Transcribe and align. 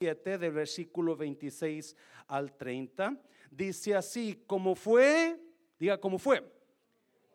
del 0.00 0.52
versículo 0.52 1.14
26 1.14 1.94
al 2.28 2.56
30, 2.56 3.20
dice 3.50 3.94
así, 3.94 4.42
como 4.46 4.74
fue, 4.74 5.38
diga, 5.78 6.00
como 6.00 6.18
fue, 6.18 6.42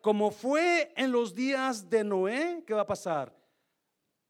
como 0.01 0.31
fue 0.31 0.91
en 0.97 1.11
los 1.11 1.35
días 1.35 1.87
de 1.87 2.03
Noé, 2.03 2.63
¿qué 2.65 2.73
va 2.73 2.81
a 2.81 2.87
pasar? 2.87 3.31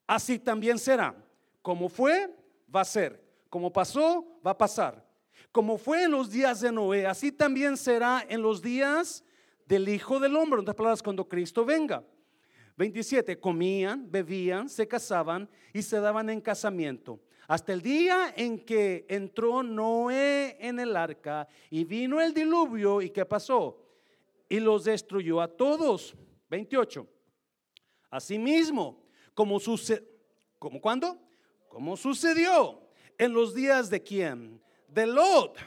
Así 0.06 0.38
también 0.38 0.78
será. 0.78 1.16
Como 1.62 1.88
fue, 1.88 2.30
va 2.74 2.82
a 2.82 2.84
ser. 2.84 3.24
Como 3.48 3.72
pasó, 3.72 4.38
va 4.46 4.50
a 4.50 4.58
pasar. 4.58 5.02
Como 5.50 5.78
fue 5.78 6.02
en 6.02 6.10
los 6.10 6.30
días 6.30 6.60
de 6.60 6.70
Noé, 6.70 7.06
así 7.06 7.32
también 7.32 7.74
será 7.78 8.22
en 8.28 8.42
los 8.42 8.60
días 8.60 9.24
del 9.64 9.88
Hijo 9.88 10.20
del 10.20 10.36
Hombre. 10.36 10.58
En 10.58 10.64
otras 10.64 10.76
palabras, 10.76 11.02
cuando 11.02 11.26
Cristo 11.26 11.64
venga. 11.64 12.04
27. 12.76 13.40
Comían, 13.40 14.10
bebían, 14.10 14.68
se 14.68 14.86
casaban 14.86 15.48
y 15.72 15.80
se 15.80 15.98
daban 16.00 16.28
en 16.28 16.42
casamiento 16.42 17.18
hasta 17.48 17.72
el 17.72 17.80
día 17.80 18.34
en 18.36 18.58
que 18.58 19.06
entró 19.08 19.62
Noé 19.62 20.56
en 20.60 20.80
el 20.80 20.96
arca 20.96 21.46
y 21.70 21.84
vino 21.84 22.20
el 22.20 22.34
diluvio 22.34 23.00
y 23.00 23.10
qué 23.10 23.24
pasó? 23.24 23.84
Y 24.48 24.58
los 24.58 24.84
destruyó 24.84 25.40
a 25.40 25.48
todos. 25.48 26.14
28. 26.48 27.06
Asimismo, 28.10 29.04
como 29.34 29.60
sucedió, 29.60 30.04
¿como 30.58 30.80
cuándo? 30.80 31.20
Como 31.68 31.96
sucedió 31.96 32.80
en 33.18 33.32
los 33.32 33.54
días 33.54 33.90
de 33.90 34.02
quién? 34.02 34.60
De 34.88 35.06
Lot. 35.06 35.58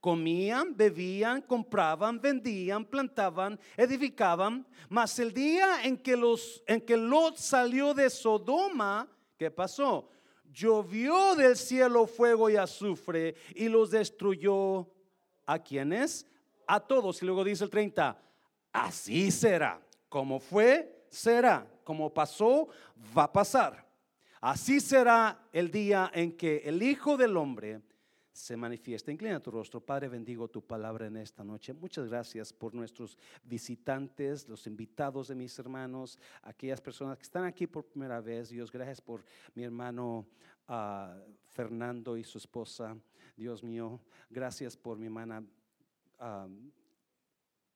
Comían, 0.00 0.76
bebían, 0.76 1.42
compraban, 1.42 2.20
vendían, 2.20 2.84
plantaban, 2.84 3.58
edificaban. 3.76 4.66
Mas 4.88 5.16
el 5.20 5.32
día 5.32 5.84
en 5.84 5.96
que, 5.96 6.16
los, 6.16 6.62
en 6.66 6.80
que 6.80 6.96
Lot 6.96 7.36
salió 7.36 7.94
de 7.94 8.10
Sodoma, 8.10 9.08
¿qué 9.38 9.48
pasó? 9.48 10.10
Llovió 10.52 11.34
del 11.34 11.56
cielo 11.56 12.06
fuego 12.06 12.50
y 12.50 12.56
azufre 12.56 13.34
y 13.54 13.68
los 13.68 13.90
destruyó 13.90 14.88
a 15.46 15.58
quienes? 15.58 16.26
A 16.66 16.80
todos. 16.80 17.22
Y 17.22 17.26
luego 17.26 17.44
dice 17.44 17.64
el 17.64 17.70
30, 17.70 18.20
así 18.72 19.30
será. 19.30 19.80
Como 20.08 20.38
fue, 20.38 21.04
será. 21.08 21.66
Como 21.84 22.12
pasó, 22.12 22.68
va 23.16 23.24
a 23.24 23.32
pasar. 23.32 23.86
Así 24.40 24.80
será 24.80 25.48
el 25.52 25.70
día 25.70 26.10
en 26.14 26.36
que 26.36 26.62
el 26.64 26.82
Hijo 26.82 27.16
del 27.16 27.36
Hombre 27.36 27.80
se 28.32 28.56
manifiesta. 28.56 29.12
Inclina 29.12 29.40
tu 29.40 29.50
rostro, 29.50 29.80
Padre, 29.80 30.08
bendigo 30.08 30.48
tu 30.48 30.62
palabra 30.66 31.06
en 31.06 31.18
esta 31.18 31.44
noche. 31.44 31.74
Muchas 31.74 32.08
gracias 32.08 32.52
por 32.52 32.74
nuestros 32.74 33.18
visitantes, 33.44 34.48
los 34.48 34.66
invitados 34.66 35.28
de 35.28 35.34
mis 35.34 35.58
hermanos, 35.58 36.18
aquellas 36.42 36.80
personas 36.80 37.18
que 37.18 37.24
están 37.24 37.44
aquí 37.44 37.66
por 37.66 37.84
primera 37.84 38.20
vez. 38.20 38.48
Dios, 38.48 38.72
gracias 38.72 39.00
por 39.00 39.22
mi 39.54 39.64
hermano 39.64 40.26
ah, 40.66 41.16
Fernando 41.44 42.16
y 42.16 42.24
su 42.24 42.38
esposa. 42.38 42.96
Dios 43.36 43.62
mío, 43.62 44.00
gracias 44.30 44.76
por 44.76 44.98
mi 44.98 45.06
hermana. 45.06 45.44
Ah, 46.18 46.48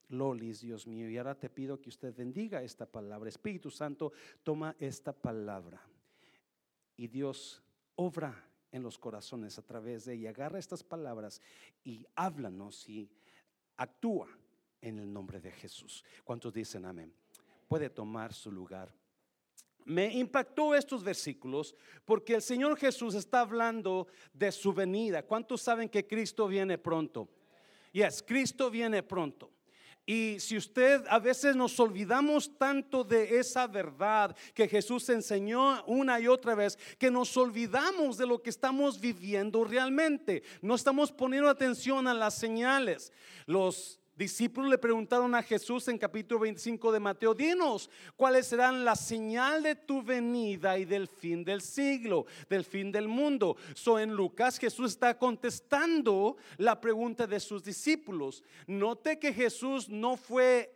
Lolis, 0.08 0.60
Dios 0.60 0.86
mío, 0.86 1.10
y 1.10 1.18
ahora 1.18 1.34
te 1.34 1.50
pido 1.50 1.80
que 1.80 1.88
usted 1.88 2.14
bendiga 2.14 2.62
esta 2.62 2.86
palabra. 2.86 3.28
Espíritu 3.28 3.70
Santo, 3.70 4.12
toma 4.44 4.76
esta 4.78 5.12
palabra 5.12 5.80
y 6.96 7.08
Dios 7.08 7.62
obra 7.96 8.34
en 8.76 8.82
los 8.82 8.98
corazones 8.98 9.58
a 9.58 9.62
través 9.62 10.04
de 10.04 10.14
ella. 10.14 10.30
Agarra 10.30 10.58
estas 10.58 10.84
palabras 10.84 11.40
y 11.84 12.06
háblanos 12.14 12.88
y 12.88 13.10
actúa 13.76 14.28
en 14.80 14.98
el 14.98 15.12
nombre 15.12 15.40
de 15.40 15.50
Jesús. 15.50 16.04
¿Cuántos 16.24 16.52
dicen 16.52 16.84
amén? 16.84 17.12
Puede 17.66 17.90
tomar 17.90 18.32
su 18.32 18.52
lugar. 18.52 18.94
Me 19.84 20.12
impactó 20.12 20.74
estos 20.74 21.02
versículos 21.02 21.74
porque 22.04 22.34
el 22.34 22.42
Señor 22.42 22.76
Jesús 22.76 23.14
está 23.14 23.40
hablando 23.40 24.08
de 24.32 24.52
su 24.52 24.72
venida. 24.72 25.22
¿Cuántos 25.22 25.62
saben 25.62 25.88
que 25.88 26.06
Cristo 26.06 26.46
viene 26.48 26.76
pronto? 26.76 27.28
Yes, 27.92 28.22
Cristo 28.22 28.70
viene 28.70 29.02
pronto. 29.02 29.50
Y 30.08 30.38
si 30.38 30.56
usted 30.56 31.04
a 31.08 31.18
veces 31.18 31.56
nos 31.56 31.78
olvidamos 31.80 32.56
tanto 32.56 33.02
de 33.02 33.40
esa 33.40 33.66
verdad 33.66 34.36
que 34.54 34.68
Jesús 34.68 35.08
enseñó 35.08 35.84
una 35.84 36.20
y 36.20 36.28
otra 36.28 36.54
vez, 36.54 36.78
que 36.96 37.10
nos 37.10 37.36
olvidamos 37.36 38.16
de 38.16 38.26
lo 38.26 38.40
que 38.40 38.50
estamos 38.50 39.00
viviendo 39.00 39.64
realmente. 39.64 40.44
No 40.62 40.76
estamos 40.76 41.10
poniendo 41.10 41.50
atención 41.50 42.06
a 42.06 42.14
las 42.14 42.34
señales. 42.34 43.12
Los 43.46 43.98
discípulos 44.16 44.70
le 44.70 44.78
preguntaron 44.78 45.34
a 45.34 45.42
Jesús 45.42 45.86
en 45.88 45.98
capítulo 45.98 46.40
25 46.40 46.90
de 46.90 47.00
Mateo, 47.00 47.34
dinos 47.34 47.90
cuáles 48.16 48.46
serán 48.46 48.84
la 48.84 48.96
señal 48.96 49.62
de 49.62 49.74
tu 49.74 50.02
venida 50.02 50.78
y 50.78 50.84
del 50.84 51.06
fin 51.06 51.44
del 51.44 51.60
siglo, 51.60 52.26
del 52.48 52.64
fin 52.64 52.90
del 52.90 53.08
mundo. 53.08 53.56
So 53.74 53.98
en 53.98 54.14
Lucas 54.14 54.58
Jesús 54.58 54.92
está 54.92 55.18
contestando 55.18 56.36
la 56.56 56.80
pregunta 56.80 57.26
de 57.26 57.38
sus 57.40 57.62
discípulos. 57.62 58.42
Note 58.66 59.18
que 59.18 59.32
Jesús 59.32 59.88
no 59.88 60.16
fue 60.16 60.72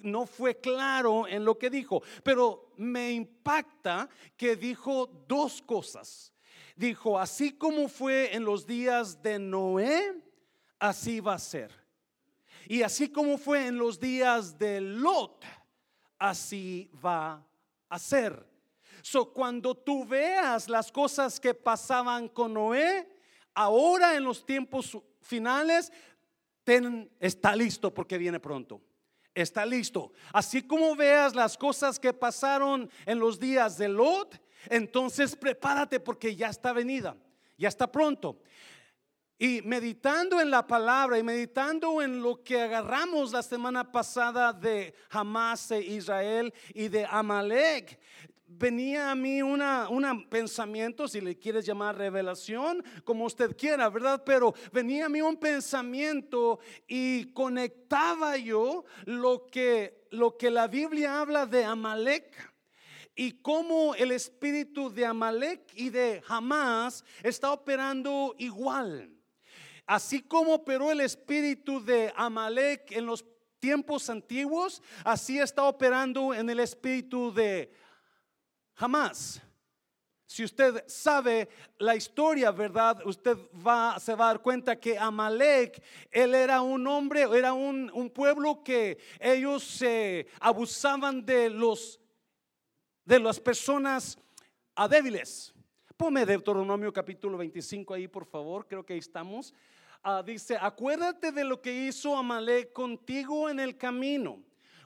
no 0.00 0.26
fue 0.26 0.56
claro 0.60 1.26
en 1.26 1.44
lo 1.44 1.58
que 1.58 1.70
dijo, 1.70 2.02
pero 2.22 2.72
me 2.76 3.10
impacta 3.10 4.08
que 4.36 4.56
dijo 4.56 5.06
dos 5.26 5.60
cosas. 5.60 6.32
Dijo, 6.76 7.18
así 7.18 7.52
como 7.52 7.88
fue 7.88 8.34
en 8.34 8.44
los 8.44 8.64
días 8.64 9.20
de 9.20 9.40
Noé, 9.40 10.14
así 10.78 11.18
va 11.18 11.34
a 11.34 11.38
ser. 11.38 11.77
Y 12.68 12.82
así 12.82 13.08
como 13.08 13.38
fue 13.38 13.66
en 13.66 13.78
los 13.78 13.98
días 13.98 14.58
de 14.58 14.82
Lot, 14.82 15.42
así 16.18 16.90
va 17.02 17.42
a 17.88 17.98
ser. 17.98 18.46
So, 19.00 19.32
cuando 19.32 19.74
tú 19.74 20.04
veas 20.04 20.68
las 20.68 20.92
cosas 20.92 21.40
que 21.40 21.54
pasaban 21.54 22.28
con 22.28 22.52
Noé, 22.52 23.08
ahora 23.54 24.16
en 24.16 24.24
los 24.24 24.44
tiempos 24.44 24.98
finales, 25.22 25.90
ten, 26.62 27.10
está 27.18 27.56
listo 27.56 27.94
porque 27.94 28.18
viene 28.18 28.38
pronto. 28.38 28.82
Está 29.34 29.64
listo. 29.64 30.12
Así 30.30 30.60
como 30.60 30.94
veas 30.94 31.34
las 31.34 31.56
cosas 31.56 31.98
que 31.98 32.12
pasaron 32.12 32.90
en 33.06 33.18
los 33.18 33.40
días 33.40 33.78
de 33.78 33.88
Lot, 33.88 34.38
entonces 34.66 35.34
prepárate 35.36 36.00
porque 36.00 36.36
ya 36.36 36.48
está 36.48 36.74
venida, 36.74 37.16
ya 37.56 37.68
está 37.68 37.90
pronto. 37.90 38.42
Y 39.40 39.62
meditando 39.62 40.40
en 40.40 40.50
la 40.50 40.66
palabra 40.66 41.16
y 41.16 41.22
meditando 41.22 42.02
en 42.02 42.20
lo 42.20 42.42
que 42.42 42.60
agarramos 42.60 43.30
la 43.30 43.42
semana 43.42 43.92
pasada 43.92 44.52
de 44.52 44.92
Hamas 45.10 45.70
e 45.70 45.80
Israel 45.80 46.52
y 46.74 46.88
de 46.88 47.06
Amalek, 47.06 48.00
venía 48.48 49.12
a 49.12 49.14
mí 49.14 49.40
una, 49.40 49.88
un 49.90 50.28
pensamiento, 50.28 51.06
si 51.06 51.20
le 51.20 51.38
quieres 51.38 51.64
llamar 51.64 51.96
revelación, 51.96 52.82
como 53.04 53.26
usted 53.26 53.56
quiera, 53.56 53.88
¿verdad? 53.90 54.24
Pero 54.24 54.54
venía 54.72 55.06
a 55.06 55.08
mí 55.08 55.20
un 55.20 55.36
pensamiento 55.36 56.58
y 56.88 57.32
conectaba 57.32 58.36
yo 58.38 58.86
lo 59.04 59.46
que, 59.46 60.06
lo 60.10 60.36
que 60.36 60.50
la 60.50 60.66
Biblia 60.66 61.20
habla 61.20 61.46
de 61.46 61.64
Amalek 61.64 62.54
y 63.14 63.40
cómo 63.40 63.94
el 63.94 64.10
espíritu 64.10 64.90
de 64.90 65.06
Amalek 65.06 65.60
y 65.74 65.90
de 65.90 66.22
Hamas 66.26 67.04
está 67.22 67.52
operando 67.52 68.34
igual. 68.38 69.17
Así 69.88 70.20
como 70.20 70.52
operó 70.52 70.92
el 70.92 71.00
espíritu 71.00 71.82
de 71.82 72.12
Amalek 72.14 72.92
en 72.92 73.06
los 73.06 73.24
tiempos 73.58 74.10
antiguos, 74.10 74.82
así 75.02 75.38
está 75.38 75.64
operando 75.64 76.34
en 76.34 76.50
el 76.50 76.60
espíritu 76.60 77.32
de 77.32 77.72
Hamas. 78.76 79.40
Si 80.26 80.44
usted 80.44 80.84
sabe 80.86 81.48
la 81.78 81.96
historia, 81.96 82.50
¿verdad? 82.50 83.00
Usted 83.06 83.34
va, 83.66 83.98
se 83.98 84.14
va 84.14 84.26
a 84.26 84.32
dar 84.34 84.42
cuenta 84.42 84.78
que 84.78 84.98
Amalek, 84.98 85.82
él 86.10 86.34
era 86.34 86.60
un 86.60 86.86
hombre, 86.86 87.22
era 87.22 87.54
un, 87.54 88.12
pueblo 88.14 88.62
que 88.62 88.98
ellos 89.18 89.64
se 89.64 90.26
abusaban 90.38 91.24
de 91.24 91.48
los 91.48 91.98
de 93.06 93.18
las 93.20 93.40
personas 93.40 94.18
débiles. 94.90 95.54
Ponme 95.96 96.26
Deuteronomio 96.26 96.92
capítulo 96.92 97.38
25 97.38 97.94
ahí, 97.94 98.06
por 98.06 98.26
favor, 98.26 98.68
creo 98.68 98.84
que 98.84 98.92
ahí 98.92 98.98
estamos. 98.98 99.54
Ah, 100.02 100.22
dice, 100.22 100.56
acuérdate 100.60 101.32
de 101.32 101.44
lo 101.44 101.60
que 101.60 101.86
hizo 101.86 102.16
Amalek 102.16 102.72
contigo 102.72 103.50
en 103.50 103.60
el 103.60 103.76
camino 103.76 104.42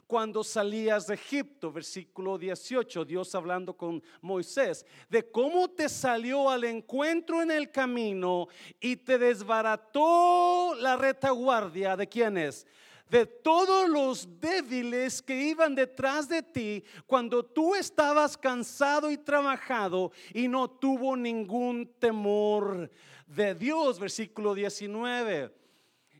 cuando 0.07 0.43
salías 0.43 1.07
de 1.07 1.15
Egipto, 1.15 1.71
versículo 1.71 2.37
18, 2.37 3.05
Dios 3.05 3.33
hablando 3.33 3.75
con 3.75 4.03
Moisés, 4.21 4.85
de 5.09 5.31
cómo 5.31 5.69
te 5.69 5.89
salió 5.89 6.49
al 6.49 6.65
encuentro 6.65 7.41
en 7.41 7.51
el 7.51 7.71
camino 7.71 8.47
y 8.79 8.97
te 8.97 9.17
desbarató 9.17 10.75
la 10.75 10.97
retaguardia 10.97 11.95
de 11.95 12.07
quienes, 12.07 12.67
de 13.09 13.25
todos 13.25 13.89
los 13.89 14.39
débiles 14.39 15.21
que 15.21 15.35
iban 15.35 15.75
detrás 15.75 16.27
de 16.27 16.43
ti 16.43 16.83
cuando 17.05 17.43
tú 17.43 17.75
estabas 17.75 18.37
cansado 18.37 19.09
y 19.11 19.17
trabajado 19.17 20.11
y 20.33 20.47
no 20.47 20.69
tuvo 20.69 21.15
ningún 21.15 21.91
temor 21.99 22.89
de 23.35 23.55
Dios, 23.55 23.99
versículo 23.99 24.53
19. 24.53 25.63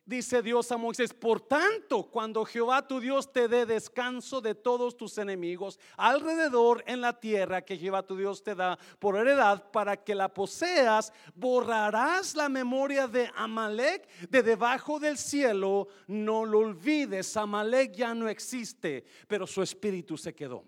Dice 0.06 0.42
Dios 0.42 0.70
a 0.70 0.76
Moisés, 0.76 1.14
por 1.14 1.40
tanto, 1.40 2.04
cuando 2.12 2.44
Jehová 2.44 2.86
tu 2.86 3.00
Dios 3.00 3.32
te 3.32 3.48
dé 3.48 3.66
descanso 3.66 4.42
de 4.42 4.54
todos 4.54 4.98
tus 4.98 5.18
enemigos 5.18 5.80
alrededor 5.96 6.84
en 6.88 7.00
la 7.00 7.18
tierra 7.18 7.62
que 7.62 7.78
Jehová 7.78 8.04
tu 8.04 8.18
Dios 8.18 8.44
te 8.44 8.54
da 8.54 8.78
por 9.00 9.16
heredad 9.16 9.72
para 9.72 9.96
que 9.96 10.14
la 10.14 10.28
poseas, 10.28 11.14
borrarás 11.34 12.36
la 12.36 12.50
memoria 12.50 13.08
de 13.08 13.32
Amalek 13.34 14.06
de 14.30 14.44
debajo 14.44 15.00
del 15.00 15.18
cielo. 15.18 15.88
No 16.08 16.44
lo 16.44 16.60
olvides, 16.60 17.38
Amalek 17.38 17.94
ya 17.94 18.14
no 18.14 18.28
existe, 18.28 19.06
pero 19.26 19.48
su 19.48 19.62
espíritu 19.62 20.18
se 20.18 20.36
quedó. 20.36 20.66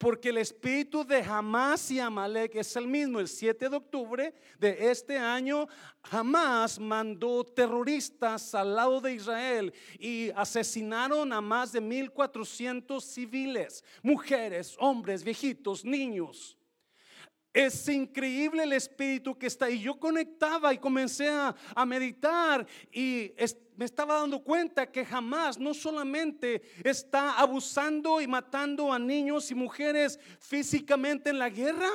Porque 0.00 0.30
el 0.30 0.38
espíritu 0.38 1.04
de 1.04 1.22
Hamas 1.22 1.90
y 1.90 2.00
Amalek 2.00 2.56
es 2.56 2.74
el 2.74 2.86
mismo. 2.86 3.20
El 3.20 3.28
7 3.28 3.68
de 3.68 3.76
octubre 3.76 4.34
de 4.58 4.90
este 4.90 5.18
año, 5.18 5.68
Hamas 6.10 6.80
mandó 6.80 7.44
terroristas 7.44 8.54
al 8.54 8.76
lado 8.76 9.02
de 9.02 9.12
Israel 9.12 9.74
y 9.98 10.30
asesinaron 10.30 11.30
a 11.34 11.42
más 11.42 11.72
de 11.72 11.82
1.400 11.82 12.98
civiles, 13.02 13.84
mujeres, 14.02 14.74
hombres, 14.78 15.22
viejitos, 15.22 15.84
niños. 15.84 16.56
Es 17.52 17.88
increíble 17.88 18.62
el 18.62 18.72
espíritu 18.72 19.36
que 19.36 19.48
está. 19.48 19.68
Y 19.68 19.80
yo 19.80 19.98
conectaba 19.98 20.72
y 20.72 20.78
comencé 20.78 21.28
a, 21.28 21.54
meditar 21.84 22.64
y 22.92 23.32
me 23.76 23.84
estaba 23.84 24.20
dando 24.20 24.42
cuenta 24.42 24.90
que 24.90 25.04
jamás 25.04 25.58
no 25.58 25.74
solamente 25.74 26.62
está 26.84 27.38
abusando 27.38 28.20
y 28.20 28.28
matando 28.28 28.92
a 28.92 28.98
niños 28.98 29.50
y 29.50 29.54
mujeres 29.54 30.20
físicamente 30.38 31.30
en 31.30 31.38
la 31.38 31.48
guerra, 31.48 31.90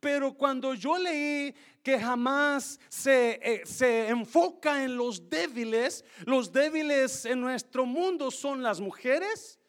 pero 0.00 0.34
cuando 0.34 0.74
yo 0.74 0.98
leí 0.98 1.54
que 1.82 2.00
jamás 2.00 2.80
se, 2.88 3.38
eh, 3.42 3.62
se, 3.64 4.08
enfoca 4.08 4.82
en 4.82 4.96
los 4.96 5.28
débiles, 5.28 6.04
los 6.24 6.50
débiles 6.50 7.24
en 7.24 7.40
nuestro 7.40 7.86
mundo 7.86 8.32
son 8.32 8.62
las 8.62 8.80
mujeres 8.80 9.60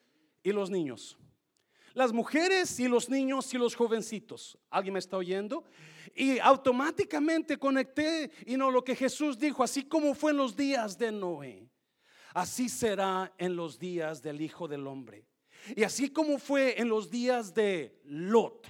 y 0.41 0.51
los 0.51 0.71
niños 0.71 1.16
las 1.97 2.13
mujeres 2.13 2.79
y 2.79 2.87
los 2.87 3.09
niños 3.09 3.51
y 3.55 3.57
los 3.57 3.75
jovencitos. 3.75 4.55
¿Alguien 4.69 4.93
me 4.93 4.99
está 4.99 5.17
oyendo? 5.17 5.63
Y 6.13 6.37
automáticamente 6.37 7.57
conecté 7.57 8.29
y 8.45 8.55
no 8.55 8.69
lo 8.69 8.83
que 8.83 8.95
Jesús 8.95 9.39
dijo, 9.39 9.63
así 9.63 9.83
como 9.83 10.13
fue 10.13 10.29
en 10.29 10.37
los 10.37 10.55
días 10.55 10.95
de 10.95 11.11
Noé, 11.11 11.67
así 12.35 12.69
será 12.69 13.33
en 13.39 13.55
los 13.55 13.79
días 13.79 14.21
del 14.21 14.39
Hijo 14.41 14.67
del 14.67 14.85
Hombre. 14.85 15.25
Y 15.75 15.81
así 15.81 16.11
como 16.11 16.37
fue 16.37 16.79
en 16.79 16.87
los 16.87 17.09
días 17.09 17.51
de 17.55 17.99
Lot, 18.03 18.67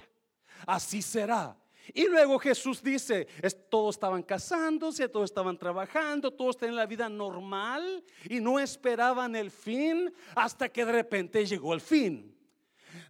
así 0.66 1.02
será. 1.02 1.54
Y 1.92 2.06
luego 2.06 2.38
Jesús 2.38 2.82
dice, 2.82 3.28
todos 3.68 3.96
estaban 3.96 4.22
casándose, 4.22 5.06
todos 5.06 5.28
estaban 5.30 5.58
trabajando, 5.58 6.30
todos 6.30 6.56
tenían 6.56 6.76
la 6.76 6.86
vida 6.86 7.10
normal 7.10 8.02
y 8.24 8.40
no 8.40 8.58
esperaban 8.58 9.36
el 9.36 9.50
fin 9.50 10.10
hasta 10.34 10.70
que 10.70 10.86
de 10.86 10.92
repente 10.92 11.44
llegó 11.44 11.74
el 11.74 11.82
fin. 11.82 12.37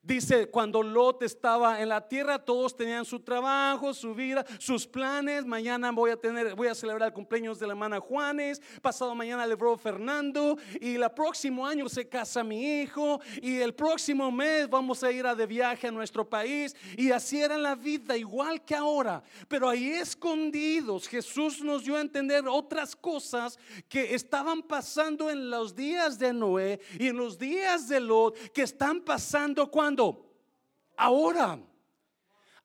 Dice, 0.02 0.46
cuando 0.48 0.82
Lot 0.82 1.22
estaba 1.22 1.80
en 1.80 1.88
la 1.88 2.06
tierra, 2.06 2.38
todos 2.38 2.76
tenían 2.76 3.04
su 3.04 3.20
trabajo, 3.20 3.92
su 3.92 4.14
vida, 4.14 4.44
sus 4.58 4.86
planes. 4.86 5.44
Mañana 5.44 5.90
voy 5.90 6.10
a 6.10 6.16
tener, 6.16 6.54
voy 6.54 6.68
a 6.68 6.74
celebrar 6.74 7.08
el 7.08 7.14
cumpleaños 7.14 7.58
de 7.58 7.66
la 7.66 7.72
hermana 7.72 8.00
Juanes. 8.00 8.62
Pasado 8.80 9.14
mañana 9.14 9.46
le 9.46 9.54
bro 9.54 9.76
Fernando. 9.76 10.56
Y 10.80 10.94
el 10.94 11.10
próximo 11.10 11.66
año 11.66 11.88
se 11.88 12.08
casa 12.08 12.44
mi 12.44 12.80
hijo. 12.80 13.20
Y 13.42 13.56
el 13.56 13.74
próximo 13.74 14.30
mes 14.30 14.68
vamos 14.68 15.02
a 15.02 15.10
ir 15.10 15.26
a 15.26 15.34
de 15.34 15.46
viaje 15.46 15.88
a 15.88 15.90
nuestro 15.90 16.28
país. 16.28 16.76
Y 16.96 17.10
así 17.10 17.40
era 17.40 17.58
la 17.58 17.74
vida, 17.74 18.16
igual 18.16 18.64
que 18.64 18.74
ahora. 18.74 19.22
Pero 19.48 19.68
ahí 19.68 19.90
escondidos, 19.90 21.08
Jesús 21.08 21.60
nos 21.60 21.84
dio 21.84 21.96
a 21.96 22.00
entender 22.00 22.46
otras 22.46 22.94
cosas 22.94 23.58
que 23.88 24.14
estaban 24.14 24.62
pasando 24.62 25.28
en 25.28 25.50
los 25.50 25.74
días 25.74 26.18
de 26.18 26.32
Noé 26.32 26.80
y 26.98 27.08
en 27.08 27.16
los 27.16 27.38
días 27.38 27.88
de 27.88 28.00
Lot, 28.00 28.36
que 28.52 28.62
están 28.62 29.00
pasando 29.00 29.70
cuando? 29.70 29.88
Ahora. 30.96 31.58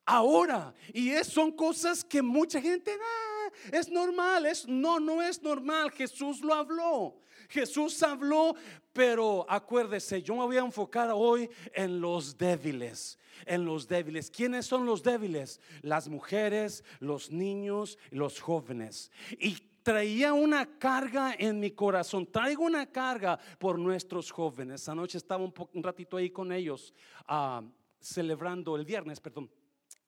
Ahora. 0.05 0.73
Y 0.93 1.09
es, 1.11 1.27
son 1.27 1.51
cosas 1.51 2.03
que 2.03 2.21
mucha 2.21 2.61
gente, 2.61 2.91
ah, 2.91 3.49
es 3.71 3.89
normal. 3.89 4.45
Es, 4.45 4.67
no, 4.67 4.99
no 4.99 5.21
es 5.21 5.41
normal. 5.41 5.91
Jesús 5.91 6.41
lo 6.41 6.53
habló. 6.53 7.15
Jesús 7.49 8.01
habló, 8.01 8.55
pero 8.93 9.45
acuérdese, 9.47 10.21
yo 10.21 10.35
me 10.35 10.45
voy 10.45 10.57
a 10.57 10.61
enfocar 10.61 11.11
hoy 11.13 11.49
en 11.73 12.01
los 12.01 12.37
débiles. 12.37 13.19
En 13.45 13.65
los 13.65 13.87
débiles. 13.87 14.31
¿Quiénes 14.31 14.65
son 14.65 14.85
los 14.85 15.03
débiles? 15.03 15.59
Las 15.81 16.07
mujeres, 16.07 16.83
los 16.99 17.31
niños, 17.31 17.97
los 18.11 18.39
jóvenes. 18.39 19.11
Y 19.39 19.57
traía 19.83 20.33
una 20.33 20.77
carga 20.79 21.35
en 21.37 21.59
mi 21.59 21.71
corazón. 21.71 22.25
Traigo 22.31 22.63
una 22.63 22.89
carga 22.91 23.37
por 23.59 23.77
nuestros 23.77 24.31
jóvenes. 24.31 24.87
Anoche 24.89 25.17
estaba 25.17 25.43
un, 25.43 25.53
un 25.73 25.83
ratito 25.83 26.17
ahí 26.17 26.29
con 26.29 26.51
ellos, 26.51 26.93
uh, 27.29 27.63
celebrando 27.99 28.75
el 28.75 28.85
viernes, 28.85 29.19
perdón 29.19 29.49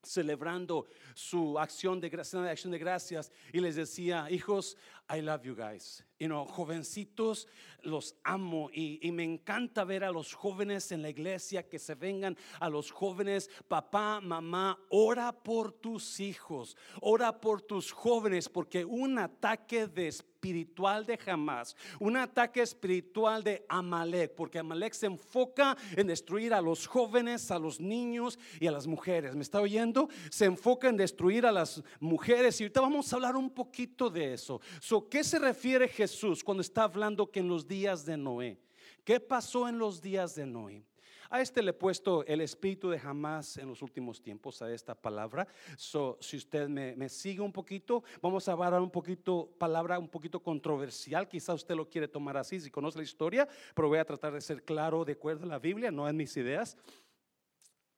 celebrando 0.05 0.85
su 1.13 1.57
acción 1.59 1.99
de, 1.99 2.07
acción 2.07 2.71
de 2.71 2.77
gracias 2.77 3.31
y 3.51 3.59
les 3.59 3.75
decía, 3.75 4.29
hijos, 4.29 4.77
I 5.07 5.21
love 5.21 5.45
you 5.45 5.55
guys. 5.55 6.03
You 6.17 6.27
know, 6.27 6.45
jovencitos, 6.45 7.47
los 7.83 8.15
amo 8.23 8.69
y, 8.73 8.99
y, 9.01 9.11
me 9.11 9.23
encanta 9.23 9.83
ver 9.83 10.03
a 10.03 10.11
los 10.11 10.33
jóvenes 10.33 10.91
en 10.91 11.01
la 11.01 11.09
iglesia 11.09 11.67
que 11.67 11.77
se 11.77 11.93
vengan 11.93 12.37
a 12.59 12.69
los 12.69 12.89
jóvenes, 12.89 13.49
papá, 13.67 14.21
mamá, 14.21 14.79
ora 14.89 15.31
por 15.31 15.73
tus 15.73 16.19
hijos, 16.19 16.75
ora 17.01 17.39
por 17.39 17.61
tus 17.61 17.91
jóvenes, 17.91 18.49
porque 18.49 18.85
un 18.85 19.19
ataque 19.19 19.87
de 19.87 20.07
espiritual 20.45 21.05
de 21.05 21.17
jamás, 21.17 21.75
un 21.99 22.17
ataque 22.17 22.61
espiritual 22.61 23.43
de 23.43 23.65
Amalek, 23.67 24.35
porque 24.35 24.59
Amalek 24.59 24.93
se 24.93 25.07
enfoca 25.07 25.75
en 25.95 26.05
destruir 26.05 26.53
a 26.53 26.61
los 26.61 26.85
jóvenes, 26.85 27.49
a 27.49 27.57
los 27.57 27.79
niños 27.79 28.37
y 28.59 28.67
a 28.67 28.71
las 28.71 28.85
mujeres. 28.85 29.35
¿Me 29.35 29.41
está 29.41 29.59
oyendo? 29.59 30.07
Se 30.29 30.45
enfoca 30.45 30.87
en 30.87 30.97
destruir 30.97 31.47
a 31.47 31.51
las 31.51 31.81
mujeres 31.99 32.61
y 32.61 32.63
ahorita 32.63 32.81
vamos 32.81 33.11
a 33.11 33.15
hablar 33.15 33.35
un 33.35 33.49
poquito 33.49 34.09
de 34.11 34.33
eso. 34.33 34.61
So, 34.79 34.94
¿Qué 35.03 35.23
se 35.23 35.39
refiere 35.39 35.87
Jesús 35.87 36.43
cuando 36.43 36.61
está 36.61 36.83
hablando 36.83 37.29
que 37.29 37.39
en 37.39 37.47
los 37.47 37.67
días 37.67 38.05
de 38.05 38.17
Noé? 38.17 38.57
¿Qué 39.03 39.19
pasó 39.19 39.67
en 39.67 39.77
los 39.77 40.01
días 40.01 40.35
de 40.35 40.45
Noé? 40.45 40.83
A 41.29 41.41
este 41.41 41.61
le 41.61 41.71
he 41.71 41.73
puesto 41.73 42.25
el 42.25 42.41
espíritu 42.41 42.89
de 42.89 42.99
jamás 42.99 43.57
en 43.57 43.67
los 43.67 43.81
últimos 43.81 44.21
tiempos 44.21 44.61
a 44.61 44.71
esta 44.71 44.93
palabra. 44.93 45.47
So, 45.75 46.17
si 46.21 46.37
usted 46.37 46.69
me, 46.69 47.09
sigue 47.09 47.41
un 47.41 47.51
poquito, 47.51 48.03
vamos 48.21 48.47
a 48.47 48.51
hablar 48.51 48.81
un 48.81 48.91
poquito, 48.91 49.49
palabra 49.57 49.97
un 49.97 50.07
poquito 50.07 50.39
controversial. 50.41 51.27
Quizá 51.27 51.53
usted 51.53 51.75
lo 51.75 51.89
quiere 51.89 52.07
tomar 52.07 52.37
así, 52.37 52.59
si 52.59 52.69
conoce 52.69 52.99
la 52.99 53.03
historia, 53.03 53.47
pero 53.73 53.87
voy 53.87 53.97
a 53.97 54.05
tratar 54.05 54.33
de 54.33 54.41
ser 54.41 54.63
claro 54.63 55.03
de 55.03 55.13
acuerdo 55.13 55.45
a 55.45 55.47
la 55.47 55.59
Biblia, 55.59 55.91
no 55.91 56.07
en 56.07 56.15
mis 56.15 56.37
ideas. 56.37 56.77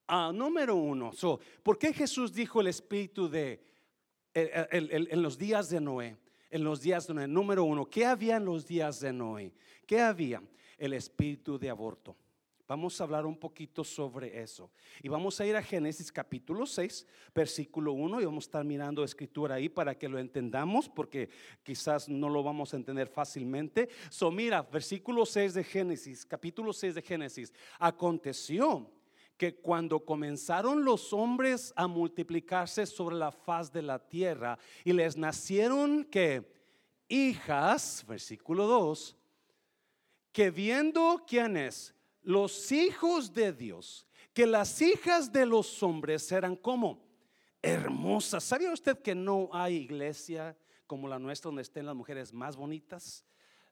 Ah, 0.07 0.31
número 0.33 0.75
uno, 0.75 1.11
so, 1.11 1.39
¿por 1.63 1.77
qué 1.77 1.91
Jesús 1.91 2.33
dijo 2.33 2.61
el 2.61 2.67
espíritu 2.67 3.27
de 3.27 3.61
en 4.33 5.21
los 5.21 5.37
días 5.37 5.69
de 5.69 5.81
Noé? 5.81 6.15
En 6.49 6.63
los 6.63 6.81
días 6.81 7.07
de 7.07 7.13
Noé, 7.13 7.27
número 7.27 7.63
uno, 7.63 7.89
¿qué 7.89 8.05
había 8.05 8.37
en 8.37 8.45
los 8.45 8.65
días 8.65 8.99
de 8.99 9.11
Noé? 9.11 9.53
¿Qué 9.85 9.99
había? 9.99 10.41
El 10.77 10.93
espíritu 10.93 11.57
de 11.57 11.69
aborto. 11.69 12.15
Vamos 12.67 12.99
a 12.99 13.05
hablar 13.05 13.25
un 13.25 13.37
poquito 13.37 13.81
sobre 13.85 14.41
eso. 14.41 14.69
Y 15.01 15.07
vamos 15.07 15.39
a 15.39 15.45
ir 15.45 15.55
a 15.55 15.63
Génesis 15.63 16.11
capítulo 16.11 16.65
6, 16.65 17.07
versículo 17.33 17.93
1, 17.93 18.19
y 18.19 18.25
vamos 18.25 18.43
a 18.43 18.47
estar 18.47 18.65
mirando 18.65 19.05
escritura 19.05 19.55
ahí 19.55 19.69
para 19.69 19.97
que 19.97 20.09
lo 20.09 20.19
entendamos, 20.19 20.89
porque 20.89 21.29
quizás 21.63 22.09
no 22.09 22.27
lo 22.27 22.43
vamos 22.43 22.73
a 22.73 22.77
entender 22.77 23.07
fácilmente. 23.07 23.87
So, 24.09 24.31
mira, 24.31 24.63
versículo 24.63 25.25
6 25.25 25.53
de 25.53 25.63
Génesis, 25.63 26.25
capítulo 26.25 26.73
6 26.73 26.95
de 26.95 27.01
Génesis. 27.01 27.53
Aconteció 27.79 28.91
que 29.37 29.55
cuando 29.55 30.03
comenzaron 30.03 30.83
los 30.83 31.13
hombres 31.13 31.71
a 31.75 31.87
multiplicarse 31.87 32.85
sobre 32.85 33.15
la 33.15 33.31
faz 33.31 33.71
de 33.71 33.83
la 33.83 33.99
tierra 33.99 34.57
y 34.83 34.93
les 34.93 35.15
nacieron 35.15 36.03
que 36.03 36.51
hijas, 37.07 38.03
versículo 38.07 38.65
2, 38.67 39.15
que 40.31 40.49
viendo 40.49 41.23
quiénes 41.27 41.95
los 42.23 42.71
hijos 42.71 43.33
de 43.33 43.53
Dios, 43.53 44.05
que 44.33 44.45
las 44.45 44.81
hijas 44.81 45.31
de 45.31 45.45
los 45.45 45.81
hombres 45.81 46.31
eran 46.31 46.55
como 46.55 47.07
hermosas. 47.61 48.43
¿Sabía 48.43 48.71
usted 48.71 48.99
que 48.99 49.15
no 49.15 49.49
hay 49.51 49.75
iglesia 49.75 50.57
como 50.85 51.07
la 51.07 51.19
nuestra 51.19 51.49
donde 51.49 51.61
estén 51.61 51.85
las 51.85 51.95
mujeres 51.95 52.33
más 52.33 52.55
bonitas? 52.55 53.25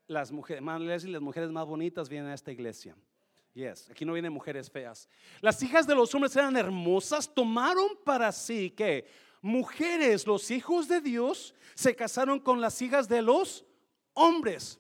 Las 0.08 0.32
mujeres, 0.32 0.64
las 0.64 1.22
mujeres 1.22 1.50
más 1.50 1.66
bonitas 1.66 2.10
vienen 2.10 2.32
a 2.32 2.34
esta 2.34 2.52
iglesia. 2.52 2.96
Yes, 3.56 3.90
aquí 3.90 4.04
no 4.04 4.14
vienen 4.14 4.34
mujeres 4.34 4.70
feas. 4.70 5.08
Las 5.40 5.64
hijas 5.64 5.88
de 5.88 5.96
los 5.96 6.14
hombres 6.14 6.36
eran 6.36 6.58
hermosas, 6.58 7.34
tomaron 7.34 7.98
para 8.04 8.30
sí 8.34 8.70
que 8.70 9.08
mujeres, 9.42 10.28
los 10.28 10.52
hijos 10.52 10.90
de 10.90 11.00
Dios, 11.00 11.56
se 11.74 11.96
casaron 11.96 12.38
con 12.38 12.60
las 12.60 12.82
hijas 12.82 13.08
de 13.08 13.22
los 13.22 13.64
hombres. 14.14 14.78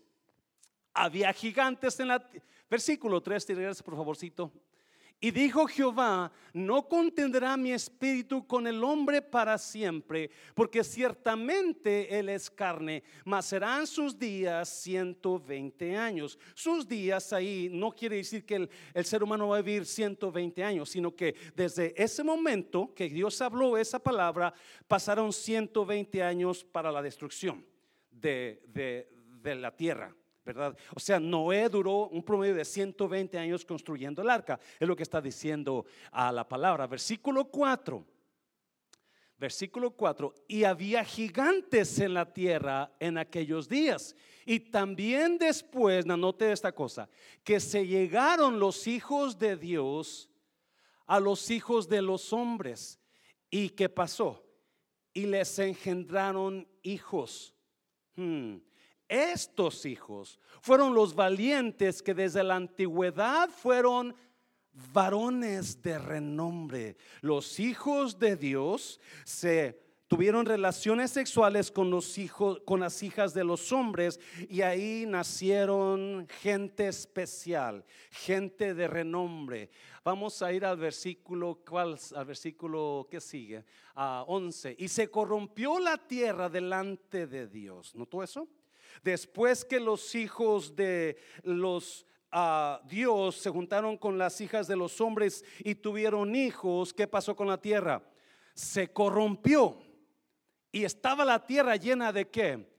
Había 0.93 1.31
gigantes 1.31 1.99
en 2.01 2.09
la 2.09 2.29
Versículo 2.69 3.21
3, 3.21 3.45
te 3.45 3.55
por 3.83 3.95
favorcito. 3.95 4.51
Y 5.19 5.31
dijo 5.31 5.65
Jehová, 5.65 6.31
no 6.53 6.87
contendrá 6.87 7.55
mi 7.55 7.71
espíritu 7.71 8.45
con 8.45 8.67
el 8.67 8.83
hombre 8.83 9.21
para 9.21 9.57
siempre, 9.57 10.29
porque 10.53 10.83
ciertamente 10.83 12.19
él 12.19 12.29
es 12.29 12.49
carne, 12.49 13.01
mas 13.23 13.45
serán 13.45 13.87
sus 13.87 14.19
días 14.19 14.67
120 14.67 15.95
años. 15.95 16.37
Sus 16.53 16.87
días 16.87 17.31
ahí 17.31 17.69
no 17.71 17.91
quiere 17.91 18.17
decir 18.17 18.45
que 18.45 18.67
el, 18.93 19.05
ser 19.05 19.23
humano 19.23 19.47
va 19.47 19.57
a 19.57 19.61
vivir 19.61 19.85
120 19.85 20.63
años, 20.63 20.89
sino 20.89 21.15
que 21.15 21.33
desde 21.55 21.93
ese 22.01 22.23
momento 22.23 22.93
que 22.93 23.09
Dios 23.09 23.41
habló 23.41 23.77
esa 23.77 23.99
palabra, 23.99 24.53
pasaron 24.87 25.31
120 25.31 26.21
años 26.21 26.63
para 26.63 26.91
la 26.91 27.01
destrucción 27.01 27.65
de, 28.11 28.61
de 29.41 29.55
la 29.55 29.75
tierra. 29.75 30.13
¿Verdad? 30.45 30.77
O 30.95 30.99
sea, 30.99 31.19
Noé 31.19 31.67
duró 31.67 32.07
un 32.07 32.23
promedio 32.23 32.53
de 32.53 32.63
120 32.63 33.37
años 33.37 33.65
construyendo 33.65 34.21
el 34.21 34.29
arca. 34.29 34.59
Es 34.79 34.87
lo 34.87 34.95
que 34.95 35.03
está 35.03 35.19
diciendo 35.19 35.85
a 36.11 36.31
la 36.31 36.47
palabra. 36.47 36.85
Versículo 36.85 37.45
4. 37.45 38.05
Versículo 39.37 39.91
4. 39.91 40.33
Y 40.47 40.63
había 40.63 41.03
gigantes 41.03 41.99
en 41.99 42.13
la 42.13 42.31
tierra 42.31 42.95
en 42.99 43.17
aquellos 43.17 43.67
días. 43.67 44.15
Y 44.45 44.59
también 44.59 45.39
después, 45.39 46.05
note 46.05 46.51
esta 46.51 46.71
cosa, 46.71 47.09
que 47.43 47.59
se 47.59 47.87
llegaron 47.87 48.59
los 48.59 48.85
hijos 48.85 49.39
de 49.39 49.57
Dios 49.57 50.29
a 51.07 51.19
los 51.19 51.49
hijos 51.49 51.89
de 51.89 52.03
los 52.03 52.31
hombres. 52.31 52.99
¿Y 53.49 53.69
qué 53.69 53.89
pasó? 53.89 54.45
Y 55.11 55.25
les 55.25 55.57
engendraron 55.57 56.67
hijos. 56.83 57.55
Hmm. 58.15 58.57
Estos 59.07 59.85
hijos 59.85 60.39
fueron 60.61 60.93
los 60.93 61.13
valientes 61.13 62.01
que 62.01 62.13
desde 62.13 62.43
la 62.43 62.55
antigüedad 62.55 63.49
fueron 63.49 64.15
varones 64.93 65.81
de 65.81 65.99
renombre. 65.99 66.97
Los 67.21 67.59
hijos 67.59 68.19
de 68.19 68.35
Dios 68.35 68.99
se 69.23 69.79
tuvieron 70.07 70.45
relaciones 70.45 71.11
sexuales 71.11 71.71
con 71.71 71.89
los 71.89 72.17
hijos 72.17 72.61
con 72.65 72.79
las 72.79 73.01
hijas 73.01 73.33
de 73.33 73.43
los 73.43 73.71
hombres 73.71 74.19
y 74.49 74.61
ahí 74.61 75.05
nacieron 75.07 76.27
gente 76.41 76.87
especial, 76.87 77.83
gente 78.11 78.73
de 78.73 78.87
renombre. 78.87 79.69
Vamos 80.03 80.41
a 80.41 80.53
ir 80.53 80.65
al 80.65 80.77
versículo 80.77 81.59
¿cuál? 81.67 81.97
al 82.15 82.25
versículo 82.25 83.07
que 83.09 83.19
sigue, 83.19 83.65
a 83.95 84.23
11. 84.27 84.75
Y 84.77 84.87
se 84.87 85.09
corrompió 85.09 85.79
la 85.79 85.97
tierra 85.97 86.49
delante 86.49 87.27
de 87.27 87.47
Dios. 87.47 87.95
¿Notó 87.95 88.21
eso? 88.21 88.47
Después 89.03 89.65
que 89.65 89.79
los 89.79 90.15
hijos 90.15 90.75
de 90.75 91.17
los 91.43 92.05
uh, 92.33 92.85
Dios 92.87 93.35
se 93.35 93.49
juntaron 93.49 93.97
con 93.97 94.17
las 94.17 94.39
hijas 94.41 94.67
de 94.67 94.75
los 94.75 94.99
hombres 95.01 95.43
y 95.59 95.75
tuvieron 95.75 96.35
hijos, 96.35 96.93
¿qué 96.93 97.07
pasó 97.07 97.35
con 97.35 97.47
la 97.47 97.59
tierra? 97.59 98.01
Se 98.53 98.91
corrompió. 98.91 99.77
Y 100.71 100.83
estaba 100.83 101.23
la 101.23 101.45
tierra 101.45 101.77
llena 101.77 102.11
de 102.11 102.27
qué? 102.27 102.69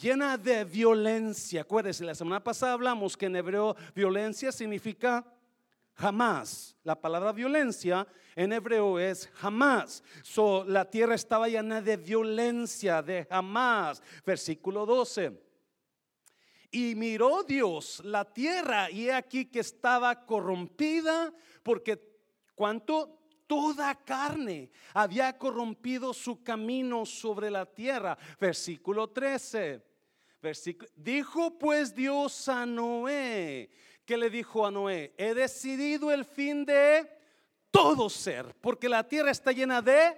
Llena 0.00 0.36
de 0.36 0.64
violencia. 0.64 1.62
Acuérdense, 1.62 2.04
la 2.04 2.14
semana 2.14 2.42
pasada 2.42 2.72
hablamos 2.72 3.16
que 3.16 3.26
en 3.26 3.36
hebreo 3.36 3.76
violencia 3.94 4.50
significa 4.50 5.24
jamás. 5.94 6.76
La 6.84 7.00
palabra 7.00 7.32
violencia 7.32 8.06
en 8.34 8.52
hebreo 8.52 8.98
es 8.98 9.28
jamás. 9.34 10.02
So, 10.22 10.64
la 10.64 10.88
tierra 10.88 11.14
estaba 11.14 11.48
llena 11.48 11.80
de 11.80 11.96
violencia, 11.96 13.02
de 13.02 13.26
jamás. 13.28 14.02
Versículo 14.24 14.86
12. 14.86 15.47
Y 16.70 16.94
miró 16.94 17.42
Dios 17.42 18.02
la 18.04 18.24
tierra 18.24 18.90
y 18.90 19.06
he 19.06 19.12
aquí 19.12 19.46
que 19.46 19.60
estaba 19.60 20.26
corrompida 20.26 21.32
porque 21.62 21.98
cuánto 22.54 23.18
toda 23.46 23.94
carne 23.94 24.70
había 24.92 25.36
corrompido 25.36 26.12
su 26.12 26.42
camino 26.42 27.06
sobre 27.06 27.50
la 27.50 27.66
tierra. 27.66 28.16
Versículo 28.38 29.08
13. 29.08 29.82
dijo 30.94 31.58
pues 31.58 31.94
Dios 31.94 32.48
a 32.48 32.66
Noé, 32.66 33.70
¿qué 34.04 34.16
le 34.16 34.28
dijo 34.28 34.66
a 34.66 34.70
Noé? 34.70 35.14
He 35.16 35.34
decidido 35.34 36.12
el 36.12 36.24
fin 36.24 36.64
de 36.64 37.10
todo 37.70 38.10
ser, 38.10 38.54
porque 38.60 38.88
la 38.88 39.06
tierra 39.06 39.30
está 39.30 39.52
llena 39.52 39.80
de 39.80 40.16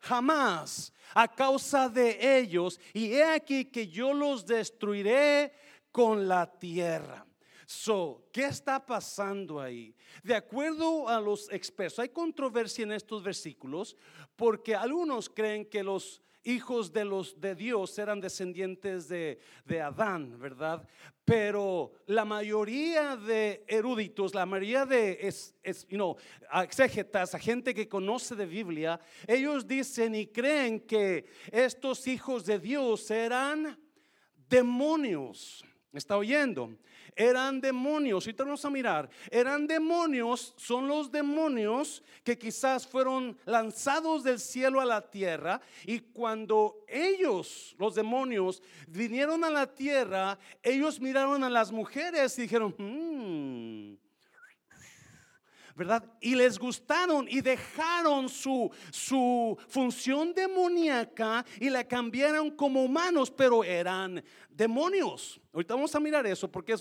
jamás 0.00 0.92
a 1.14 1.28
causa 1.28 1.88
de 1.88 2.38
ellos. 2.38 2.78
Y 2.92 3.12
he 3.12 3.24
aquí 3.24 3.64
que 3.64 3.88
yo 3.88 4.12
los 4.12 4.46
destruiré 4.46 5.52
con 5.96 6.28
la 6.28 6.44
tierra. 6.44 7.24
So, 7.64 8.28
¿qué 8.30 8.44
está 8.44 8.84
pasando 8.84 9.58
ahí? 9.58 9.96
De 10.22 10.34
acuerdo 10.34 11.08
a 11.08 11.18
los 11.22 11.50
expertos, 11.50 12.00
hay 12.00 12.10
controversia 12.10 12.82
en 12.82 12.92
estos 12.92 13.22
versículos 13.22 13.96
porque 14.36 14.74
algunos 14.74 15.30
creen 15.30 15.64
que 15.64 15.82
los 15.82 16.20
hijos 16.44 16.92
de 16.92 17.06
los 17.06 17.40
de 17.40 17.54
Dios 17.54 17.98
eran 17.98 18.20
descendientes 18.20 19.08
de, 19.08 19.38
Adán, 19.82 20.38
¿verdad? 20.38 20.86
Pero 21.24 21.92
la 22.04 22.26
mayoría 22.26 23.16
de 23.16 23.64
eruditos, 23.66 24.34
la 24.34 24.44
mayoría 24.44 24.84
de 24.84 25.18
es, 25.22 25.54
you 25.88 25.96
know, 25.96 26.14
exégetas, 26.62 27.34
a 27.34 27.38
gente 27.38 27.72
que 27.72 27.88
conoce 27.88 28.36
de 28.36 28.44
Biblia, 28.44 29.00
ellos 29.26 29.66
dicen 29.66 30.14
y 30.14 30.26
creen 30.26 30.80
que 30.80 31.24
estos 31.50 32.06
hijos 32.06 32.44
de 32.44 32.58
Dios 32.58 33.10
eran 33.10 33.80
demonios. 34.46 35.64
¿Me 35.96 36.00
está 36.00 36.18
oyendo? 36.18 36.76
Eran 37.16 37.58
demonios, 37.58 38.26
y 38.26 38.32
vamos 38.32 38.62
a 38.66 38.68
mirar, 38.68 39.08
eran 39.30 39.66
demonios, 39.66 40.52
son 40.58 40.86
los 40.86 41.10
demonios 41.10 42.02
que 42.22 42.36
quizás 42.36 42.86
fueron 42.86 43.34
lanzados 43.46 44.22
del 44.22 44.38
cielo 44.38 44.78
a 44.78 44.84
la 44.84 45.00
tierra 45.00 45.58
y 45.86 46.00
cuando 46.00 46.84
ellos, 46.86 47.74
los 47.78 47.94
demonios, 47.94 48.62
vinieron 48.86 49.42
a 49.42 49.48
la 49.48 49.74
tierra, 49.74 50.38
ellos 50.62 51.00
miraron 51.00 51.42
a 51.42 51.48
las 51.48 51.72
mujeres 51.72 52.38
y 52.38 52.42
dijeron, 52.42 52.74
hmm, 52.76 53.94
¿verdad? 55.76 56.02
Y 56.20 56.34
les 56.34 56.58
gustaron 56.58 57.28
y 57.28 57.40
dejaron 57.42 58.30
su, 58.30 58.70
su 58.90 59.58
función 59.68 60.32
demoníaca 60.32 61.44
y 61.60 61.68
la 61.68 61.84
cambiaron 61.84 62.50
como 62.50 62.82
humanos, 62.82 63.30
pero 63.30 63.62
eran 63.62 64.24
demonios. 64.48 65.38
Ahorita 65.52 65.74
vamos 65.74 65.94
a 65.94 66.00
mirar 66.00 66.26
eso 66.26 66.50
porque 66.50 66.74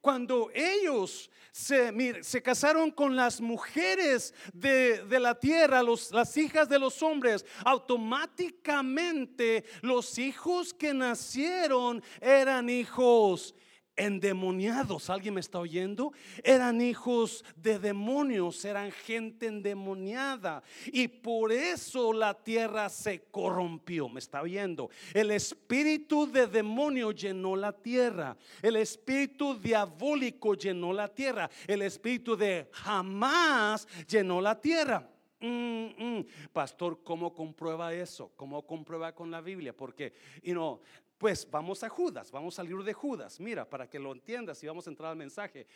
cuando 0.00 0.52
ellos 0.54 1.28
se, 1.50 2.22
se, 2.22 2.40
casaron 2.40 2.92
con 2.92 3.16
las 3.16 3.40
mujeres 3.40 4.32
de, 4.52 5.04
de 5.04 5.18
la 5.18 5.34
tierra, 5.34 5.82
los, 5.82 6.12
las 6.12 6.36
hijas 6.36 6.68
de 6.68 6.78
los 6.78 7.02
hombres, 7.02 7.44
automáticamente 7.64 9.64
los 9.82 10.16
hijos 10.18 10.72
que 10.72 10.94
nacieron 10.94 12.04
eran 12.20 12.70
hijos 12.70 13.56
endemoniados. 14.00 15.10
¿Alguien 15.10 15.34
me 15.34 15.40
está 15.40 15.58
oyendo? 15.58 16.12
Eran 16.42 16.80
hijos 16.80 17.44
de 17.56 17.78
demonios, 17.78 18.64
eran 18.64 18.90
gente 18.90 19.46
endemoniada. 19.46 20.62
Y 20.86 21.06
por 21.08 21.52
eso 21.52 22.12
la 22.12 22.34
tierra 22.34 22.88
se 22.88 23.22
corrompió. 23.30 24.08
¿Me 24.08 24.20
está 24.20 24.40
oyendo? 24.42 24.90
El 25.12 25.30
espíritu 25.30 26.30
de 26.30 26.46
demonio 26.46 27.12
llenó 27.12 27.56
la 27.56 27.72
tierra. 27.72 28.36
El 28.62 28.76
espíritu 28.76 29.54
diabólico 29.58 30.54
llenó 30.54 30.92
la 30.92 31.08
tierra. 31.08 31.50
El 31.66 31.82
espíritu 31.82 32.36
de 32.36 32.68
jamás 32.72 33.86
llenó 34.08 34.40
la 34.40 34.58
tierra. 34.58 35.08
Mm, 35.40 35.86
mm. 35.96 36.26
Pastor, 36.52 37.02
¿cómo 37.02 37.32
comprueba 37.32 37.92
eso? 37.94 38.32
¿Cómo 38.36 38.66
comprueba 38.66 39.14
con 39.14 39.30
la 39.30 39.40
Biblia? 39.40 39.74
Porque, 39.74 40.12
you 40.42 40.52
know, 40.52 40.80
pues 41.20 41.46
vamos 41.50 41.84
a 41.84 41.88
Judas, 41.90 42.30
vamos 42.30 42.58
al 42.58 42.66
libro 42.66 42.82
de 42.82 42.94
Judas. 42.94 43.38
Mira, 43.38 43.68
para 43.68 43.86
que 43.86 43.98
lo 43.98 44.10
entiendas 44.10 44.62
y 44.62 44.66
vamos 44.66 44.86
a 44.86 44.90
entrar 44.90 45.10
al 45.10 45.18
mensaje. 45.18 45.66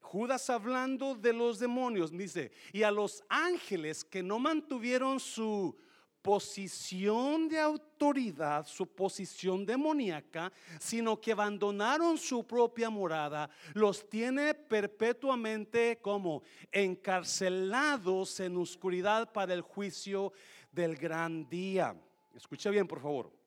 Judas 0.00 0.48
hablando 0.50 1.16
de 1.16 1.32
los 1.32 1.58
demonios, 1.58 2.12
dice, 2.12 2.52
y 2.72 2.84
a 2.84 2.92
los 2.92 3.24
ángeles 3.28 4.04
que 4.04 4.22
no 4.22 4.38
mantuvieron 4.38 5.18
su 5.18 5.76
posición 6.22 7.48
de 7.48 7.58
autoridad, 7.58 8.64
su 8.64 8.86
posición 8.86 9.66
demoníaca, 9.66 10.52
sino 10.78 11.20
que 11.20 11.32
abandonaron 11.32 12.16
su 12.16 12.46
propia 12.46 12.88
morada, 12.88 13.50
los 13.74 14.08
tiene 14.08 14.54
perpetuamente 14.54 15.98
como 16.00 16.44
encarcelados 16.70 18.38
en 18.38 18.56
oscuridad 18.58 19.32
para 19.32 19.54
el 19.54 19.62
juicio 19.62 20.32
del 20.70 20.94
gran 20.94 21.48
día. 21.48 22.00
Escucha 22.36 22.70
bien, 22.70 22.86
por 22.86 23.00
favor. 23.00 23.41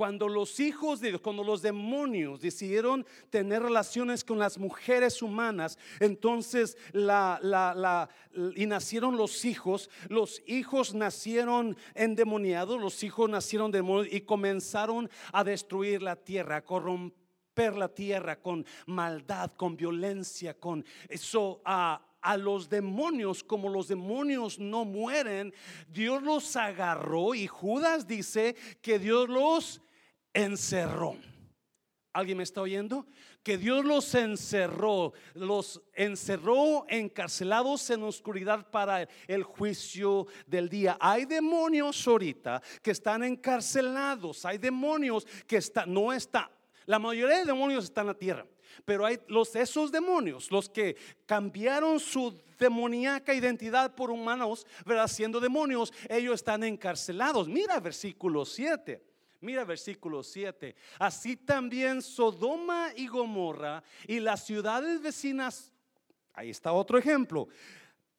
Cuando 0.00 0.30
los 0.30 0.60
hijos 0.60 1.00
de 1.00 1.10
Dios, 1.10 1.20
cuando 1.20 1.44
los 1.44 1.60
demonios 1.60 2.40
decidieron 2.40 3.04
tener 3.28 3.62
relaciones 3.62 4.24
con 4.24 4.38
las 4.38 4.56
mujeres 4.56 5.20
humanas, 5.20 5.76
entonces 5.98 6.78
la, 6.92 7.38
la, 7.42 8.08
y 8.56 8.64
nacieron 8.64 9.18
los 9.18 9.44
hijos, 9.44 9.90
los 10.08 10.42
hijos 10.46 10.94
nacieron 10.94 11.76
endemoniados, 11.94 12.80
los 12.80 13.04
hijos 13.04 13.28
nacieron 13.28 13.70
demonios 13.70 14.10
y 14.10 14.22
comenzaron 14.22 15.10
a 15.34 15.44
destruir 15.44 16.00
la 16.00 16.16
tierra, 16.16 16.56
a 16.56 16.64
corromper 16.64 17.20
romper 17.50 17.76
la 17.76 17.88
tierra 17.88 18.40
con 18.40 18.64
maldad, 18.86 19.50
con 19.50 19.76
violencia, 19.76 20.54
con 20.54 20.82
eso 21.10 21.60
a 21.62 22.00
a 22.22 22.36
los 22.36 22.68
demonios, 22.68 23.42
como 23.42 23.70
los 23.70 23.88
demonios 23.88 24.58
no 24.58 24.84
mueren, 24.84 25.54
Dios 25.88 26.22
los 26.22 26.54
agarró 26.54 27.34
y 27.34 27.46
Judas 27.46 28.06
dice 28.06 28.56
que 28.82 28.98
Dios 28.98 29.28
los 29.28 29.80
encerró. 30.32 31.16
¿Alguien 32.12 32.38
me 32.38 32.42
está 32.42 32.60
oyendo? 32.60 33.06
Que 33.42 33.56
Dios 33.56 33.84
los 33.84 34.14
encerró, 34.16 35.12
los 35.34 35.80
encerró 35.94 36.84
encarcelados 36.88 37.88
en 37.90 38.02
oscuridad 38.02 38.68
para 38.68 39.08
el 39.28 39.44
juicio 39.44 40.26
del 40.46 40.68
día. 40.68 40.98
Hay 41.00 41.24
demonios 41.24 42.06
ahorita 42.08 42.60
que 42.82 42.90
están 42.90 43.22
encarcelados, 43.22 44.44
hay 44.44 44.58
demonios 44.58 45.24
que 45.46 45.58
están, 45.58 45.94
no 45.94 46.12
está, 46.12 46.50
la 46.86 46.98
mayoría 46.98 47.38
de 47.38 47.44
demonios 47.44 47.84
están 47.84 48.02
en 48.02 48.08
la 48.08 48.14
tierra. 48.14 48.46
Pero 48.84 49.06
hay 49.06 49.18
los 49.28 49.54
esos 49.54 49.92
demonios, 49.92 50.50
los 50.50 50.68
que 50.68 50.96
cambiaron 51.26 52.00
su 52.00 52.40
demoníaca 52.58 53.34
identidad 53.34 53.94
por 53.94 54.10
humanos, 54.10 54.66
¿verdad? 54.84 55.06
siendo 55.06 55.38
demonios, 55.38 55.92
ellos 56.08 56.34
están 56.34 56.64
encarcelados. 56.64 57.48
Mira 57.48 57.78
versículo 57.78 58.44
7. 58.44 59.09
Mira 59.40 59.64
versículo 59.64 60.22
7. 60.22 60.74
Así 60.98 61.36
también 61.36 62.02
Sodoma 62.02 62.90
y 62.94 63.06
Gomorra 63.06 63.82
y 64.06 64.20
las 64.20 64.44
ciudades 64.44 65.00
vecinas, 65.00 65.72
ahí 66.34 66.50
está 66.50 66.72
otro 66.72 66.98
ejemplo, 66.98 67.48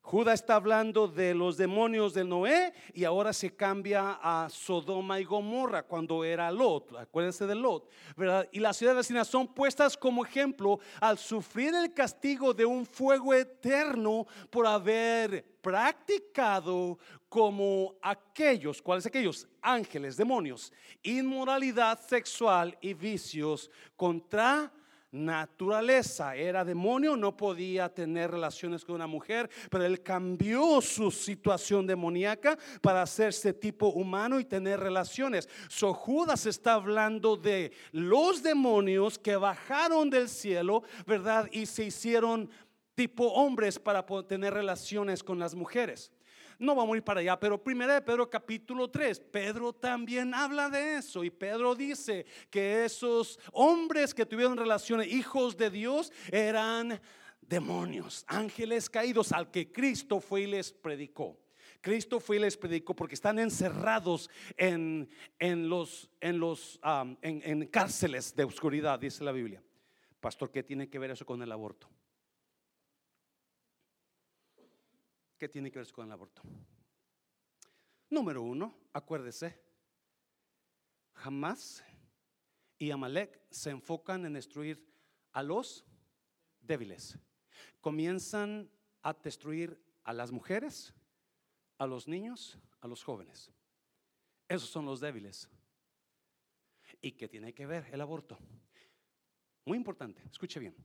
Judas 0.01 0.41
está 0.41 0.55
hablando 0.55 1.07
de 1.07 1.33
los 1.35 1.57
demonios 1.57 2.13
de 2.13 2.23
Noé 2.23 2.73
y 2.93 3.03
ahora 3.03 3.31
se 3.31 3.55
cambia 3.55 4.19
a 4.21 4.49
Sodoma 4.49 5.19
y 5.19 5.23
Gomorra 5.23 5.83
cuando 5.83 6.23
era 6.23 6.51
Lot. 6.51 6.97
Acuérdense 6.97 7.45
de 7.45 7.55
Lot, 7.55 7.87
¿verdad? 8.17 8.49
Y 8.51 8.59
las 8.59 8.77
ciudades 8.77 8.97
vecinas 8.97 9.27
son 9.27 9.47
puestas 9.47 9.95
como 9.95 10.25
ejemplo 10.25 10.79
al 10.99 11.17
sufrir 11.17 11.73
el 11.75 11.93
castigo 11.93 12.53
de 12.53 12.65
un 12.65 12.85
fuego 12.85 13.33
eterno 13.33 14.25
por 14.49 14.65
haber 14.65 15.45
practicado 15.61 16.97
como 17.29 17.95
aquellos, 18.01 18.81
¿cuáles 18.81 19.05
aquellos? 19.05 19.47
Ángeles, 19.61 20.17
demonios, 20.17 20.73
inmoralidad 21.03 21.99
sexual 22.05 22.75
y 22.81 22.93
vicios 22.93 23.69
contra 23.95 24.73
naturaleza. 25.11 26.35
Era 26.35 26.63
demonio, 26.63 27.15
no 27.15 27.35
podía 27.35 27.89
tener 27.93 28.31
relaciones 28.31 28.85
con 28.85 28.95
una 28.95 29.07
mujer, 29.07 29.49
pero 29.69 29.85
él 29.85 30.01
cambió 30.01 30.81
su 30.81 31.11
situación 31.11 31.85
demoníaca 31.85 32.57
para 32.81 33.01
hacerse 33.01 33.53
tipo 33.53 33.87
humano 33.87 34.39
y 34.39 34.45
tener 34.45 34.79
relaciones. 34.79 35.49
So 35.67 35.93
Judas 35.93 36.45
está 36.45 36.73
hablando 36.73 37.35
de 37.35 37.71
los 37.91 38.41
demonios 38.41 39.19
que 39.19 39.35
bajaron 39.35 40.09
del 40.09 40.29
cielo, 40.29 40.83
¿verdad? 41.05 41.47
Y 41.51 41.65
se 41.65 41.85
hicieron 41.85 42.49
tipo 42.95 43.25
hombres 43.33 43.79
para 43.79 44.05
tener 44.27 44.53
relaciones 44.53 45.23
con 45.23 45.39
las 45.39 45.55
mujeres 45.55 46.11
no 46.61 46.75
vamos 46.75 46.93
a 46.93 46.97
ir 46.97 47.03
para 47.03 47.19
allá, 47.19 47.39
pero 47.39 47.61
primero 47.61 47.91
de 47.91 48.01
Pedro 48.01 48.29
capítulo 48.29 48.89
3, 48.89 49.19
Pedro 49.31 49.73
también 49.73 50.33
habla 50.33 50.69
de 50.69 50.97
eso 50.97 51.23
y 51.23 51.31
Pedro 51.31 51.73
dice 51.75 52.25
que 52.49 52.85
esos 52.85 53.39
hombres 53.51 54.13
que 54.13 54.25
tuvieron 54.25 54.55
relaciones, 54.55 55.07
hijos 55.07 55.57
de 55.57 55.71
Dios, 55.71 56.13
eran 56.31 57.01
demonios, 57.41 58.23
ángeles 58.27 58.89
caídos 58.89 59.31
al 59.31 59.49
que 59.49 59.71
Cristo 59.71 60.19
fue 60.19 60.41
y 60.41 60.47
les 60.47 60.71
predicó. 60.71 61.37
Cristo 61.81 62.19
fue 62.19 62.35
y 62.35 62.39
les 62.39 62.55
predicó 62.55 62.95
porque 62.95 63.15
están 63.15 63.39
encerrados 63.39 64.29
en, 64.55 65.09
en 65.39 65.67
los, 65.67 66.11
en, 66.19 66.39
los 66.39 66.79
en, 67.23 67.41
en 67.43 67.65
cárceles 67.67 68.35
de 68.35 68.43
oscuridad, 68.43 68.99
dice 68.99 69.23
la 69.23 69.31
Biblia. 69.31 69.63
Pastor, 70.19 70.51
¿qué 70.51 70.61
tiene 70.61 70.87
que 70.87 70.99
ver 70.99 71.09
eso 71.09 71.25
con 71.25 71.41
el 71.41 71.51
aborto? 71.51 71.89
¿Qué 75.41 75.49
tiene 75.49 75.71
que 75.71 75.79
ver 75.79 75.91
con 75.91 76.05
el 76.05 76.11
aborto? 76.11 76.43
Número 78.11 78.43
uno, 78.43 78.77
acuérdese, 78.93 79.59
jamás 81.13 81.83
y 82.77 82.91
Amalek 82.91 83.41
se 83.49 83.71
enfocan 83.71 84.23
en 84.27 84.33
destruir 84.33 84.87
a 85.31 85.41
los 85.41 85.83
débiles. 86.59 87.17
Comienzan 87.79 88.69
a 89.01 89.13
destruir 89.13 89.83
a 90.03 90.13
las 90.13 90.31
mujeres, 90.31 90.93
a 91.79 91.87
los 91.87 92.07
niños, 92.07 92.59
a 92.79 92.87
los 92.87 93.03
jóvenes. 93.03 93.51
Esos 94.47 94.69
son 94.69 94.85
los 94.85 94.99
débiles. 94.99 95.49
¿Y 97.01 97.13
qué 97.13 97.27
tiene 97.27 97.51
que 97.51 97.65
ver 97.65 97.87
el 97.91 98.01
aborto? 98.01 98.37
Muy 99.65 99.79
importante, 99.79 100.21
escuche 100.31 100.59
bien. 100.59 100.75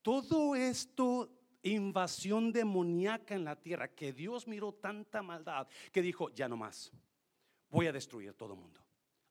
Todo 0.00 0.54
esto 0.54 1.37
invasión 1.68 2.52
demoníaca 2.52 3.34
en 3.34 3.44
la 3.44 3.56
tierra, 3.56 3.88
que 3.88 4.12
Dios 4.12 4.46
miró 4.46 4.72
tanta 4.72 5.22
maldad 5.22 5.66
que 5.92 6.02
dijo, 6.02 6.30
ya 6.30 6.48
no 6.48 6.56
más, 6.56 6.92
voy 7.70 7.86
a 7.86 7.92
destruir 7.92 8.34
todo 8.34 8.54
el 8.54 8.60
mundo. 8.60 8.80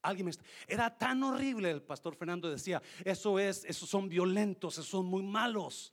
Alguien 0.02 0.26
me 0.26 0.32
era 0.66 0.96
tan 0.96 1.22
horrible, 1.22 1.70
el 1.70 1.82
pastor 1.82 2.14
Fernando 2.14 2.48
decía, 2.50 2.80
eso 3.04 3.38
es, 3.38 3.64
esos 3.64 3.88
son 3.88 4.08
violentos, 4.08 4.74
esos 4.74 4.86
son 4.86 5.06
muy 5.06 5.22
malos. 5.22 5.92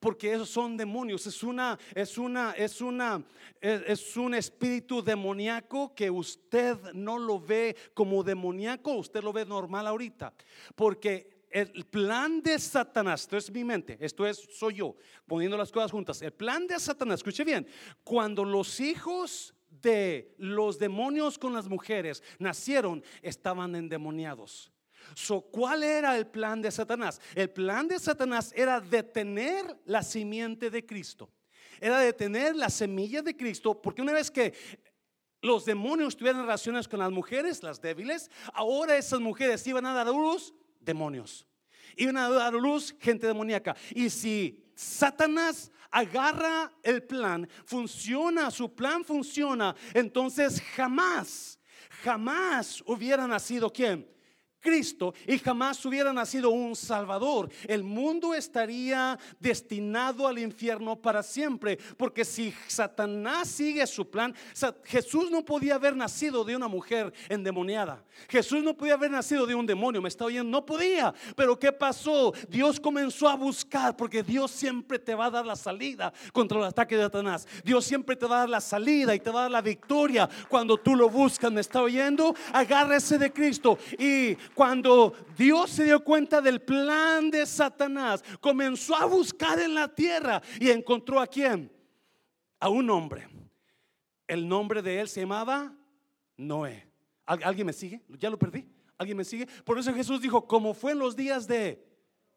Porque 0.00 0.34
esos 0.34 0.50
son 0.50 0.76
demonios, 0.76 1.26
es 1.26 1.42
una, 1.42 1.78
es 1.94 2.18
una, 2.18 2.52
es 2.52 2.82
una, 2.82 3.24
es, 3.58 3.82
es 3.86 4.16
un 4.18 4.34
espíritu 4.34 5.02
demoníaco 5.02 5.94
que 5.94 6.10
usted 6.10 6.76
no 6.92 7.18
lo 7.18 7.40
ve 7.40 7.74
como 7.94 8.22
demoníaco, 8.22 8.92
usted 8.92 9.22
lo 9.22 9.32
ve 9.32 9.46
normal 9.46 9.86
ahorita. 9.86 10.34
Porque 10.74 11.37
el 11.50 11.86
plan 11.86 12.42
de 12.42 12.58
Satanás, 12.58 13.22
esto 13.22 13.36
es 13.36 13.50
mi 13.50 13.64
mente, 13.64 13.96
esto 14.00 14.26
es, 14.26 14.38
soy 14.58 14.74
yo, 14.74 14.96
poniendo 15.26 15.56
las 15.56 15.72
cosas 15.72 15.90
juntas. 15.90 16.20
El 16.22 16.32
plan 16.32 16.66
de 16.66 16.78
Satanás, 16.78 17.20
escuche 17.20 17.44
bien, 17.44 17.66
cuando 18.04 18.44
los 18.44 18.80
hijos 18.80 19.54
de 19.70 20.34
los 20.38 20.78
demonios 20.78 21.38
con 21.38 21.52
las 21.52 21.68
mujeres 21.68 22.22
nacieron, 22.38 23.02
estaban 23.22 23.74
endemoniados. 23.74 24.72
So, 25.14 25.40
¿Cuál 25.40 25.82
era 25.82 26.16
el 26.16 26.26
plan 26.26 26.60
de 26.60 26.70
Satanás? 26.70 27.20
El 27.34 27.50
plan 27.50 27.88
de 27.88 27.98
Satanás 27.98 28.52
era 28.54 28.80
detener 28.80 29.78
la 29.84 30.02
simiente 30.02 30.70
de 30.70 30.84
Cristo. 30.84 31.30
Era 31.80 31.98
detener 32.00 32.56
la 32.56 32.70
semilla 32.70 33.22
de 33.22 33.36
Cristo, 33.36 33.80
porque 33.80 34.02
una 34.02 34.12
vez 34.12 34.30
que 34.30 34.52
los 35.40 35.64
demonios 35.64 36.16
tuvieran 36.16 36.42
relaciones 36.42 36.88
con 36.88 36.98
las 36.98 37.12
mujeres, 37.12 37.62
las 37.62 37.80
débiles, 37.80 38.30
ahora 38.52 38.96
esas 38.96 39.20
mujeres 39.20 39.66
iban 39.66 39.86
a 39.86 39.94
dar 39.94 40.08
luz 40.08 40.52
demonios. 40.88 41.46
Iban 41.96 42.16
a 42.16 42.28
dar 42.28 42.54
luz 42.54 42.94
gente 42.98 43.26
demoníaca. 43.26 43.76
Y 43.94 44.08
si 44.10 44.64
Satanás 44.74 45.70
agarra 45.90 46.72
el 46.82 47.02
plan, 47.02 47.48
funciona, 47.64 48.50
su 48.50 48.74
plan 48.74 49.04
funciona, 49.04 49.74
entonces 49.94 50.60
jamás, 50.76 51.58
jamás 52.02 52.82
hubiera 52.86 53.26
nacido 53.26 53.72
quién? 53.72 54.08
Cristo 54.60 55.14
y 55.26 55.38
jamás 55.38 55.84
hubiera 55.84 56.12
nacido 56.12 56.50
un 56.50 56.74
Salvador, 56.76 57.50
el 57.66 57.82
mundo 57.84 58.34
estaría 58.34 59.18
destinado 59.38 60.26
al 60.26 60.38
infierno 60.38 60.96
para 60.96 61.22
siempre. 61.22 61.78
Porque 61.96 62.24
si 62.24 62.52
Satanás 62.66 63.48
sigue 63.48 63.86
su 63.86 64.08
plan, 64.08 64.34
Jesús 64.84 65.30
no 65.30 65.44
podía 65.44 65.76
haber 65.76 65.96
nacido 65.96 66.44
de 66.44 66.56
una 66.56 66.68
mujer 66.68 67.12
endemoniada. 67.28 68.04
Jesús 68.28 68.62
no 68.62 68.76
podía 68.76 68.94
haber 68.94 69.10
nacido 69.10 69.46
de 69.46 69.54
un 69.54 69.66
demonio, 69.66 70.02
me 70.02 70.08
está 70.08 70.24
oyendo, 70.24 70.50
no 70.50 70.66
podía. 70.66 71.14
Pero 71.36 71.58
¿qué 71.58 71.72
pasó? 71.72 72.32
Dios 72.48 72.80
comenzó 72.80 73.28
a 73.28 73.36
buscar, 73.36 73.96
porque 73.96 74.22
Dios 74.22 74.50
siempre 74.50 74.98
te 74.98 75.14
va 75.14 75.26
a 75.26 75.30
dar 75.30 75.46
la 75.46 75.56
salida 75.56 76.12
contra 76.32 76.58
el 76.58 76.64
ataque 76.64 76.96
de 76.96 77.04
Satanás. 77.04 77.46
Dios 77.64 77.84
siempre 77.84 78.16
te 78.16 78.26
va 78.26 78.36
a 78.36 78.40
dar 78.40 78.48
la 78.48 78.60
salida 78.60 79.14
y 79.14 79.20
te 79.20 79.30
va 79.30 79.40
a 79.40 79.42
dar 79.42 79.50
la 79.50 79.62
victoria 79.62 80.28
cuando 80.48 80.76
tú 80.76 80.94
lo 80.94 81.08
buscas, 81.08 81.52
me 81.52 81.60
está 81.60 81.82
oyendo. 81.82 82.34
Agárrese 82.52 83.18
de 83.18 83.32
Cristo 83.32 83.78
y 83.98 84.34
cuando 84.58 85.14
Dios 85.36 85.70
se 85.70 85.84
dio 85.84 86.02
cuenta 86.02 86.40
del 86.40 86.60
plan 86.60 87.30
de 87.30 87.46
Satanás, 87.46 88.24
comenzó 88.40 88.96
a 88.96 89.04
buscar 89.04 89.60
en 89.60 89.72
la 89.72 89.86
tierra 89.86 90.42
y 90.58 90.68
encontró 90.68 91.20
a 91.20 91.28
quién? 91.28 91.70
A 92.58 92.68
un 92.68 92.90
hombre. 92.90 93.28
El 94.26 94.48
nombre 94.48 94.82
de 94.82 94.98
él 94.98 95.08
se 95.08 95.20
llamaba 95.20 95.72
Noé. 96.36 96.90
¿Alguien 97.24 97.68
me 97.68 97.72
sigue? 97.72 98.02
¿Ya 98.18 98.28
lo 98.30 98.36
perdí? 98.36 98.68
¿Alguien 98.96 99.16
me 99.16 99.24
sigue? 99.24 99.46
Por 99.64 99.78
eso 99.78 99.94
Jesús 99.94 100.20
dijo, 100.20 100.44
como 100.48 100.74
fue 100.74 100.90
en 100.90 100.98
los 100.98 101.14
días 101.14 101.46
de 101.46 101.86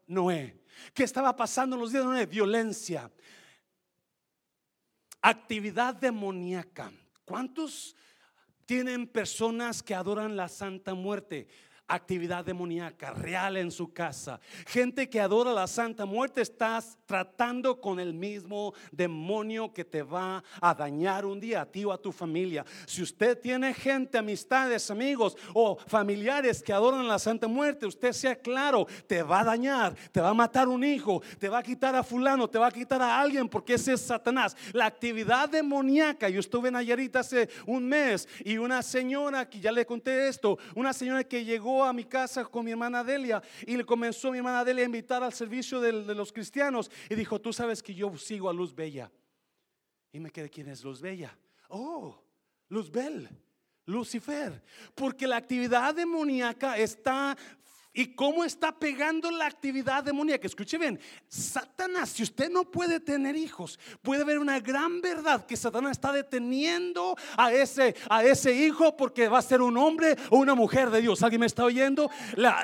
Noé. 0.06 0.62
¿Qué 0.94 1.02
estaba 1.02 1.34
pasando 1.34 1.74
en 1.74 1.82
los 1.82 1.90
días 1.90 2.04
de 2.04 2.08
Noé? 2.08 2.26
Violencia, 2.26 3.10
actividad 5.20 5.96
demoníaca. 5.96 6.92
¿Cuántos 7.24 7.96
tienen 8.64 9.08
personas 9.08 9.82
que 9.82 9.96
adoran 9.96 10.36
la 10.36 10.48
Santa 10.48 10.94
Muerte? 10.94 11.48
Actividad 11.94 12.44
demoníaca 12.44 13.12
real 13.12 13.56
en 13.56 13.70
su 13.70 13.92
casa. 13.92 14.40
Gente 14.66 15.08
que 15.08 15.20
adora 15.20 15.52
la 15.52 15.66
Santa 15.66 16.06
Muerte, 16.06 16.40
estás 16.40 16.98
tratando 17.06 17.80
con 17.80 18.00
el 18.00 18.14
mismo 18.14 18.72
demonio 18.90 19.72
que 19.72 19.84
te 19.84 20.02
va 20.02 20.42
a 20.60 20.74
dañar 20.74 21.26
un 21.26 21.38
día 21.38 21.62
a 21.62 21.66
ti 21.66 21.84
o 21.84 21.92
a 21.92 22.00
tu 22.00 22.12
familia. 22.12 22.64
Si 22.86 23.02
usted 23.02 23.38
tiene 23.38 23.74
gente, 23.74 24.18
amistades, 24.18 24.90
amigos 24.90 25.36
o 25.52 25.76
familiares 25.86 26.62
que 26.62 26.72
adoran 26.72 27.06
la 27.06 27.18
Santa 27.18 27.46
Muerte, 27.48 27.86
usted 27.86 28.12
sea 28.12 28.36
claro, 28.36 28.86
te 29.06 29.22
va 29.22 29.40
a 29.40 29.44
dañar, 29.44 29.94
te 30.10 30.20
va 30.20 30.30
a 30.30 30.34
matar 30.34 30.68
un 30.68 30.84
hijo, 30.84 31.22
te 31.38 31.48
va 31.48 31.58
a 31.58 31.62
quitar 31.62 31.94
a 31.94 32.02
fulano, 32.02 32.48
te 32.48 32.58
va 32.58 32.68
a 32.68 32.72
quitar 32.72 33.02
a 33.02 33.20
alguien 33.20 33.48
porque 33.48 33.74
ese 33.74 33.94
es 33.94 34.00
Satanás. 34.00 34.56
La 34.72 34.86
actividad 34.86 35.48
demoníaca, 35.48 36.28
yo 36.28 36.40
estuve 36.40 36.68
en 36.68 36.74
Nayarita 36.74 37.20
hace 37.20 37.48
un 37.66 37.86
mes 37.86 38.28
y 38.44 38.56
una 38.56 38.82
señora, 38.82 39.48
que 39.48 39.60
ya 39.60 39.72
le 39.72 39.84
conté 39.84 40.28
esto, 40.28 40.58
una 40.74 40.92
señora 40.92 41.24
que 41.24 41.44
llegó 41.44 41.81
a 41.84 41.92
mi 41.92 42.04
casa 42.04 42.44
con 42.44 42.64
mi 42.64 42.70
hermana 42.70 43.04
Delia 43.04 43.42
y 43.66 43.76
le 43.76 43.84
comenzó 43.84 44.30
mi 44.30 44.38
hermana 44.38 44.64
Delia 44.64 44.82
a 44.82 44.86
invitar 44.86 45.22
al 45.22 45.32
servicio 45.32 45.80
de, 45.80 45.92
los 46.14 46.32
cristianos 46.32 46.90
y 47.08 47.14
dijo, 47.14 47.40
tú 47.40 47.52
sabes 47.52 47.82
que 47.82 47.94
yo 47.94 48.16
sigo 48.16 48.48
a 48.48 48.52
Luz 48.52 48.74
Bella. 48.74 49.10
Y 50.12 50.20
me 50.20 50.30
quedé, 50.30 50.50
¿quién 50.50 50.68
es 50.68 50.84
Luz 50.84 51.00
Bella? 51.00 51.36
Oh, 51.68 52.22
Luz 52.68 52.90
Bell. 52.90 53.28
Lucifer, 53.84 54.62
porque 54.94 55.26
la 55.26 55.36
actividad 55.36 55.92
demoníaca 55.92 56.78
está 56.78 57.36
¿Y 57.94 58.14
cómo 58.14 58.42
está 58.42 58.72
pegando 58.72 59.30
la 59.30 59.44
actividad 59.44 60.02
demoníaca? 60.02 60.46
Escuche 60.46 60.78
bien, 60.78 60.98
Satanás, 61.28 62.08
si 62.08 62.22
usted 62.22 62.50
no 62.50 62.64
puede 62.64 63.00
tener 63.00 63.36
hijos, 63.36 63.78
puede 64.00 64.24
ver 64.24 64.38
una 64.38 64.60
gran 64.60 65.02
verdad 65.02 65.44
que 65.44 65.58
Satanás 65.58 65.92
está 65.92 66.10
deteniendo 66.10 67.14
a 67.36 67.52
ese, 67.52 67.94
a 68.08 68.24
ese 68.24 68.54
hijo 68.54 68.96
porque 68.96 69.28
va 69.28 69.40
a 69.40 69.42
ser 69.42 69.60
un 69.60 69.76
hombre 69.76 70.16
o 70.30 70.38
una 70.38 70.54
mujer 70.54 70.88
de 70.88 71.02
Dios. 71.02 71.22
¿Alguien 71.22 71.40
me 71.40 71.46
está 71.46 71.64
oyendo? 71.64 72.10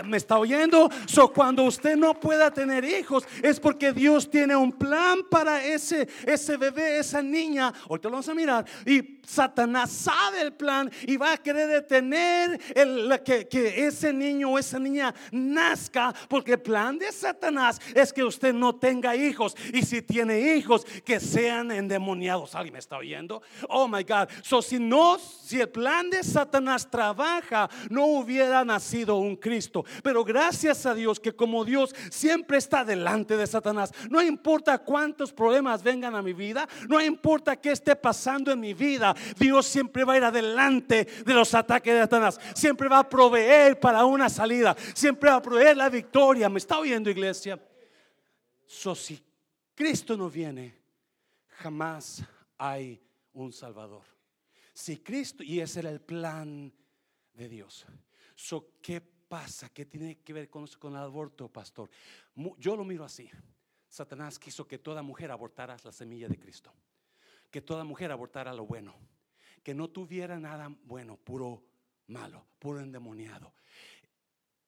¿Me 0.06 0.16
está 0.16 0.38
oyendo? 0.38 0.88
So, 1.04 1.30
cuando 1.30 1.64
usted 1.64 1.96
no 1.96 2.18
pueda 2.18 2.50
tener 2.50 2.84
hijos 2.84 3.24
es 3.42 3.60
porque 3.60 3.92
Dios 3.92 4.30
tiene 4.30 4.56
un 4.56 4.72
plan 4.72 5.18
para 5.30 5.62
ese, 5.62 6.08
ese 6.24 6.56
bebé, 6.56 7.00
esa 7.00 7.20
niña. 7.20 7.70
Ahorita 7.86 8.08
lo 8.08 8.12
vamos 8.12 8.28
a 8.30 8.34
mirar. 8.34 8.64
Y 8.86 9.20
Satanás 9.26 9.90
sabe 9.92 10.40
el 10.40 10.54
plan 10.54 10.90
y 11.06 11.18
va 11.18 11.32
a 11.32 11.36
querer 11.36 11.68
detener 11.68 12.58
el, 12.74 13.20
que, 13.22 13.46
que 13.46 13.86
ese 13.86 14.10
niño 14.14 14.52
o 14.52 14.58
esa 14.58 14.78
niña 14.78 15.14
nazca, 15.32 16.14
porque 16.28 16.52
el 16.52 16.60
plan 16.60 16.98
de 16.98 17.12
Satanás 17.12 17.80
es 17.94 18.12
que 18.12 18.24
usted 18.24 18.52
no 18.52 18.74
tenga 18.74 19.16
hijos 19.16 19.56
y 19.72 19.82
si 19.82 20.02
tiene 20.02 20.54
hijos 20.54 20.84
que 21.04 21.20
sean 21.20 21.70
endemoniados. 21.70 22.54
¿Alguien 22.54 22.74
me 22.74 22.78
está 22.78 22.98
oyendo? 22.98 23.42
Oh 23.68 23.88
my 23.88 24.02
God. 24.02 24.28
So 24.42 24.62
si 24.62 24.78
no, 24.78 25.18
si 25.18 25.60
el 25.60 25.68
plan 25.68 26.10
de 26.10 26.22
Satanás 26.22 26.88
trabaja, 26.90 27.68
no 27.90 28.06
hubiera 28.06 28.64
nacido 28.64 29.16
un 29.16 29.36
Cristo. 29.36 29.84
Pero 30.02 30.24
gracias 30.24 30.86
a 30.86 30.94
Dios 30.94 31.20
que 31.20 31.34
como 31.34 31.64
Dios 31.64 31.94
siempre 32.10 32.58
está 32.58 32.84
delante 32.84 33.36
de 33.36 33.46
Satanás, 33.46 33.92
no 34.10 34.22
importa 34.22 34.78
cuántos 34.78 35.32
problemas 35.32 35.82
vengan 35.82 36.14
a 36.14 36.22
mi 36.22 36.32
vida, 36.32 36.68
no 36.88 37.00
importa 37.00 37.56
qué 37.56 37.72
esté 37.72 37.96
pasando 37.96 38.52
en 38.52 38.60
mi 38.60 38.74
vida, 38.74 39.14
Dios 39.38 39.66
siempre 39.66 40.04
va 40.04 40.14
a 40.14 40.16
ir 40.18 40.24
adelante 40.24 41.06
de 41.24 41.34
los 41.34 41.54
ataques 41.54 41.94
de 41.94 42.00
Satanás. 42.00 42.40
Siempre 42.54 42.88
va 42.88 43.00
a 43.00 43.08
proveer 43.08 43.78
para 43.78 44.04
una 44.04 44.28
salida 44.28 44.76
va 45.12 45.36
a 45.36 45.42
proveer 45.42 45.76
la 45.76 45.88
victoria. 45.88 46.48
¿Me 46.48 46.58
está 46.58 46.78
oyendo, 46.78 47.10
iglesia? 47.10 47.60
So, 48.66 48.94
si 48.94 49.22
Cristo 49.74 50.16
no 50.16 50.28
viene, 50.28 50.74
jamás 51.48 52.22
hay 52.56 53.00
un 53.32 53.52
Salvador. 53.52 54.02
Si 54.72 54.98
Cristo, 54.98 55.42
y 55.42 55.60
ese 55.60 55.80
era 55.80 55.90
el 55.90 56.00
plan 56.00 56.72
de 57.34 57.48
Dios. 57.48 57.86
So, 58.34 58.74
¿Qué 58.80 59.00
pasa? 59.00 59.68
¿Qué 59.68 59.84
tiene 59.84 60.18
que 60.20 60.32
ver 60.32 60.48
con, 60.48 60.66
con 60.78 60.94
el 60.94 61.02
aborto, 61.02 61.48
pastor? 61.48 61.90
Yo 62.58 62.76
lo 62.76 62.84
miro 62.84 63.04
así. 63.04 63.30
Satanás 63.88 64.38
quiso 64.38 64.66
que 64.66 64.78
toda 64.78 65.02
mujer 65.02 65.30
abortara 65.30 65.76
la 65.82 65.92
semilla 65.92 66.28
de 66.28 66.38
Cristo. 66.38 66.72
Que 67.50 67.62
toda 67.62 67.84
mujer 67.84 68.12
abortara 68.12 68.52
lo 68.52 68.66
bueno. 68.66 68.94
Que 69.62 69.74
no 69.74 69.88
tuviera 69.88 70.38
nada 70.38 70.70
bueno, 70.84 71.16
puro 71.16 71.62
malo, 72.08 72.46
puro 72.58 72.80
endemoniado. 72.80 73.54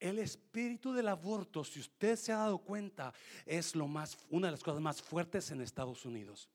El 0.00 0.18
espíritu 0.18 0.94
del 0.94 1.08
aborto, 1.08 1.62
si 1.62 1.78
usted 1.78 2.16
se 2.16 2.32
ha 2.32 2.38
dado 2.38 2.58
cuenta, 2.58 3.12
es 3.44 3.76
lo 3.76 3.86
más, 3.86 4.16
una 4.30 4.46
de 4.46 4.52
las 4.52 4.62
cosas 4.62 4.80
más 4.80 5.02
fuertes 5.02 5.50
en 5.50 5.60
Estados 5.60 6.06
Unidos 6.06 6.48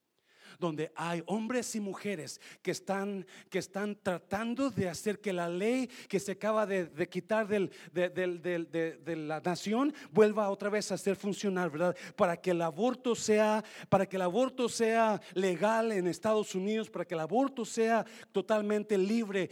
donde 0.59 0.91
hay 0.95 1.21
hombres 1.25 1.75
y 1.75 1.79
mujeres 1.79 2.39
que 2.61 2.71
están, 2.71 3.25
que 3.49 3.59
están 3.59 3.97
tratando 4.01 4.69
de 4.69 4.87
hacer 4.87 5.19
que 5.19 5.33
la 5.33 5.49
ley 5.49 5.87
que 6.07 6.19
se 6.19 6.33
acaba 6.33 6.65
de, 6.65 7.09
quitar 7.09 7.47
del, 7.47 7.71
de, 7.91 9.15
la 9.17 9.41
nación 9.41 9.93
vuelva 10.11 10.49
otra 10.49 10.69
vez 10.69 10.91
a 10.91 10.97
ser 10.97 11.15
funcional, 11.15 11.69
¿verdad? 11.69 11.95
Para 12.15 12.37
que 12.37 12.51
el 12.51 12.61
aborto 12.61 13.15
sea, 13.15 13.63
para 13.89 14.05
que 14.05 14.15
el 14.15 14.21
aborto 14.21 14.69
sea 14.69 15.21
legal 15.33 15.91
en 15.91 16.07
Estados 16.07 16.55
Unidos, 16.55 16.89
para 16.89 17.05
que 17.05 17.15
el 17.15 17.21
aborto 17.21 17.65
sea 17.65 18.05
totalmente 18.31 18.97
libre. 18.97 19.49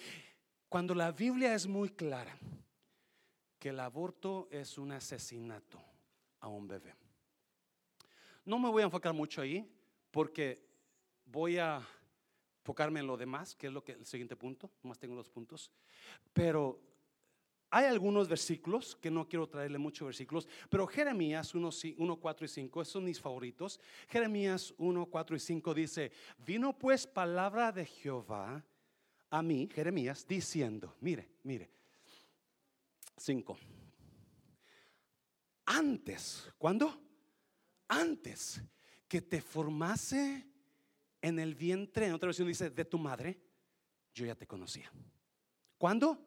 Cuando 0.69 0.95
la 0.95 1.11
Biblia 1.11 1.53
es 1.53 1.67
muy 1.67 1.89
clara 1.89 2.33
que 3.63 3.69
el 3.69 3.79
aborto 3.79 4.49
es 4.51 4.77
un 4.77 4.91
asesinato 4.91 5.81
a 6.41 6.49
un 6.49 6.67
bebé. 6.67 6.93
No 8.43 8.59
me 8.59 8.69
voy 8.69 8.81
a 8.81 8.85
enfocar 8.87 9.13
mucho 9.13 9.39
ahí 9.39 9.65
porque 10.11 10.67
voy 11.23 11.59
a 11.59 11.81
enfocarme 12.59 12.99
en 12.99 13.07
lo 13.07 13.15
demás, 13.15 13.55
que 13.55 13.67
es 13.67 13.73
lo 13.73 13.81
que 13.81 13.93
el 13.93 14.05
siguiente 14.05 14.35
punto, 14.35 14.69
más 14.81 14.99
tengo 14.99 15.15
dos 15.15 15.29
puntos, 15.29 15.71
pero 16.33 16.77
hay 17.69 17.85
algunos 17.85 18.27
versículos 18.27 18.97
que 18.97 19.09
no 19.09 19.29
quiero 19.29 19.47
traerle 19.47 19.77
muchos 19.77 20.07
versículos, 20.07 20.45
pero 20.69 20.85
Jeremías 20.85 21.55
1, 21.55 21.69
1, 21.99 22.15
4 22.17 22.45
y 22.45 22.49
5, 22.49 22.81
esos 22.81 22.91
son 22.91 23.05
mis 23.05 23.21
favoritos. 23.21 23.79
Jeremías 24.09 24.73
1, 24.77 25.05
4 25.05 25.37
y 25.37 25.39
5 25.39 25.73
dice, 25.73 26.11
vino 26.45 26.77
pues 26.77 27.07
palabra 27.07 27.71
de 27.71 27.85
Jehová 27.85 28.61
a 29.29 29.41
mí, 29.41 29.69
Jeremías, 29.73 30.27
diciendo, 30.27 30.97
mire, 30.99 31.29
mire, 31.43 31.71
5. 33.17 33.57
Antes, 35.65 36.51
¿cuándo? 36.57 37.01
Antes 37.87 38.61
que 39.07 39.21
te 39.21 39.41
formase 39.41 40.47
en 41.21 41.39
el 41.39 41.55
vientre, 41.55 42.07
en 42.07 42.13
otra 42.13 42.27
versión 42.27 42.47
dice, 42.47 42.69
de 42.69 42.85
tu 42.85 42.97
madre, 42.97 43.39
yo 44.13 44.25
ya 44.25 44.35
te 44.35 44.47
conocía. 44.47 44.91
¿Cuándo? 45.77 46.19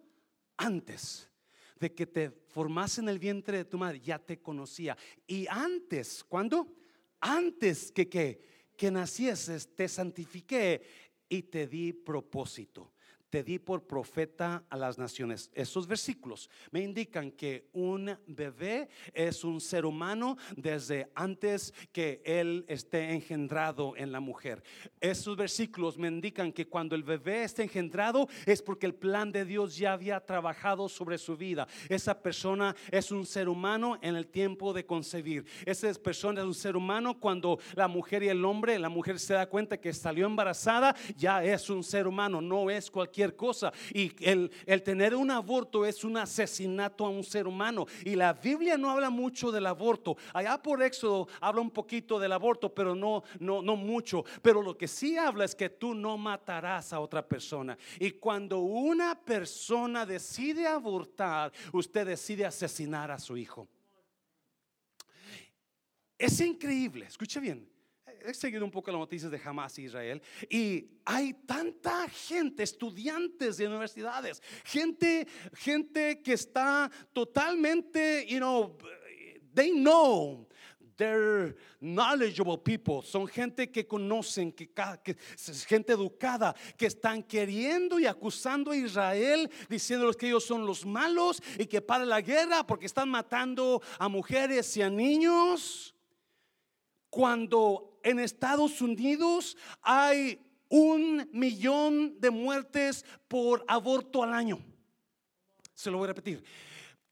Antes 0.57 1.31
de 1.79 1.95
que 1.95 2.07
te 2.07 2.31
formase 2.31 3.01
en 3.01 3.09
el 3.09 3.19
vientre 3.19 3.59
de 3.59 3.65
tu 3.65 3.79
madre, 3.79 4.01
ya 4.01 4.19
te 4.19 4.41
conocía. 4.41 4.97
Y 5.27 5.47
antes, 5.49 6.25
¿cuándo? 6.25 6.75
Antes 7.21 7.93
que, 7.93 8.09
que, 8.09 8.73
que 8.77 8.91
nacieses, 8.91 9.75
te 9.75 9.89
santifiqué 9.89 10.83
y 11.29 11.43
te 11.43 11.67
di 11.67 11.93
propósito 11.93 12.93
te 13.37 13.43
di 13.43 13.59
por 13.59 13.87
profeta 13.87 14.65
a 14.71 14.79
las 14.79 14.97
naciones. 14.97 15.51
Esos 15.53 15.87
versículos 15.87 16.49
me 16.71 16.81
indican 16.81 17.31
que 17.31 17.69
un 17.75 18.17
bebé 18.27 18.89
es 19.13 19.45
un 19.45 19.61
ser 19.61 19.85
humano 19.85 20.39
desde 20.57 21.11
antes 21.15 21.75
que 21.93 22.23
él 22.25 22.65
esté 22.67 23.13
engendrado 23.13 23.95
en 23.95 24.11
la 24.11 24.21
mujer. 24.21 24.63
Esos 25.03 25.37
versículos 25.37 25.99
me 25.99 26.09
indican 26.09 26.51
que 26.51 26.67
cuando 26.67 26.97
el 26.97 27.03
bebé 27.03 27.45
está 27.45 27.63
engendrado 27.63 28.27
es 28.47 28.63
porque 28.63 28.87
el 28.87 28.95
plan 28.95 29.31
de 29.31 29.45
Dios 29.45 29.77
ya 29.77 29.93
había 29.93 30.19
trabajado 30.21 30.89
sobre 30.89 31.19
su 31.19 31.37
vida. 31.37 31.69
Esa 31.91 32.23
persona 32.23 32.75
es 32.91 33.11
un 33.11 33.27
ser 33.27 33.51
humano 33.51 33.99
en 34.01 34.17
el 34.17 34.29
tiempo 34.29 34.73
de 34.73 34.87
concebir. 34.87 35.45
Esa 35.67 35.93
persona 35.93 36.41
es 36.41 36.47
un 36.47 36.55
ser 36.55 36.75
humano 36.75 37.21
cuando 37.21 37.59
la 37.75 37.87
mujer 37.87 38.23
y 38.23 38.29
el 38.31 38.43
hombre, 38.47 38.79
la 38.79 38.89
mujer 38.89 39.19
se 39.19 39.35
da 39.35 39.47
cuenta 39.47 39.77
que 39.77 39.93
salió 39.93 40.25
embarazada, 40.25 40.97
ya 41.15 41.45
es 41.45 41.69
un 41.69 41.85
ser 41.85 42.07
humano, 42.07 42.41
no 42.41 42.71
es 42.71 42.91
cualquier 42.91 43.26
cosa. 43.35 43.73
Y 43.93 44.13
el, 44.25 44.51
el 44.67 44.83
tener 44.83 45.15
un 45.15 45.31
aborto 45.31 45.85
es 45.85 46.05
un 46.05 46.17
asesinato 46.17 47.05
a 47.05 47.09
un 47.09 47.25
ser 47.25 47.47
humano. 47.47 47.87
Y 48.05 48.15
la 48.15 48.33
Biblia 48.33 48.77
no 48.77 48.91
habla 48.91 49.11
mucho 49.11 49.51
del 49.51 49.67
aborto. 49.67 50.17
Allá 50.33 50.63
por 50.63 50.83
Éxodo 50.83 51.29
habla 51.41 51.61
un 51.61 51.71
poquito 51.71 52.19
del 52.19 52.33
aborto, 52.33 52.73
pero 52.73 52.95
no, 52.95 53.25
no, 53.41 53.63
no 53.63 53.77
mucho. 53.77 54.25
Pero 54.43 54.63
lo 54.63 54.77
que 54.77 54.89
sí 54.89 55.17
habla 55.17 55.45
es 55.45 55.55
que 55.55 55.71
tú 55.71 55.95
no 55.95 56.17
matarás 56.17 56.93
a 56.93 57.01
otra 57.01 57.27
persona. 57.27 57.77
Y 57.99 58.13
cuando 58.13 58.61
una 58.61 59.19
persona 59.19 60.07
decide 60.07 60.67
abortar, 60.67 61.53
usted 61.73 62.07
decide 62.07 62.45
asesinar 62.45 63.11
a 63.11 63.19
su 63.19 63.37
hijo. 63.37 63.69
Es 66.19 66.41
increíble, 66.41 67.07
escuche 67.07 67.41
bien 67.41 67.76
he 68.27 68.35
seguido 68.35 68.65
un 68.65 68.71
poco 68.71 68.91
las 68.91 68.99
noticias 68.99 69.31
de 69.31 69.41
Hamas 69.45 69.79
Israel 69.79 70.21
y 70.51 70.89
hay 71.05 71.35
tanta 71.47 72.09
gente, 72.09 72.63
estudiantes 72.63 73.57
de 73.57 73.67
universidades, 73.67 74.43
gente, 74.65 75.27
gente 75.55 76.23
que 76.23 76.33
está 76.33 76.91
totalmente, 77.13 78.27
you 78.27 78.39
know, 78.39 78.77
they 79.55 79.71
know 79.71 80.47
they're 80.97 81.55
knowledgeable 81.81 82.59
people, 82.59 83.03
son 83.03 83.27
gente 83.27 83.71
que 83.71 83.87
conocen, 83.87 84.53
que, 84.53 84.69
que, 85.03 85.17
gente 85.67 85.93
educada, 85.93 86.55
que 86.77 86.87
están 86.87 87.23
queriendo 87.23 87.99
y 87.99 88.07
acusando 88.07 88.71
a 88.71 88.77
Israel, 88.77 89.51
diciéndoles 89.69 90.17
que 90.17 90.27
ellos 90.29 90.45
son 90.45 90.67
los 90.67 90.85
malos 90.85 91.43
y 91.59 91.67
que 91.67 91.81
para 91.81 92.05
la 92.05 92.21
guerra 92.21 92.67
porque 92.67 92.87
están 92.87 93.09
matando 93.09 93.83
a 93.99 94.09
mujeres 94.09 94.77
y 94.77 94.83
a 94.83 94.91
niños. 94.91 95.93
Cuando 97.09 97.96
en 98.07 98.21
Estados 98.21 98.81
Unidos 98.81 99.57
hay 99.83 100.41
un 100.69 101.29
millón 101.33 102.21
de 102.21 102.31
muertes 102.31 103.05
por 103.27 103.65
aborto 103.67 104.23
al 104.23 104.33
año. 104.33 104.61
Se 105.75 105.91
lo 105.91 105.99
voy 105.99 106.05
a 106.05 106.09
repetir 106.09 106.45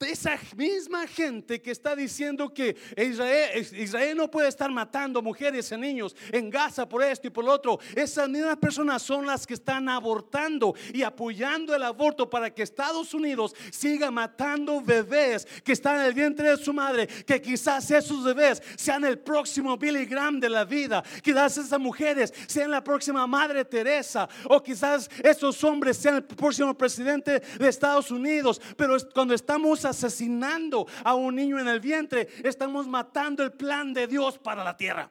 esa 0.00 0.38
misma 0.56 1.06
gente 1.06 1.62
que 1.62 1.70
está 1.70 1.94
diciendo 1.94 2.52
que 2.52 2.76
Israel, 2.96 3.66
Israel, 3.78 4.16
no 4.16 4.30
puede 4.30 4.48
estar 4.48 4.70
matando 4.70 5.22
mujeres 5.22 5.70
y 5.70 5.76
niños 5.76 6.16
en 6.32 6.50
Gaza 6.50 6.88
por 6.88 7.02
esto 7.02 7.28
y 7.28 7.30
por 7.30 7.44
lo 7.44 7.52
otro, 7.52 7.78
esas 7.94 8.28
mismas 8.28 8.56
personas 8.56 9.02
son 9.02 9.24
las 9.24 9.46
que 9.46 9.54
están 9.54 9.88
abortando 9.88 10.74
y 10.92 11.02
apoyando 11.02 11.74
el 11.74 11.82
aborto 11.84 12.28
para 12.28 12.52
que 12.52 12.62
Estados 12.62 13.14
Unidos 13.14 13.54
siga 13.70 14.10
matando 14.10 14.80
bebés 14.82 15.46
que 15.62 15.72
están 15.72 16.00
en 16.00 16.06
el 16.06 16.14
vientre 16.14 16.50
de 16.50 16.56
su 16.56 16.72
madre, 16.72 17.06
que 17.06 17.40
quizás 17.40 17.88
esos 17.90 18.24
bebés 18.24 18.62
sean 18.76 19.04
el 19.04 19.20
próximo 19.20 19.76
Billy 19.76 20.06
Graham 20.06 20.40
de 20.40 20.50
la 20.50 20.64
vida, 20.64 21.04
quizás 21.22 21.56
esas 21.56 21.78
mujeres 21.78 22.34
sean 22.48 22.70
la 22.70 22.82
próxima 22.82 23.26
Madre 23.26 23.64
Teresa 23.64 24.28
o 24.46 24.60
quizás 24.60 25.08
esos 25.22 25.62
hombres 25.62 25.96
sean 25.96 26.16
el 26.16 26.24
próximo 26.24 26.76
presidente 26.76 27.40
de 27.40 27.68
Estados 27.68 28.10
Unidos, 28.10 28.60
pero 28.76 28.96
cuando 29.14 29.34
estamos 29.34 29.83
asesinando 29.84 30.86
a 31.02 31.14
un 31.14 31.36
niño 31.36 31.58
en 31.58 31.68
el 31.68 31.80
vientre, 31.80 32.28
estamos 32.42 32.86
matando 32.86 33.42
el 33.42 33.52
plan 33.52 33.92
de 33.92 34.06
Dios 34.06 34.38
para 34.38 34.64
la 34.64 34.76
tierra. 34.76 35.10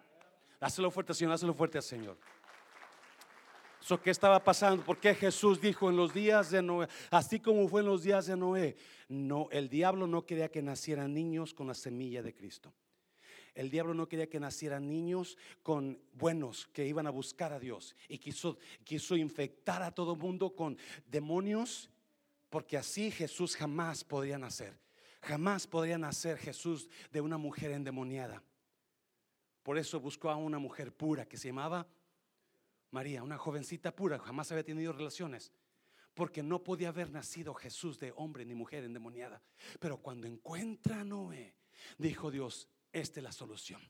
Hazlo 0.59 0.89
fuerte, 0.91 1.13
Señor, 1.13 1.33
hazlo 1.33 1.53
fuerte, 1.53 1.81
Señor. 1.81 2.17
So, 3.79 4.01
¿Qué 4.01 4.11
estaba 4.11 4.41
pasando? 4.41 4.81
Porque 4.85 5.13
Jesús 5.13 5.59
dijo 5.59 5.89
en 5.89 5.97
los 5.97 6.13
días 6.13 6.51
de 6.51 6.61
Noé, 6.61 6.87
así 7.11 7.41
como 7.41 7.67
fue 7.67 7.81
en 7.81 7.87
los 7.87 8.03
días 8.03 8.27
de 8.27 8.37
Noé, 8.37 8.77
no, 9.09 9.49
el 9.51 9.67
diablo 9.67 10.07
no 10.07 10.25
quería 10.25 10.49
que 10.49 10.61
nacieran 10.61 11.13
niños 11.13 11.53
con 11.53 11.67
la 11.67 11.73
semilla 11.73 12.23
de 12.23 12.33
Cristo. 12.33 12.73
El 13.53 13.69
diablo 13.69 13.93
no 13.93 14.07
quería 14.07 14.29
que 14.29 14.39
nacieran 14.39 14.87
niños 14.87 15.37
con 15.61 15.99
buenos 16.13 16.67
que 16.67 16.87
iban 16.87 17.07
a 17.07 17.11
buscar 17.11 17.51
a 17.51 17.59
Dios 17.59 17.93
y 18.07 18.17
quiso, 18.17 18.57
quiso 18.85 19.17
infectar 19.17 19.83
a 19.83 19.91
todo 19.91 20.15
mundo 20.15 20.55
con 20.55 20.77
demonios 21.05 21.89
porque 22.53 22.77
así 22.77 23.09
Jesús 23.09 23.55
jamás 23.55 24.03
podría 24.03 24.37
nacer. 24.37 24.77
Jamás 25.23 25.65
podría 25.65 25.97
nacer 25.97 26.37
Jesús 26.37 26.87
de 27.11 27.19
una 27.19 27.39
mujer 27.39 27.71
endemoniada. 27.71 28.43
Por 29.63 29.79
eso 29.79 29.99
buscó 29.99 30.29
a 30.29 30.35
una 30.35 30.59
mujer 30.59 30.95
pura 30.95 31.25
que 31.25 31.35
se 31.35 31.47
llamaba 31.47 31.87
María, 32.91 33.23
una 33.23 33.39
jovencita 33.39 33.95
pura, 33.95 34.19
jamás 34.19 34.51
había 34.51 34.63
tenido 34.63 34.93
relaciones. 34.93 35.51
Porque 36.13 36.43
no 36.43 36.63
podía 36.63 36.89
haber 36.89 37.09
nacido 37.09 37.55
Jesús 37.55 37.97
de 37.97 38.13
hombre 38.17 38.45
ni 38.45 38.53
mujer 38.53 38.83
endemoniada. 38.83 39.41
Pero 39.79 39.97
cuando 39.97 40.27
encuentra 40.27 40.99
a 40.99 41.03
Noé, 41.03 41.55
dijo 41.97 42.29
Dios, 42.29 42.69
esta 42.91 43.19
es 43.19 43.23
la 43.23 43.31
solución. 43.31 43.81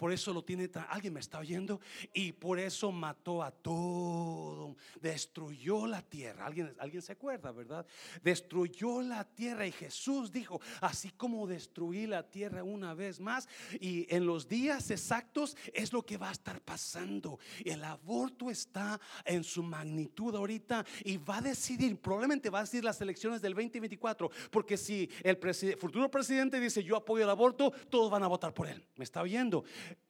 Por 0.00 0.14
eso 0.14 0.32
lo 0.32 0.42
tiene, 0.42 0.70
alguien 0.88 1.12
me 1.12 1.20
está 1.20 1.40
oyendo, 1.40 1.78
y 2.14 2.32
por 2.32 2.58
eso 2.58 2.90
mató 2.90 3.42
a 3.42 3.50
todo, 3.50 4.74
destruyó 4.98 5.86
la 5.86 6.00
tierra. 6.00 6.46
Alguien, 6.46 6.74
alguien 6.78 7.02
se 7.02 7.12
acuerda, 7.12 7.52
¿verdad? 7.52 7.84
Destruyó 8.22 9.02
la 9.02 9.24
tierra 9.24 9.66
y 9.66 9.72
Jesús 9.72 10.32
dijo, 10.32 10.58
así 10.80 11.10
como 11.10 11.46
destruí 11.46 12.06
la 12.06 12.22
tierra 12.22 12.64
una 12.64 12.94
vez 12.94 13.20
más, 13.20 13.46
y 13.78 14.06
en 14.08 14.24
los 14.24 14.48
días 14.48 14.90
exactos 14.90 15.54
es 15.74 15.92
lo 15.92 16.00
que 16.00 16.16
va 16.16 16.30
a 16.30 16.32
estar 16.32 16.62
pasando. 16.62 17.38
El 17.62 17.84
aborto 17.84 18.48
está 18.48 18.98
en 19.26 19.44
su 19.44 19.62
magnitud 19.62 20.34
ahorita 20.34 20.82
y 21.04 21.18
va 21.18 21.36
a 21.36 21.42
decidir, 21.42 22.00
probablemente 22.00 22.48
va 22.48 22.60
a 22.60 22.62
decidir 22.62 22.84
las 22.84 23.02
elecciones 23.02 23.42
del 23.42 23.52
2024, 23.52 24.30
porque 24.50 24.78
si 24.78 25.10
el 25.22 25.38
futuro 25.76 26.10
presidente 26.10 26.58
dice 26.58 26.82
yo 26.82 26.96
apoyo 26.96 27.24
el 27.24 27.28
aborto, 27.28 27.70
todos 27.90 28.10
van 28.10 28.22
a 28.22 28.28
votar 28.28 28.54
por 28.54 28.66
él. 28.66 28.82
¿Me 28.96 29.04
está 29.04 29.20
oyendo? 29.20 29.62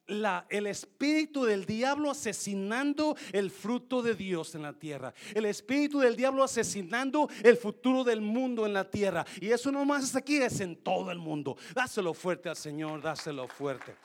El 0.07 0.67
espíritu 0.67 1.45
del 1.45 1.65
diablo 1.65 2.11
asesinando 2.11 3.15
el 3.31 3.49
fruto 3.49 4.01
de 4.01 4.13
Dios 4.13 4.55
en 4.55 4.63
la 4.63 4.73
tierra. 4.73 5.13
El 5.33 5.45
espíritu 5.45 5.99
del 5.99 6.17
diablo 6.17 6.43
asesinando 6.43 7.29
el 7.43 7.55
futuro 7.55 8.03
del 8.03 8.19
mundo 8.19 8.65
en 8.65 8.73
la 8.73 8.89
tierra. 8.89 9.25
Y 9.39 9.51
eso 9.51 9.71
no 9.71 9.85
más 9.85 10.03
es 10.03 10.15
aquí, 10.15 10.37
es 10.37 10.59
en 10.59 10.75
todo 10.75 11.11
el 11.11 11.17
mundo. 11.17 11.55
Dáselo 11.73 12.13
fuerte 12.13 12.49
al 12.49 12.57
Señor, 12.57 13.01
dáselo 13.01 13.47
fuerte. 13.47 13.95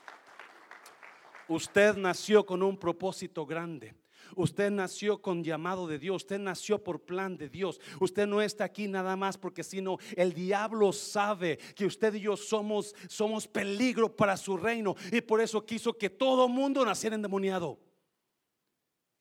Usted 1.49 1.97
nació 1.97 2.45
con 2.45 2.63
un 2.63 2.77
propósito 2.77 3.45
grande. 3.45 3.93
Usted 4.35 4.71
nació 4.71 5.21
con 5.21 5.43
llamado 5.43 5.87
de 5.87 5.99
Dios, 5.99 6.23
usted 6.23 6.39
nació 6.39 6.83
por 6.83 7.01
plan 7.01 7.37
de 7.37 7.49
Dios. 7.49 7.79
Usted 7.99 8.27
no 8.27 8.41
está 8.41 8.65
aquí 8.65 8.87
nada 8.87 9.15
más 9.15 9.37
porque 9.37 9.63
sino 9.63 9.97
el 10.15 10.33
diablo 10.33 10.91
sabe 10.93 11.57
que 11.75 11.85
usted 11.85 12.13
y 12.15 12.21
yo 12.21 12.37
somos 12.37 12.95
somos 13.07 13.47
peligro 13.47 14.15
para 14.15 14.37
su 14.37 14.57
reino 14.57 14.95
y 15.11 15.21
por 15.21 15.41
eso 15.41 15.65
quiso 15.65 15.97
que 15.97 16.09
todo 16.09 16.47
mundo 16.47 16.85
naciera 16.85 17.15
endemoniado. 17.15 17.79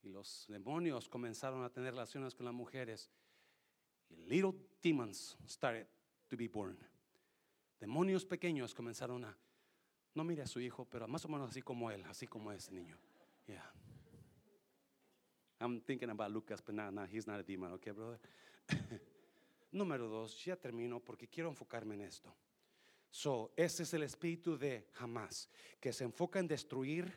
Y 0.02 0.08
los 0.08 0.46
demonios 0.48 1.08
comenzaron 1.08 1.64
a 1.64 1.70
tener 1.70 1.92
relaciones 1.92 2.34
con 2.34 2.46
las 2.46 2.54
mujeres. 2.54 3.10
Little 4.26 4.54
demons 4.82 5.36
started 5.48 5.86
to 6.28 6.36
be 6.36 6.48
born. 6.48 6.78
Demonios 7.80 8.24
pequeños 8.24 8.74
comenzaron 8.74 9.24
a 9.24 9.36
no 10.14 10.24
mire 10.24 10.42
a 10.42 10.46
su 10.46 10.60
hijo, 10.60 10.86
pero 10.86 11.06
más 11.06 11.24
o 11.26 11.28
menos 11.28 11.50
así 11.50 11.60
como 11.60 11.90
él, 11.90 12.02
así 12.06 12.26
como 12.26 12.50
ese 12.50 12.72
niño. 12.72 12.96
I'm 15.60 15.80
thinking 15.80 16.10
about 16.10 16.30
Lucas, 16.30 16.60
but 16.60 16.74
no, 16.74 16.90
no, 16.90 17.06
he's 17.10 17.26
not 17.26 17.40
a 17.40 17.42
demon, 17.42 17.72
okay, 17.72 17.92
brother? 17.92 18.18
Número 19.72 20.08
dos, 20.08 20.44
ya 20.44 20.56
termino 20.56 21.00
porque 21.00 21.28
quiero 21.28 21.48
enfocarme 21.48 21.94
en 21.94 22.02
esto. 22.02 22.32
So, 23.10 23.52
ese 23.56 23.84
es 23.84 23.94
el 23.94 24.02
espíritu 24.02 24.58
de 24.58 24.86
jamás, 24.92 25.48
que 25.80 25.92
se 25.92 26.04
enfoca 26.04 26.38
en 26.38 26.46
destruir 26.46 27.10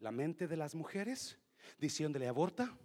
la 0.00 0.10
mente 0.10 0.46
de 0.46 0.56
las 0.56 0.74
mujeres, 0.74 1.38
diciéndole 1.78 2.28
aborta, 2.28 2.76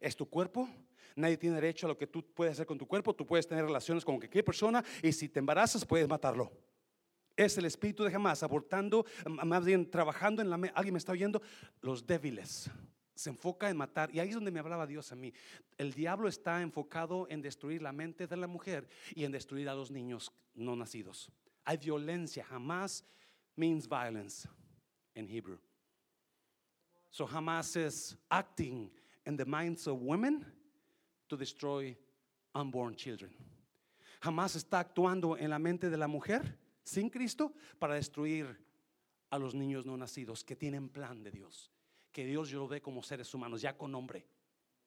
es 0.00 0.16
tu 0.16 0.28
cuerpo, 0.28 0.68
nadie 1.14 1.36
tiene 1.36 1.56
derecho 1.56 1.86
a 1.86 1.90
lo 1.90 1.96
que 1.96 2.08
tú 2.08 2.24
puedes 2.34 2.54
hacer 2.54 2.66
con 2.66 2.78
tu 2.78 2.86
cuerpo, 2.86 3.14
tú 3.14 3.24
puedes 3.24 3.46
tener 3.46 3.64
relaciones 3.64 4.04
con 4.04 4.18
cualquier 4.18 4.44
persona 4.44 4.84
y 5.02 5.12
si 5.12 5.28
te 5.28 5.38
embarazas 5.38 5.84
puedes 5.84 6.08
matarlo. 6.08 6.50
Es 7.36 7.56
el 7.58 7.66
espíritu 7.66 8.02
de 8.02 8.10
jamás, 8.10 8.42
abortando, 8.42 9.04
más 9.26 9.64
bien 9.64 9.88
trabajando 9.90 10.42
en 10.42 10.50
la 10.50 10.56
mente. 10.56 10.74
¿Alguien 10.76 10.94
me 10.94 10.98
está 10.98 11.12
oyendo? 11.12 11.42
Los 11.82 12.06
débiles 12.06 12.70
se 13.16 13.30
enfoca 13.30 13.68
en 13.70 13.76
matar. 13.76 14.14
Y 14.14 14.20
ahí 14.20 14.28
es 14.28 14.34
donde 14.34 14.50
me 14.50 14.60
hablaba 14.60 14.86
Dios 14.86 15.10
a 15.10 15.16
mí. 15.16 15.32
El 15.78 15.92
diablo 15.92 16.28
está 16.28 16.60
enfocado 16.62 17.26
en 17.30 17.40
destruir 17.40 17.82
la 17.82 17.92
mente 17.92 18.26
de 18.26 18.36
la 18.36 18.46
mujer 18.46 18.86
y 19.14 19.24
en 19.24 19.32
destruir 19.32 19.68
a 19.68 19.74
los 19.74 19.90
niños 19.90 20.30
no 20.54 20.76
nacidos. 20.76 21.32
Hay 21.64 21.78
violencia. 21.78 22.44
Jamás 22.44 23.02
means 23.56 23.88
violence 23.88 24.46
in 25.14 25.26
Hebrew. 25.28 25.58
So 27.10 27.26
Hamas 27.26 27.74
is 27.76 28.14
acting 28.30 28.90
in 29.24 29.36
the 29.36 29.46
minds 29.46 29.86
of 29.86 30.02
women 30.02 30.44
to 31.28 31.36
destroy 31.36 31.96
unborn 32.54 32.94
children. 32.94 33.30
Hamas 34.20 34.56
está 34.56 34.80
actuando 34.80 35.38
en 35.38 35.50
la 35.50 35.58
mente 35.58 35.88
de 35.88 35.96
la 35.96 36.06
mujer 36.06 36.58
sin 36.84 37.08
Cristo 37.08 37.54
para 37.78 37.94
destruir 37.94 38.46
a 39.30 39.38
los 39.38 39.54
niños 39.54 39.86
no 39.86 39.96
nacidos 39.96 40.44
que 40.44 40.54
tienen 40.54 40.90
plan 40.90 41.22
de 41.22 41.30
Dios 41.30 41.70
que 42.16 42.24
Dios 42.24 42.48
yo 42.48 42.60
lo 42.60 42.66
ve 42.66 42.80
como 42.80 43.02
seres 43.02 43.34
humanos, 43.34 43.60
ya 43.60 43.76
con 43.76 43.92
nombre, 43.92 44.26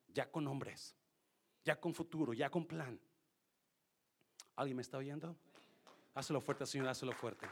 ya 0.07 0.31
con 0.31 0.45
nombres, 0.45 0.95
ya 1.63 1.79
con 1.79 1.93
futuro, 1.93 2.33
ya 2.33 2.49
con 2.49 2.65
plan. 2.65 2.99
¿Alguien 4.55 4.77
me 4.77 4.81
está 4.81 4.97
oyendo? 4.97 5.37
Hazlo 6.15 6.41
fuerte, 6.41 6.65
Señor, 6.65 6.87
hazlo 6.87 7.11
fuerte. 7.11 7.47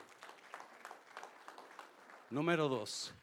Número 2.31 2.67
dos. 2.67 3.13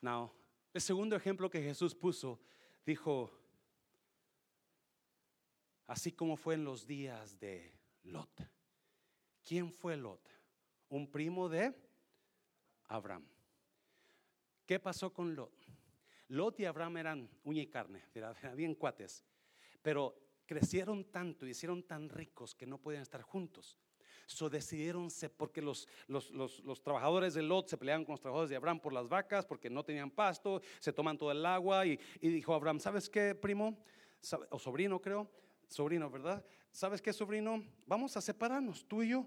Now, 0.00 0.32
el 0.72 0.80
segundo 0.80 1.14
ejemplo 1.14 1.50
que 1.50 1.60
Jesús 1.60 1.94
puso, 1.94 2.40
dijo, 2.86 3.30
así 5.86 6.10
como 6.10 6.38
fue 6.38 6.54
en 6.54 6.64
los 6.64 6.86
días 6.86 7.38
de 7.38 7.70
Lot. 8.04 8.48
¿Quién 9.44 9.70
fue 9.70 9.98
Lot? 9.98 10.26
Un 10.88 11.10
primo 11.10 11.50
de 11.50 11.78
Abraham. 12.88 13.28
¿Qué 14.64 14.80
pasó 14.80 15.12
con 15.12 15.36
Lot? 15.36 15.65
Lot 16.28 16.60
y 16.60 16.64
Abraham 16.64 16.96
eran 16.96 17.30
uña 17.44 17.62
y 17.62 17.66
carne, 17.66 18.02
eran 18.14 18.56
bien 18.56 18.74
cuates, 18.74 19.24
pero 19.82 20.16
crecieron 20.46 21.04
tanto 21.10 21.46
y 21.46 21.50
hicieron 21.50 21.82
tan 21.82 22.08
ricos 22.08 22.54
que 22.54 22.66
no 22.66 22.78
podían 22.78 23.02
estar 23.02 23.22
juntos. 23.22 23.78
So 24.28 24.50
decidieron, 24.50 25.08
porque 25.36 25.62
los, 25.62 25.86
los, 26.08 26.30
los, 26.30 26.82
trabajadores 26.82 27.34
de 27.34 27.42
Lot 27.42 27.68
se 27.68 27.76
peleaban 27.76 28.04
con 28.04 28.14
los 28.14 28.20
trabajadores 28.20 28.50
de 28.50 28.56
Abraham 28.56 28.80
por 28.80 28.92
las 28.92 29.08
vacas, 29.08 29.46
porque 29.46 29.70
no 29.70 29.84
tenían 29.84 30.10
pasto, 30.10 30.60
se 30.80 30.92
toman 30.92 31.16
todo 31.16 31.30
el 31.30 31.46
agua. 31.46 31.86
Y, 31.86 31.98
y 32.20 32.28
dijo 32.30 32.52
Abraham: 32.52 32.80
¿Sabes 32.80 33.08
qué, 33.08 33.36
primo? 33.36 33.78
O 34.50 34.58
sobrino, 34.58 35.00
creo. 35.00 35.30
Sobrino, 35.68 36.10
¿verdad? 36.10 36.44
¿Sabes 36.72 37.00
qué, 37.00 37.12
sobrino? 37.12 37.64
Vamos 37.86 38.16
a 38.16 38.20
separarnos, 38.20 38.84
tú 38.86 39.02
y 39.04 39.10
yo. 39.10 39.26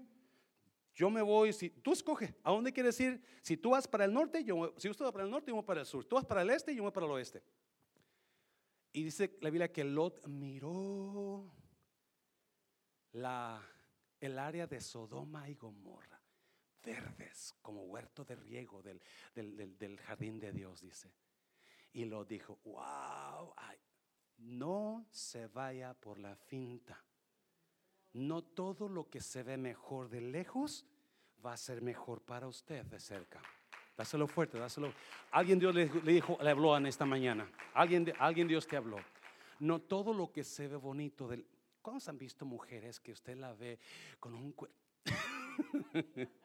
Yo 0.94 1.10
me 1.10 1.22
voy, 1.22 1.52
si 1.52 1.70
tú 1.70 1.92
escoge, 1.92 2.34
¿a 2.42 2.50
dónde 2.50 2.72
quieres 2.72 2.98
ir? 3.00 3.22
Si 3.42 3.56
tú 3.56 3.70
vas 3.70 3.86
para 3.86 4.04
el 4.04 4.12
norte, 4.12 4.44
yo, 4.44 4.74
si 4.76 4.88
usted 4.88 5.04
va 5.04 5.12
para 5.12 5.24
el 5.24 5.30
norte, 5.30 5.50
yo 5.50 5.56
voy 5.56 5.64
para 5.64 5.80
el 5.80 5.86
sur. 5.86 6.04
Tú 6.04 6.16
vas 6.16 6.24
para 6.24 6.42
el 6.42 6.50
este, 6.50 6.74
yo 6.74 6.82
voy 6.82 6.92
para 6.92 7.06
el 7.06 7.12
oeste. 7.12 7.42
Y 8.92 9.04
dice 9.04 9.38
la 9.40 9.50
Biblia 9.50 9.72
que 9.72 9.84
Lot 9.84 10.26
miró 10.26 11.54
la, 13.12 13.62
el 14.20 14.38
área 14.38 14.66
de 14.66 14.80
Sodoma 14.80 15.48
y 15.48 15.54
Gomorra, 15.54 16.20
verdes 16.82 17.54
como 17.62 17.84
huerto 17.84 18.24
de 18.24 18.36
riego 18.36 18.82
del, 18.82 19.00
del, 19.34 19.98
jardín 20.00 20.40
de 20.40 20.52
Dios, 20.52 20.80
dice. 20.80 21.12
Y 21.92 22.04
lo 22.04 22.24
dijo, 22.24 22.58
wow, 22.64 23.54
no 24.38 25.06
se 25.10 25.46
vaya 25.48 25.94
por 25.94 26.18
la 26.18 26.34
finta. 26.36 27.02
No 28.12 28.42
todo 28.42 28.88
lo 28.88 29.08
que 29.08 29.20
se 29.20 29.42
ve 29.42 29.56
mejor 29.56 30.08
de 30.08 30.20
lejos 30.20 30.86
va 31.44 31.52
a 31.52 31.56
ser 31.56 31.80
mejor 31.82 32.20
para 32.22 32.48
usted 32.48 32.84
de 32.86 33.00
cerca. 33.00 33.40
Dáselo 33.96 34.26
fuerte, 34.26 34.58
dáselo. 34.58 34.92
Alguien 35.30 35.58
Dios 35.58 35.74
le, 35.74 35.86
dijo, 35.86 36.38
le 36.40 36.50
habló 36.50 36.76
en 36.76 36.86
esta 36.86 37.04
mañana. 37.04 37.50
Alguien, 37.74 38.12
alguien 38.18 38.48
Dios 38.48 38.66
te 38.66 38.76
habló. 38.76 38.98
No 39.58 39.78
todo 39.80 40.14
lo 40.14 40.32
que 40.32 40.42
se 40.42 40.68
ve 40.68 40.76
bonito 40.76 41.28
del. 41.28 41.46
¿Cuántos 41.82 42.08
han 42.08 42.18
visto 42.18 42.44
mujeres 42.44 42.98
que 42.98 43.12
usted 43.12 43.36
la 43.36 43.52
ve 43.52 43.78
con 44.18 44.34
un 44.34 44.52
cuerpo? 44.52 44.76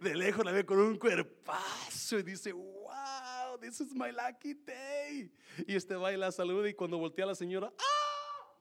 de 0.00 0.14
lejos 0.14 0.44
la 0.44 0.52
ve 0.52 0.64
con 0.64 0.78
un 0.78 0.96
cuerpazo 0.96 2.18
y 2.18 2.22
dice, 2.22 2.52
wow, 2.52 3.58
this 3.60 3.80
is 3.80 3.94
my 3.94 4.10
lucky 4.10 4.54
day. 4.54 5.32
Y 5.66 5.76
usted 5.76 5.98
va 5.98 6.12
y 6.12 6.16
la 6.16 6.32
saluda 6.32 6.68
y 6.68 6.74
cuando 6.74 6.98
voltea 6.98 7.24
a 7.24 7.28
la 7.28 7.34
señora, 7.34 7.72
¡ah! 7.76 8.58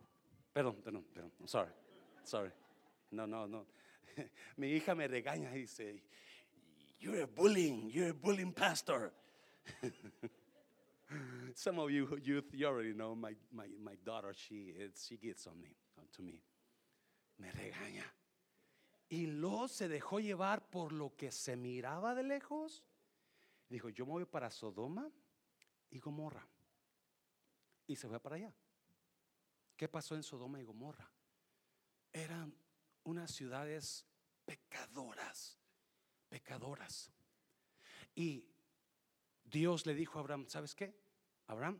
Perdón, 0.51 0.81
perdón, 0.83 1.03
perdón, 1.13 1.31
sorry, 1.45 1.71
sorry. 2.23 2.51
No, 3.11 3.25
no, 3.25 3.47
no. 3.47 3.65
Mi 4.57 4.71
hija 4.71 4.95
me 4.95 5.07
regaña 5.07 5.55
y 5.55 5.61
dice, 5.61 6.03
You're 6.99 7.23
a 7.23 7.27
bullying, 7.27 7.89
you're 7.89 8.11
a 8.11 8.13
bullying 8.13 8.53
pastor. 8.53 9.11
Some 11.55 11.79
of 11.79 11.91
you 11.91 12.07
youth, 12.23 12.45
you 12.53 12.65
already 12.65 12.93
know 12.93 13.15
my, 13.15 13.35
my, 13.51 13.67
my 13.83 13.95
daughter, 14.05 14.33
she, 14.33 14.73
she 14.95 15.17
gets 15.17 15.45
on 15.47 15.59
me, 15.61 15.75
to 16.15 16.21
me. 16.21 16.41
Me 17.37 17.51
regaña. 17.51 18.05
Y 19.09 19.27
lo 19.27 19.67
se 19.67 19.87
dejó 19.87 20.19
llevar 20.19 20.69
por 20.69 20.91
lo 20.91 21.15
que 21.15 21.31
se 21.31 21.55
miraba 21.55 22.15
de 22.15 22.23
lejos. 22.23 22.83
Dijo, 23.69 23.89
yo 23.89 24.05
me 24.05 24.13
voy 24.13 24.25
para 24.25 24.49
Sodoma 24.49 25.11
y 25.91 25.99
Gomorra. 25.99 26.47
Y 27.85 27.95
se 27.95 28.07
fue 28.07 28.19
para 28.19 28.37
allá. 28.37 28.53
¿Qué 29.75 29.87
pasó 29.87 30.15
en 30.15 30.23
Sodoma 30.23 30.59
y 30.59 30.63
Gomorra? 30.63 31.09
Eran 32.13 32.55
unas 33.03 33.31
ciudades 33.31 34.05
pecadoras 34.45 35.59
pecadoras. 36.33 37.11
Y 38.15 38.43
Dios 39.43 39.85
le 39.85 39.93
dijo 39.93 40.17
a 40.17 40.21
Abraham, 40.21 40.47
¿sabes 40.47 40.73
qué? 40.73 40.91
Abraham, 41.45 41.79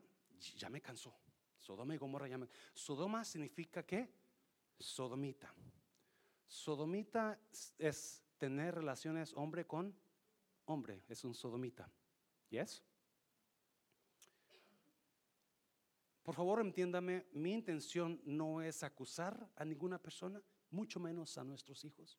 ya 0.58 0.70
me 0.70 0.80
cansó. 0.80 1.12
Sodoma 1.58 1.96
y 1.96 1.98
Gomorra 1.98 2.28
ya 2.28 2.38
me... 2.38 2.48
Sodoma 2.76 3.26
significa 3.26 3.84
qué? 3.84 4.14
Sodomita. 4.78 5.52
Sodomita 6.46 7.40
es 7.80 8.22
tener 8.38 8.76
relaciones 8.76 9.34
hombre 9.34 9.66
con 9.66 9.96
hombre, 10.66 11.04
es 11.10 11.24
un 11.24 11.34
sodomita. 11.34 11.90
¿Yes? 12.52 12.84
Por 16.24 16.36
favor, 16.36 16.62
entiéndame, 16.62 17.26
mi 17.34 17.54
intención 17.54 18.20
no 18.26 18.62
es 18.62 18.82
acusar 18.82 19.48
a 19.56 19.66
ninguna 19.66 20.00
persona, 20.00 20.42
mucho 20.72 21.00
menos 21.00 21.38
a 21.38 21.44
nuestros 21.44 21.84
hijos 21.84 22.18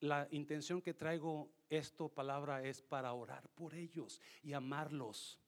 la 0.00 0.28
intención 0.30 0.82
que 0.82 0.94
traigo 0.94 1.50
esto 1.70 2.08
palabra 2.08 2.62
es 2.62 2.82
para 2.82 3.12
orar 3.12 3.48
por 3.50 3.74
ellos 3.74 4.20
y 4.42 4.52
amarlos. 4.52 5.38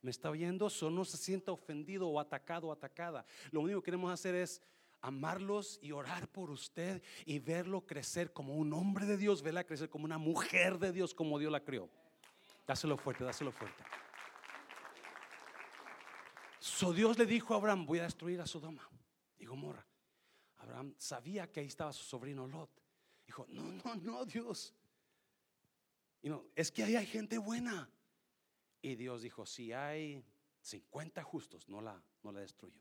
¿Me 0.00 0.10
está 0.10 0.30
oyendo? 0.30 0.68
So 0.68 0.90
no 0.90 1.04
se 1.04 1.16
sienta 1.16 1.52
ofendido 1.52 2.08
o 2.08 2.18
atacado 2.18 2.68
o 2.68 2.72
atacada. 2.72 3.24
Lo 3.50 3.60
único 3.60 3.80
que 3.80 3.86
queremos 3.86 4.12
hacer 4.12 4.34
es 4.34 4.60
amarlos 5.00 5.78
y 5.80 5.92
orar 5.92 6.28
por 6.28 6.50
usted 6.50 7.02
y 7.24 7.38
verlo 7.38 7.86
crecer 7.86 8.32
como 8.32 8.56
un 8.56 8.72
hombre 8.72 9.06
de 9.06 9.16
Dios, 9.16 9.42
verla 9.42 9.64
crecer 9.64 9.88
como 9.88 10.04
una 10.04 10.18
mujer 10.18 10.78
de 10.78 10.92
Dios, 10.92 11.14
como 11.14 11.38
Dios 11.38 11.52
la 11.52 11.60
creó. 11.60 11.88
Dáselo 12.66 12.96
fuerte, 12.96 13.24
dáselo 13.24 13.52
fuerte. 13.52 13.82
So 16.62 16.92
Dios 16.92 17.18
le 17.18 17.26
dijo 17.26 17.54
a 17.54 17.56
Abraham, 17.56 17.84
voy 17.84 17.98
a 17.98 18.04
destruir 18.04 18.40
a 18.40 18.46
Sodoma 18.46 18.88
y 19.36 19.44
Gomorra. 19.44 19.84
Abraham 20.58 20.94
sabía 20.96 21.50
que 21.50 21.58
ahí 21.58 21.66
estaba 21.66 21.92
su 21.92 22.04
sobrino 22.04 22.46
Lot. 22.46 22.70
Dijo, 23.26 23.44
no, 23.48 23.64
no, 23.72 23.96
no, 23.96 24.24
Dios. 24.24 24.72
Y 26.22 26.28
no, 26.28 26.44
es 26.54 26.70
que 26.70 26.84
ahí 26.84 26.94
hay 26.94 27.06
gente 27.06 27.36
buena. 27.36 27.90
Y 28.80 28.94
Dios 28.94 29.22
dijo, 29.22 29.44
si 29.44 29.72
hay 29.72 30.24
50 30.60 31.20
justos, 31.24 31.68
no 31.68 31.80
la, 31.80 32.00
no 32.22 32.30
la 32.30 32.38
destruyo. 32.38 32.80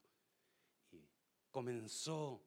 Y 0.91 1.03
comenzó 1.49 2.45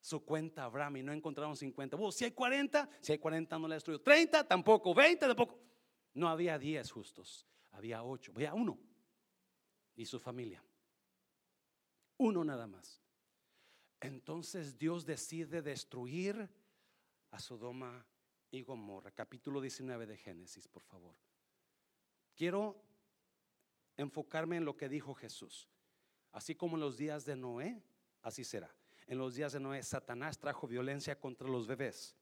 su 0.00 0.24
cuenta 0.24 0.64
Abraham 0.64 0.96
y 0.96 1.02
no 1.02 1.12
encontraron 1.12 1.54
50. 1.54 1.98
si 2.12 2.24
hay 2.24 2.30
40, 2.30 2.88
si 2.98 3.12
hay 3.12 3.18
40 3.18 3.58
no 3.58 3.68
la 3.68 3.74
destruyó. 3.74 4.00
30 4.00 4.48
tampoco, 4.48 4.94
20 4.94 5.26
tampoco. 5.26 5.60
No 6.14 6.30
había 6.30 6.58
10 6.58 6.90
justos, 6.90 7.46
había 7.72 8.02
8, 8.02 8.32
había 8.34 8.54
uno 8.54 8.78
y 9.96 10.06
su 10.06 10.18
familia. 10.18 10.62
Uno 12.18 12.44
nada 12.44 12.66
más. 12.66 13.00
Entonces 14.00 14.78
Dios 14.78 15.04
decide 15.04 15.62
destruir 15.62 16.48
a 17.30 17.38
Sodoma 17.38 18.04
y 18.50 18.62
Gomorra. 18.62 19.10
Capítulo 19.10 19.60
19 19.60 20.06
de 20.06 20.16
Génesis, 20.16 20.68
por 20.68 20.82
favor. 20.82 21.14
Quiero 22.34 22.82
enfocarme 23.96 24.56
en 24.56 24.64
lo 24.64 24.76
que 24.76 24.88
dijo 24.88 25.14
Jesús. 25.14 25.68
Así 26.32 26.54
como 26.54 26.76
en 26.76 26.80
los 26.80 26.96
días 26.96 27.24
de 27.24 27.36
Noé, 27.36 27.82
así 28.22 28.44
será. 28.44 28.74
En 29.06 29.18
los 29.18 29.34
días 29.34 29.52
de 29.52 29.60
Noé, 29.60 29.82
Satanás 29.82 30.38
trajo 30.38 30.66
violencia 30.66 31.18
contra 31.18 31.48
los 31.48 31.66
bebés, 31.66 32.16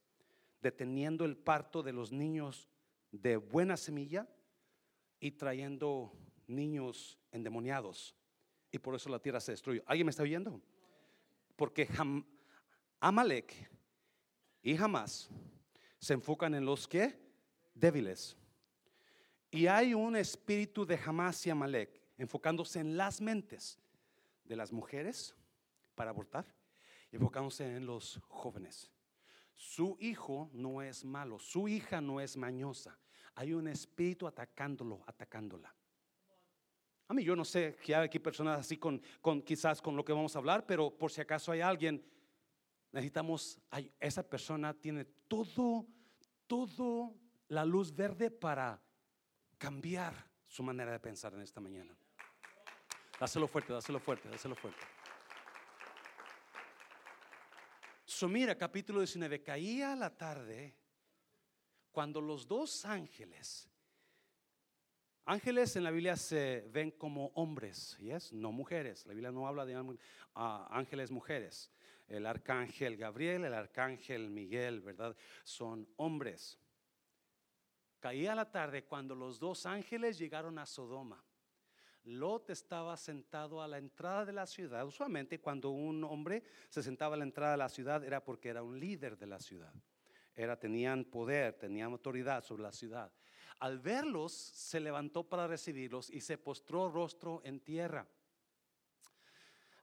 deteniendo 0.61 1.25
el 1.25 1.37
parto 1.37 1.81
de 1.81 1.93
los 1.93 2.11
niños 2.11 2.67
de 3.11 3.37
buena 3.37 3.77
semilla 3.77 4.27
y 5.19 5.31
trayendo 5.31 6.11
niños 6.51 7.17
endemoniados. 7.31 8.15
Y 8.71 8.79
por 8.79 8.95
eso 8.95 9.09
la 9.09 9.19
tierra 9.19 9.39
se 9.39 9.51
destruyó. 9.51 9.83
¿Alguien 9.85 10.05
me 10.05 10.11
está 10.11 10.23
oyendo? 10.23 10.61
Porque 11.55 11.87
Amalek 12.99 13.69
y 14.61 14.77
jamás 14.77 15.29
se 15.99 16.13
enfocan 16.13 16.53
en 16.55 16.65
los 16.65 16.87
que 16.87 17.19
débiles. 17.73 18.37
Y 19.49 19.67
hay 19.67 19.93
un 19.93 20.15
espíritu 20.15 20.85
de 20.85 20.97
jamás 20.97 21.45
y 21.45 21.49
Amalek 21.49 22.01
enfocándose 22.17 22.79
en 22.79 22.95
las 22.95 23.19
mentes 23.19 23.79
de 24.45 24.55
las 24.55 24.71
mujeres 24.71 25.35
para 25.95 26.11
abortar 26.11 26.45
y 27.11 27.17
enfocándose 27.17 27.75
en 27.75 27.85
los 27.85 28.19
jóvenes. 28.27 28.89
Su 29.55 29.97
hijo 29.99 30.49
no 30.53 30.81
es 30.81 31.03
malo, 31.03 31.37
su 31.37 31.67
hija 31.67 32.01
no 32.01 32.21
es 32.21 32.37
mañosa. 32.37 32.97
Hay 33.35 33.53
un 33.53 33.67
espíritu 33.67 34.27
atacándolo, 34.27 35.03
atacándola. 35.05 35.75
A 37.11 37.13
mí 37.13 37.25
yo 37.25 37.35
no 37.35 37.43
sé 37.43 37.75
que 37.83 37.93
hay 37.93 38.05
aquí 38.05 38.19
personas 38.19 38.61
así 38.61 38.77
con, 38.77 39.01
con 39.19 39.41
quizás 39.41 39.81
con 39.81 39.97
lo 39.97 40.05
que 40.05 40.13
vamos 40.13 40.33
a 40.33 40.39
hablar, 40.39 40.65
pero 40.65 40.97
por 40.97 41.11
si 41.11 41.19
acaso 41.19 41.51
hay 41.51 41.59
alguien 41.59 42.01
necesitamos, 42.93 43.59
esa 43.99 44.23
persona 44.23 44.73
tiene 44.73 45.03
todo, 45.27 45.85
todo 46.47 47.13
la 47.49 47.65
luz 47.65 47.93
verde 47.93 48.31
para 48.31 48.81
cambiar 49.57 50.13
su 50.47 50.63
manera 50.63 50.93
de 50.93 51.01
pensar 51.01 51.33
en 51.33 51.41
esta 51.41 51.59
mañana. 51.59 51.93
Dáselo 53.19 53.45
fuerte, 53.49 53.73
dáselo 53.73 53.99
fuerte, 53.99 54.29
dáselo 54.29 54.55
fuerte. 54.55 54.79
So, 58.05 58.29
mira, 58.29 58.57
capítulo 58.57 59.01
19, 59.01 59.43
caía 59.43 59.97
la 59.97 60.15
tarde 60.15 60.77
cuando 61.91 62.21
los 62.21 62.47
dos 62.47 62.85
ángeles, 62.85 63.69
ángeles 65.25 65.75
en 65.75 65.83
la 65.83 65.91
Biblia 65.91 66.15
se 66.15 66.67
ven 66.71 66.91
como 66.91 67.27
hombres, 67.35 67.97
¿yes? 67.99 68.33
no 68.33 68.51
mujeres, 68.51 69.05
la 69.05 69.13
Biblia 69.13 69.31
no 69.31 69.47
habla 69.47 69.65
de 69.65 69.97
ah, 70.35 70.67
ángeles 70.71 71.11
mujeres 71.11 71.71
el 72.11 72.25
arcángel 72.25 72.97
Gabriel, 72.97 73.45
el 73.45 73.53
arcángel 73.53 74.29
Miguel, 74.29 74.81
¿verdad? 74.81 75.15
Son 75.43 75.87
hombres. 75.95 76.59
Caía 77.99 78.35
la 78.35 78.51
tarde 78.51 78.83
cuando 78.83 79.15
los 79.15 79.39
dos 79.39 79.65
ángeles 79.65 80.17
llegaron 80.17 80.59
a 80.59 80.65
Sodoma. 80.65 81.23
Lot 82.03 82.49
estaba 82.49 82.97
sentado 82.97 83.61
a 83.61 83.67
la 83.67 83.77
entrada 83.77 84.25
de 84.25 84.33
la 84.33 84.45
ciudad. 84.45 84.85
Usualmente 84.85 85.39
cuando 85.39 85.69
un 85.69 86.03
hombre 86.03 86.43
se 86.67 86.81
sentaba 86.81 87.15
a 87.15 87.17
la 87.17 87.23
entrada 87.23 87.51
de 87.51 87.59
la 87.59 87.69
ciudad 87.69 88.03
era 88.03 88.23
porque 88.23 88.49
era 88.49 88.63
un 88.63 88.79
líder 88.79 89.17
de 89.17 89.27
la 89.27 89.39
ciudad. 89.39 89.73
Era, 90.33 90.59
tenían 90.59 91.05
poder, 91.05 91.53
tenían 91.53 91.91
autoridad 91.91 92.43
sobre 92.43 92.63
la 92.63 92.71
ciudad. 92.71 93.11
Al 93.59 93.79
verlos, 93.79 94.31
se 94.31 94.79
levantó 94.79 95.23
para 95.23 95.47
recibirlos 95.47 96.09
y 96.09 96.21
se 96.21 96.37
postró 96.37 96.89
rostro 96.89 97.41
en 97.43 97.59
tierra. 97.59 98.07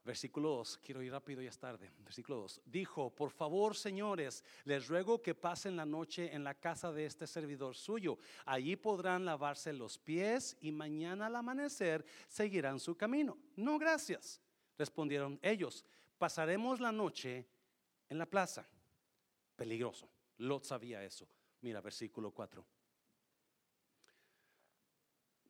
Versículo 0.08 0.48
2, 0.48 0.78
quiero 0.78 1.02
ir 1.02 1.12
rápido, 1.12 1.42
ya 1.42 1.50
es 1.50 1.58
tarde. 1.58 1.92
Versículo 1.98 2.38
2, 2.38 2.62
dijo, 2.64 3.14
por 3.14 3.30
favor, 3.30 3.76
señores, 3.76 4.42
les 4.64 4.88
ruego 4.88 5.20
que 5.20 5.34
pasen 5.34 5.76
la 5.76 5.84
noche 5.84 6.34
en 6.34 6.44
la 6.44 6.54
casa 6.54 6.90
de 6.92 7.04
este 7.04 7.26
servidor 7.26 7.74
suyo. 7.74 8.18
Allí 8.46 8.74
podrán 8.74 9.26
lavarse 9.26 9.70
los 9.74 9.98
pies 9.98 10.56
y 10.62 10.72
mañana 10.72 11.26
al 11.26 11.36
amanecer 11.36 12.06
seguirán 12.26 12.80
su 12.80 12.96
camino. 12.96 13.36
No, 13.54 13.78
gracias, 13.78 14.40
respondieron 14.78 15.38
ellos. 15.42 15.84
Pasaremos 16.16 16.80
la 16.80 16.90
noche 16.90 17.46
en 18.08 18.16
la 18.16 18.24
plaza. 18.24 18.66
Peligroso. 19.56 20.08
Lot 20.38 20.64
sabía 20.64 21.04
eso. 21.04 21.28
Mira, 21.60 21.82
versículo 21.82 22.30
4. 22.30 22.64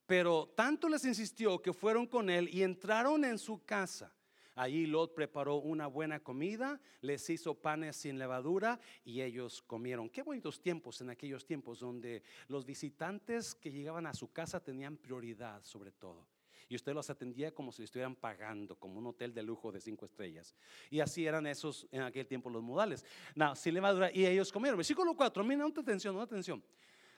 Pero 0.08 0.48
tanto 0.56 0.88
les 0.88 1.04
insistió 1.04 1.60
que 1.60 1.74
fueron 1.74 2.06
con 2.06 2.30
él 2.30 2.48
y 2.50 2.62
entraron 2.62 3.26
en 3.26 3.36
su 3.36 3.62
casa. 3.66 4.10
Allí 4.54 4.86
Lot 4.86 5.14
preparó 5.14 5.56
una 5.56 5.86
buena 5.86 6.18
comida, 6.18 6.80
les 7.02 7.28
hizo 7.28 7.54
panes 7.54 7.94
sin 7.96 8.18
levadura 8.18 8.80
y 9.04 9.20
ellos 9.20 9.60
comieron. 9.60 10.08
Qué 10.08 10.22
bonitos 10.22 10.62
tiempos 10.62 11.02
en 11.02 11.10
aquellos 11.10 11.44
tiempos 11.44 11.80
donde 11.80 12.22
los 12.48 12.64
visitantes 12.64 13.54
que 13.54 13.70
llegaban 13.70 14.06
a 14.06 14.14
su 14.14 14.32
casa 14.32 14.64
tenían 14.64 14.96
prioridad 14.96 15.62
sobre 15.62 15.92
todo. 15.92 16.26
Y 16.70 16.76
usted 16.76 16.94
los 16.94 17.10
atendía 17.10 17.54
como 17.54 17.70
si 17.70 17.82
estuvieran 17.82 18.16
pagando, 18.16 18.76
como 18.76 18.98
un 18.98 19.08
hotel 19.08 19.34
de 19.34 19.42
lujo 19.42 19.70
de 19.70 19.82
cinco 19.82 20.06
estrellas. 20.06 20.56
Y 20.88 21.00
así 21.00 21.26
eran 21.26 21.46
esos 21.46 21.86
en 21.92 22.00
aquel 22.00 22.26
tiempo 22.26 22.48
los 22.48 22.62
modales. 22.62 23.04
No, 23.34 23.54
sin 23.54 23.74
levadura 23.74 24.10
y 24.10 24.24
ellos 24.24 24.50
comieron. 24.50 24.78
Versículo 24.78 25.14
4, 25.14 25.44
mira, 25.44 25.58
no 25.58 25.66
atención, 25.66 26.14
no 26.14 26.22
atención. 26.22 26.64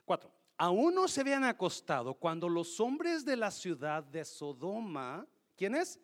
4. 0.03 0.40
Aún 0.63 0.93
no 0.93 1.07
se 1.07 1.21
habían 1.21 1.43
acostado 1.43 2.13
cuando 2.13 2.47
los 2.47 2.79
hombres 2.79 3.25
de 3.25 3.35
la 3.35 3.49
ciudad 3.49 4.03
de 4.03 4.23
Sodoma, 4.23 5.25
¿quiénes? 5.55 5.99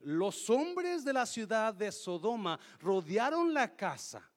los 0.00 0.50
hombres 0.50 1.04
de 1.04 1.12
la 1.12 1.24
ciudad 1.24 1.72
de 1.72 1.92
Sodoma 1.92 2.58
rodearon 2.80 3.54
la 3.54 3.76
casa. 3.76 4.28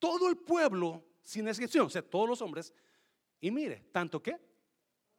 Todo 0.00 0.28
el 0.28 0.38
pueblo, 0.38 1.04
sin 1.22 1.46
excepción, 1.46 1.86
o 1.86 1.88
sea, 1.90 2.02
todos 2.02 2.28
los 2.28 2.42
hombres. 2.42 2.74
Y 3.40 3.52
mire, 3.52 3.86
tanto 3.92 4.20
que, 4.20 4.36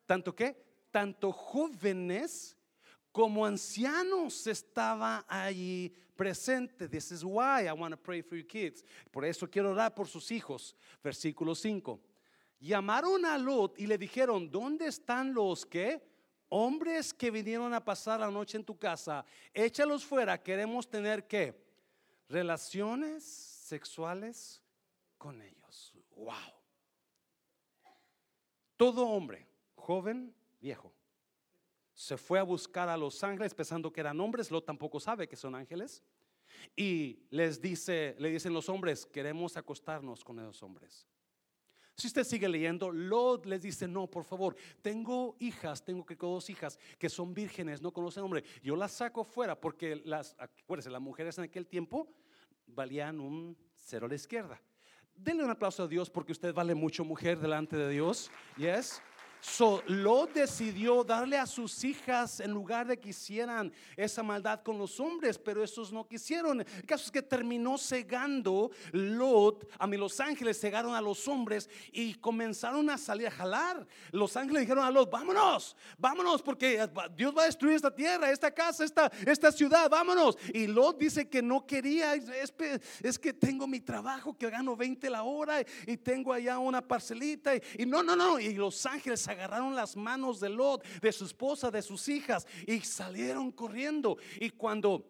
tanto 0.06 0.36
que, 0.36 0.62
tanto 0.92 1.32
jóvenes 1.32 2.58
como 3.10 3.46
ancianos 3.46 4.48
estaba 4.48 5.24
allí 5.30 5.96
presente. 6.18 6.90
This 6.90 7.14
is 7.14 7.24
why 7.24 7.68
I 7.70 7.72
want 7.72 7.94
to 7.94 7.98
pray 7.98 8.22
for 8.22 8.38
your 8.38 8.46
kids. 8.46 8.84
Por 9.12 9.24
eso 9.24 9.50
quiero 9.50 9.72
orar 9.72 9.96
por 9.96 10.10
sus 10.10 10.30
hijos. 10.30 10.76
Versículo 11.02 11.56
5. 11.56 12.11
Llamaron 12.62 13.26
a 13.26 13.38
Lot 13.38 13.78
y 13.78 13.88
le 13.88 13.98
dijeron, 13.98 14.50
¿dónde 14.50 14.88
están 14.88 15.34
los 15.34 15.66
que? 15.66 16.10
hombres 16.54 17.14
que 17.14 17.32
vinieron 17.32 17.74
a 17.74 17.84
pasar 17.84 18.20
la 18.20 18.30
noche 18.30 18.58
en 18.58 18.66
tu 18.66 18.78
casa, 18.78 19.26
échalos 19.54 20.04
fuera, 20.04 20.42
queremos 20.42 20.88
tener 20.90 21.26
que 21.26 21.56
relaciones 22.28 23.24
sexuales 23.24 24.62
con 25.18 25.42
ellos. 25.42 25.94
Wow. 26.16 26.36
Todo 28.76 29.08
hombre, 29.08 29.48
joven, 29.76 30.36
viejo, 30.60 30.94
se 31.94 32.18
fue 32.18 32.38
a 32.38 32.44
buscar 32.44 32.90
a 32.90 32.98
los 32.98 33.24
ángeles 33.24 33.54
pensando 33.54 33.92
que 33.92 34.02
eran 34.02 34.20
hombres, 34.20 34.52
lo 34.52 34.62
tampoco 34.62 35.00
sabe 35.00 35.30
que 35.30 35.38
son 35.38 35.56
ángeles. 35.56 36.04
Y 36.76 37.20
les 37.30 37.62
dice, 37.62 38.16
le 38.20 38.30
dicen 38.30 38.54
los 38.54 38.68
hombres, 38.68 39.06
queremos 39.06 39.56
acostarnos 39.56 40.24
con 40.24 40.38
esos 40.40 40.62
hombres. 40.64 41.08
Si 41.96 42.08
usted 42.08 42.24
sigue 42.24 42.48
leyendo, 42.48 42.92
Lot 42.92 43.46
les 43.46 43.62
dice, 43.62 43.88
no, 43.88 44.08
por 44.08 44.24
favor, 44.24 44.56
tengo 44.82 45.36
hijas, 45.40 45.84
tengo 45.84 46.06
que 46.06 46.16
dos 46.16 46.50
hijas 46.50 46.80
que 46.98 47.10
son 47.10 47.34
vírgenes, 47.34 47.82
no 47.82 47.92
conocen 47.92 48.24
hombre. 48.24 48.44
Yo 48.64 48.76
las 48.76 48.92
saco 48.92 49.24
fuera 49.24 49.60
porque 49.60 49.98
las, 49.98 50.36
acuérdense, 50.40 50.90
las 50.90 51.02
mujeres 51.02 51.38
en 51.38 51.44
aquel 51.44 51.68
tiempo 51.68 52.08
valían 52.66 53.20
un 53.20 53.58
cero 53.76 54.06
a 54.06 54.10
la 54.10 54.16
izquierda. 54.16 54.62
Denle 55.14 55.44
un 55.44 55.52
aplauso 55.52 55.84
a 55.84 55.88
Dios 55.88 56.10
porque 56.10 56.32
usted 56.32 56.54
vale 56.54 56.74
mucho 56.74 57.04
mujer 57.04 57.40
delante 57.40 57.76
de 57.76 57.90
Dios. 57.90 58.32
Yes. 58.58 59.02
So, 59.42 59.82
Lot 59.88 60.34
decidió 60.34 61.04
darle 61.04 61.36
a 61.36 61.48
sus 61.48 61.84
hijas 61.84 62.40
en 62.40 62.52
lugar 62.52 62.86
de 62.86 63.00
que 63.00 63.10
hicieran 63.10 63.74
esa 63.98 64.22
maldad 64.22 64.62
con 64.62 64.78
los 64.78 65.00
hombres, 65.00 65.40
pero 65.40 65.64
esos 65.64 65.92
no 65.92 66.08
quisieron. 66.08 66.62
El 66.62 66.86
caso 66.86 67.06
es 67.06 67.12
que 67.12 67.24
terminó 67.24 67.76
cegando 67.80 68.70
Lot, 68.92 69.68
a 69.80 69.88
mí 69.88 69.98
los 69.98 70.20
ángeles 70.20 70.60
cegaron 70.60 70.94
a 70.94 71.02
los 71.02 71.28
hombres 71.28 71.70
y 71.92 72.14
comenzaron 72.14 72.88
a 72.92 73.00
salir 73.00 73.28
a 73.28 73.32
jalar. 73.32 73.88
Los 74.12 74.38
ángeles 74.38 74.62
dijeron 74.62 74.86
a 74.86 74.92
Lot, 74.92 75.10
vámonos, 75.10 75.76
vámonos, 75.98 76.44
porque 76.44 76.88
Dios 77.18 77.36
va 77.36 77.42
a 77.42 77.46
destruir 77.46 77.76
esta 77.76 77.94
tierra, 77.94 78.30
esta 78.30 78.52
casa, 78.52 78.86
esta, 78.86 79.12
esta 79.26 79.52
ciudad, 79.52 79.90
vámonos. 79.90 80.38
Y 80.54 80.68
Lot 80.68 81.00
dice 81.00 81.28
que 81.28 81.42
no 81.42 81.66
quería, 81.66 82.14
es, 82.14 83.20
que 83.20 83.34
tengo 83.34 83.66
mi 83.66 83.80
trabajo, 83.80 84.38
que 84.38 84.52
gano 84.52 84.76
20 84.76 85.10
la 85.10 85.24
hora 85.24 85.62
y 85.88 85.98
tengo 85.98 86.32
allá 86.32 86.60
una 86.60 86.82
parcelita. 86.88 87.56
Y, 87.56 87.62
y 87.80 87.86
no, 87.88 88.04
no, 88.04 88.16
no, 88.16 88.40
y 88.40 88.54
los 88.54 88.86
ángeles 88.86 89.31
agarraron 89.32 89.76
las 89.76 89.96
manos 89.96 90.40
de 90.40 90.50
Lot, 90.50 90.84
de 91.02 91.12
su 91.12 91.26
esposa, 91.26 91.72
de 91.72 91.82
sus 91.82 92.08
hijas 92.08 92.48
y 92.68 92.80
salieron 92.82 93.52
corriendo. 93.52 94.18
Y 94.40 94.52
cuando 94.52 95.06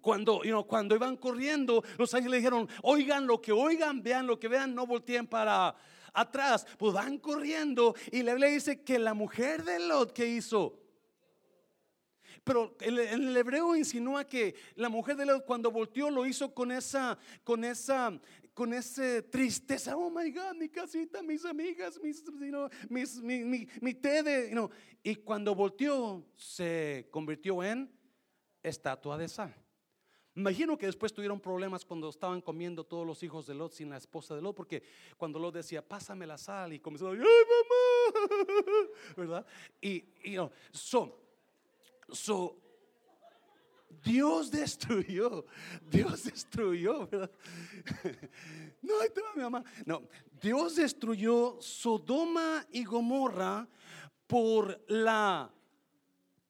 cuando, 0.00 0.42
cuando 0.66 0.96
iban 0.96 1.16
corriendo, 1.16 1.84
los 1.96 2.12
ángeles 2.12 2.40
dijeron, 2.40 2.68
oigan 2.82 3.26
lo 3.26 3.40
que 3.40 3.52
oigan, 3.52 4.02
vean 4.02 4.26
lo 4.26 4.38
que 4.38 4.48
vean, 4.48 4.74
no 4.74 4.84
volteen 4.84 5.26
para 5.28 5.76
atrás. 6.12 6.66
Pues 6.76 6.92
van 6.92 7.18
corriendo 7.18 7.94
y 8.10 8.22
la 8.22 8.34
dice 8.34 8.82
que 8.82 8.98
la 8.98 9.14
mujer 9.14 9.64
de 9.64 9.78
Lot 9.78 10.12
que 10.12 10.26
hizo, 10.26 10.80
pero 12.42 12.76
en 12.80 12.98
el 12.98 13.36
hebreo 13.36 13.74
insinúa 13.74 14.24
que 14.24 14.54
la 14.76 14.88
mujer 14.88 15.16
de 15.16 15.26
Lot 15.26 15.44
cuando 15.44 15.70
volteó 15.70 16.10
lo 16.10 16.26
hizo 16.26 16.54
con 16.54 16.70
esa, 16.70 17.18
con 17.42 17.64
esa, 17.64 18.18
con 18.56 18.72
esa 18.72 19.20
tristeza, 19.30 19.94
oh 19.98 20.08
my 20.08 20.32
God, 20.32 20.54
mi 20.58 20.70
casita, 20.70 21.22
mis 21.22 21.44
amigas, 21.44 22.00
mis, 22.02 22.24
mis 22.88 23.20
mi, 23.20 23.44
mi, 23.44 23.68
mi, 23.82 23.92
té 23.92 24.22
de, 24.22 24.70
y 25.02 25.16
cuando 25.16 25.54
volteó 25.54 26.24
se 26.34 27.06
convirtió 27.10 27.62
en 27.62 27.92
estatua 28.62 29.18
de 29.18 29.28
sal. 29.28 29.54
Imagino 30.34 30.78
que 30.78 30.86
después 30.86 31.12
tuvieron 31.12 31.38
problemas 31.38 31.84
cuando 31.84 32.08
estaban 32.08 32.40
comiendo 32.40 32.82
todos 32.82 33.06
los 33.06 33.22
hijos 33.22 33.46
de 33.46 33.54
Lot 33.54 33.74
sin 33.74 33.90
la 33.90 33.98
esposa 33.98 34.34
de 34.34 34.40
Lot, 34.40 34.56
porque 34.56 34.82
cuando 35.18 35.38
Lot 35.38 35.56
decía, 35.56 35.86
pásame 35.86 36.26
la 36.26 36.38
sal, 36.38 36.72
y 36.72 36.80
comenzó, 36.80 37.10
ay 37.10 37.18
mamá, 37.18 37.28
¿verdad? 39.18 39.46
Y, 39.82 40.02
y 40.24 40.30
no, 40.30 40.50
so, 40.72 41.20
so, 42.10 42.56
Dios 44.02 44.50
destruyó, 44.50 45.44
Dios 45.90 46.24
destruyó, 46.24 47.06
¿verdad? 47.06 47.30
No, 48.82 49.00
ahí 49.00 49.08
te 49.12 49.20
mi 49.34 49.42
mamá. 49.42 49.64
No, 49.84 50.02
Dios 50.40 50.76
destruyó 50.76 51.56
Sodoma 51.60 52.64
y 52.70 52.84
Gomorra 52.84 53.68
por 54.28 54.84
la 54.86 55.52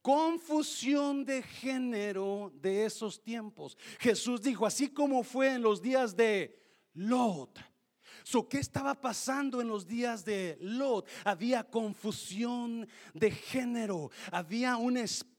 confusión 0.03 1.25
de 1.25 1.43
género 1.43 2.53
de 2.55 2.85
esos 2.85 3.23
tiempos. 3.23 3.79
Jesús 3.99 4.43
dijo, 4.43 4.67
así 4.67 4.89
como 4.89 5.23
fue 5.23 5.55
en 5.55 5.63
los 5.63 5.81
días 5.81 6.15
de 6.15 6.61
Lot 6.95 7.59
So, 8.29 8.49
¿Qué 8.49 8.59
estaba 8.59 9.01
pasando 9.01 9.61
en 9.61 9.69
los 9.69 9.87
días 9.87 10.25
de 10.25 10.59
Lot? 10.61 11.07
Había 11.25 11.63
confusión 11.63 12.89
de 13.15 13.31
género, 13.31 14.11
había 14.33 14.77
un 14.77 14.97
espíritu 14.97 15.36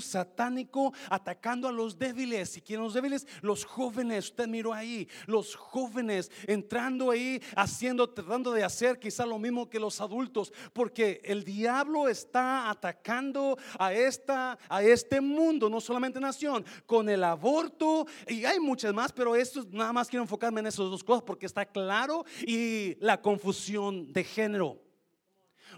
satánico 0.00 0.92
atacando 1.08 1.66
a 1.66 1.72
los 1.72 1.98
débiles. 1.98 2.56
¿Y 2.56 2.60
quieren 2.60 2.84
los 2.84 2.94
débiles? 2.94 3.26
Los 3.40 3.64
jóvenes, 3.64 4.26
usted 4.26 4.46
miró 4.46 4.72
ahí, 4.72 5.08
los 5.26 5.54
jóvenes 5.56 6.30
entrando 6.46 7.10
ahí, 7.10 7.42
haciendo, 7.56 8.08
tratando 8.08 8.52
de 8.52 8.62
hacer 8.62 8.98
quizá 8.98 9.26
lo 9.26 9.38
mismo 9.38 9.68
que 9.68 9.80
los 9.80 10.00
adultos, 10.00 10.52
porque 10.72 11.20
el 11.24 11.44
diablo 11.44 12.08
está 12.08 12.70
atacando 12.70 13.58
a, 13.78 13.92
esta, 13.92 14.58
a 14.68 14.82
este 14.82 15.20
mundo, 15.20 15.68
no 15.68 15.80
solamente 15.80 16.20
nación, 16.20 16.64
con 16.86 17.08
el 17.08 17.24
aborto, 17.24 18.06
y 18.28 18.44
hay 18.44 18.60
muchas 18.60 18.92
más, 18.92 19.12
pero 19.12 19.34
esto 19.34 19.66
nada 19.70 19.92
más 19.92 20.08
quiero 20.08 20.22
enfocarme 20.22 20.60
en 20.60 20.66
esas 20.66 20.86
dos 20.86 21.02
cosas, 21.02 21.22
porque 21.22 21.46
está 21.46 21.64
claro 21.64 22.24
y 22.46 22.96
la 23.00 23.20
confusión 23.20 24.12
de 24.12 24.24
género. 24.24 24.78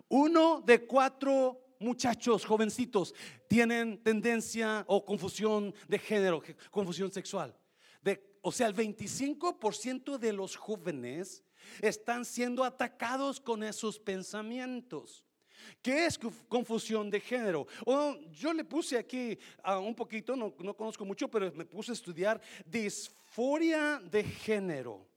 Uno 0.09 0.61
de 0.61 0.87
cuatro 0.87 1.62
muchachos 1.83 2.45
jovencitos 2.45 3.15
tienen 3.49 4.03
tendencia 4.03 4.85
o 4.87 5.05
confusión 5.05 5.75
de 5.89 5.99
género, 5.99 6.43
confusión 6.71 7.13
sexual. 7.13 7.55
O 8.45 8.51
sea, 8.51 8.67
el 8.67 8.75
25% 8.75 10.19
de 10.19 10.33
los 10.33 10.57
jóvenes 10.57 11.45
están 11.81 12.25
siendo 12.25 12.65
atacados 12.65 13.41
con 13.41 13.63
esos 13.63 14.01
pensamientos. 14.01 15.25
¿Qué 15.81 16.07
es 16.07 16.19
confusión 16.49 17.09
de 17.09 17.21
género? 17.21 17.69
yo 18.33 18.53
le 18.53 18.65
puse 18.65 18.99
aquí 18.99 19.39
un 19.65 19.95
poquito, 19.95 20.35
no, 20.35 20.53
no 20.59 20.75
conozco 20.75 21.05
mucho, 21.05 21.29
pero 21.29 21.53
me 21.53 21.65
puse 21.65 21.93
a 21.93 21.95
estudiar 21.95 22.41
disforia 22.67 24.03
de 24.11 24.25
género 24.25 25.12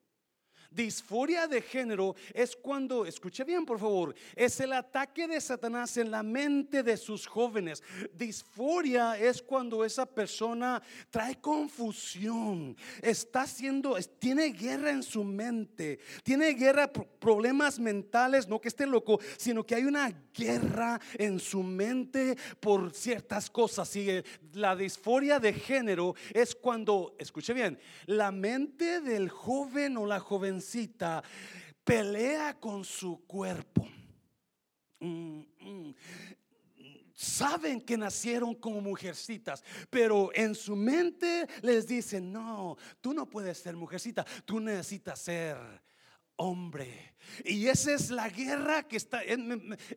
Disforia 0.75 1.47
de 1.47 1.61
género 1.61 2.15
es 2.33 2.53
cuando, 2.53 3.05
escuche 3.05 3.45
bien 3.45 3.65
por 3.65 3.79
favor, 3.79 4.13
es 4.35 4.59
el 4.59 4.73
ataque 4.73 5.25
de 5.25 5.39
Satanás 5.39 5.95
en 5.95 6.11
la 6.11 6.21
mente 6.21 6.83
de 6.83 6.97
sus 6.97 7.25
jóvenes. 7.25 7.81
Disforia 8.13 9.17
es 9.17 9.41
cuando 9.41 9.85
esa 9.85 10.05
persona 10.05 10.83
trae 11.09 11.39
confusión, 11.39 12.75
está 13.01 13.43
haciendo, 13.43 13.97
tiene 14.19 14.49
guerra 14.49 14.89
en 14.89 15.01
su 15.01 15.23
mente, 15.23 15.99
tiene 16.23 16.53
guerra, 16.53 16.91
problemas 16.91 17.79
mentales, 17.79 18.49
no 18.49 18.59
que 18.59 18.67
esté 18.67 18.85
loco, 18.85 19.19
sino 19.37 19.65
que 19.65 19.75
hay 19.75 19.85
una 19.85 20.13
guerra 20.33 20.99
en 21.13 21.39
su 21.39 21.63
mente 21.63 22.35
por 22.59 22.93
ciertas 22.93 23.49
cosas. 23.49 23.95
Y 23.95 24.21
la 24.51 24.75
disforia 24.75 25.39
de 25.39 25.53
género 25.53 26.15
es 26.33 26.53
cuando, 26.53 27.15
escuche 27.17 27.53
bien, 27.53 27.79
la 28.07 28.33
mente 28.33 28.99
del 28.99 29.29
joven 29.29 29.95
o 29.95 30.05
la 30.05 30.19
jovencita 30.19 30.64
pelea 31.83 32.59
con 32.59 32.83
su 32.83 33.25
cuerpo. 33.25 33.87
Mm, 34.99 35.41
mm. 35.59 35.95
saben 37.13 37.81
que 37.81 37.97
nacieron 37.97 38.55
como 38.55 38.81
mujercitas, 38.81 39.63
pero 39.89 40.31
en 40.33 40.55
su 40.55 40.75
mente 40.75 41.47
les 41.61 41.87
dicen, 41.87 42.31
no, 42.31 42.77
tú 43.01 43.13
no 43.13 43.29
puedes 43.29 43.57
ser 43.57 43.75
mujercita, 43.75 44.25
tú 44.45 44.59
necesitas 44.59 45.19
ser 45.19 45.57
hombre. 46.37 47.14
Y 47.43 47.67
esa 47.67 47.93
es 47.93 48.11
la 48.11 48.29
guerra 48.29 48.83
que 48.83 48.97
está. 48.97 49.21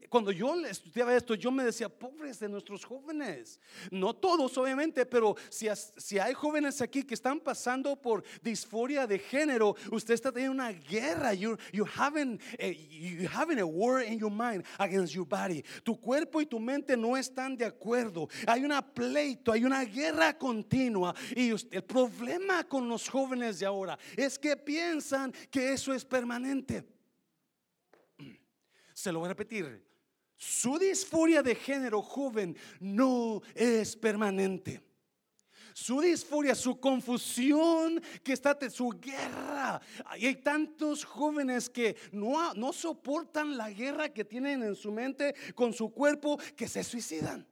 Cuando 0.09 0.33
yo 0.33 0.55
estudiaba 0.67 1.15
esto, 1.15 1.35
yo 1.35 1.51
me 1.51 1.65
decía, 1.65 1.89
pobres 1.89 2.39
de 2.39 2.49
nuestros 2.49 2.85
jóvenes. 2.85 3.61
No 3.91 4.15
todos, 4.15 4.57
obviamente, 4.59 5.07
pero 5.07 5.37
si, 5.49 5.69
si 5.97 6.19
hay 6.19 6.35
jóvenes 6.35 6.81
aquí 6.81 7.03
que 7.03 7.15
están 7.15 7.41
pasando 7.41 7.97
por 7.97 8.23
disforia 8.43 9.07
de 9.07 9.19
género, 9.19 9.77
usted 9.91 10.15
está 10.15 10.33
teniendo 10.33 10.55
una 10.55 10.73
guerra. 10.73 11.35
You, 11.35 11.57
you, 11.73 11.85
having 11.85 12.41
a, 12.59 12.67
you 12.69 13.29
having 13.29 13.61
a 13.61 13.67
war 13.67 14.03
in 14.03 14.19
your 14.19 14.31
mind 14.31 14.65
against 14.79 15.15
your 15.15 15.27
body. 15.27 15.63
Tu 15.83 15.99
cuerpo 16.01 16.41
y 16.41 16.47
tu 16.47 16.59
mente 16.59 16.97
no 16.97 17.17
están 17.17 17.57
de 17.57 17.65
acuerdo. 17.65 18.29
Hay 18.47 18.65
una 18.65 18.83
pleito, 18.83 19.53
hay 19.53 19.65
una 19.65 19.85
guerra 19.85 20.37
continua. 20.37 21.15
Y 21.35 21.51
el 21.51 21.85
problema 21.85 22.65
con 22.65 22.89
los 22.89 23.09
jóvenes 23.09 23.59
de 23.59 23.67
ahora 23.67 23.99
es 24.17 24.39
que 24.39 24.57
piensan 24.57 25.33
que 25.51 25.73
eso 25.73 25.93
es 25.93 26.05
permanente. 26.05 26.98
Se 28.99 29.13
lo 29.13 29.21
voy 29.21 29.27
a 29.27 29.29
repetir. 29.29 29.81
Su 30.37 30.77
disforia 30.77 31.41
de 31.41 31.55
género 31.55 32.03
joven 32.03 32.57
no 32.81 33.41
es 33.55 33.95
permanente. 33.95 34.83
Su 35.73 36.01
disforia, 36.01 36.57
su 36.57 36.81
confusión 36.81 38.03
que 38.25 38.33
está, 38.33 38.59
su 38.69 38.89
guerra. 38.89 39.81
Y 40.19 40.27
hay 40.27 40.35
tantos 40.43 41.05
jóvenes 41.05 41.71
que 41.71 41.97
no, 42.11 42.53
no 42.55 42.73
soportan 42.73 43.57
la 43.57 43.71
guerra 43.71 44.09
que 44.09 44.25
tienen 44.25 44.65
en 44.65 44.75
su 44.75 44.91
mente 44.91 45.33
con 45.55 45.73
su 45.73 45.93
cuerpo 45.93 46.37
que 46.57 46.67
se 46.67 46.83
suicidan. 46.83 47.47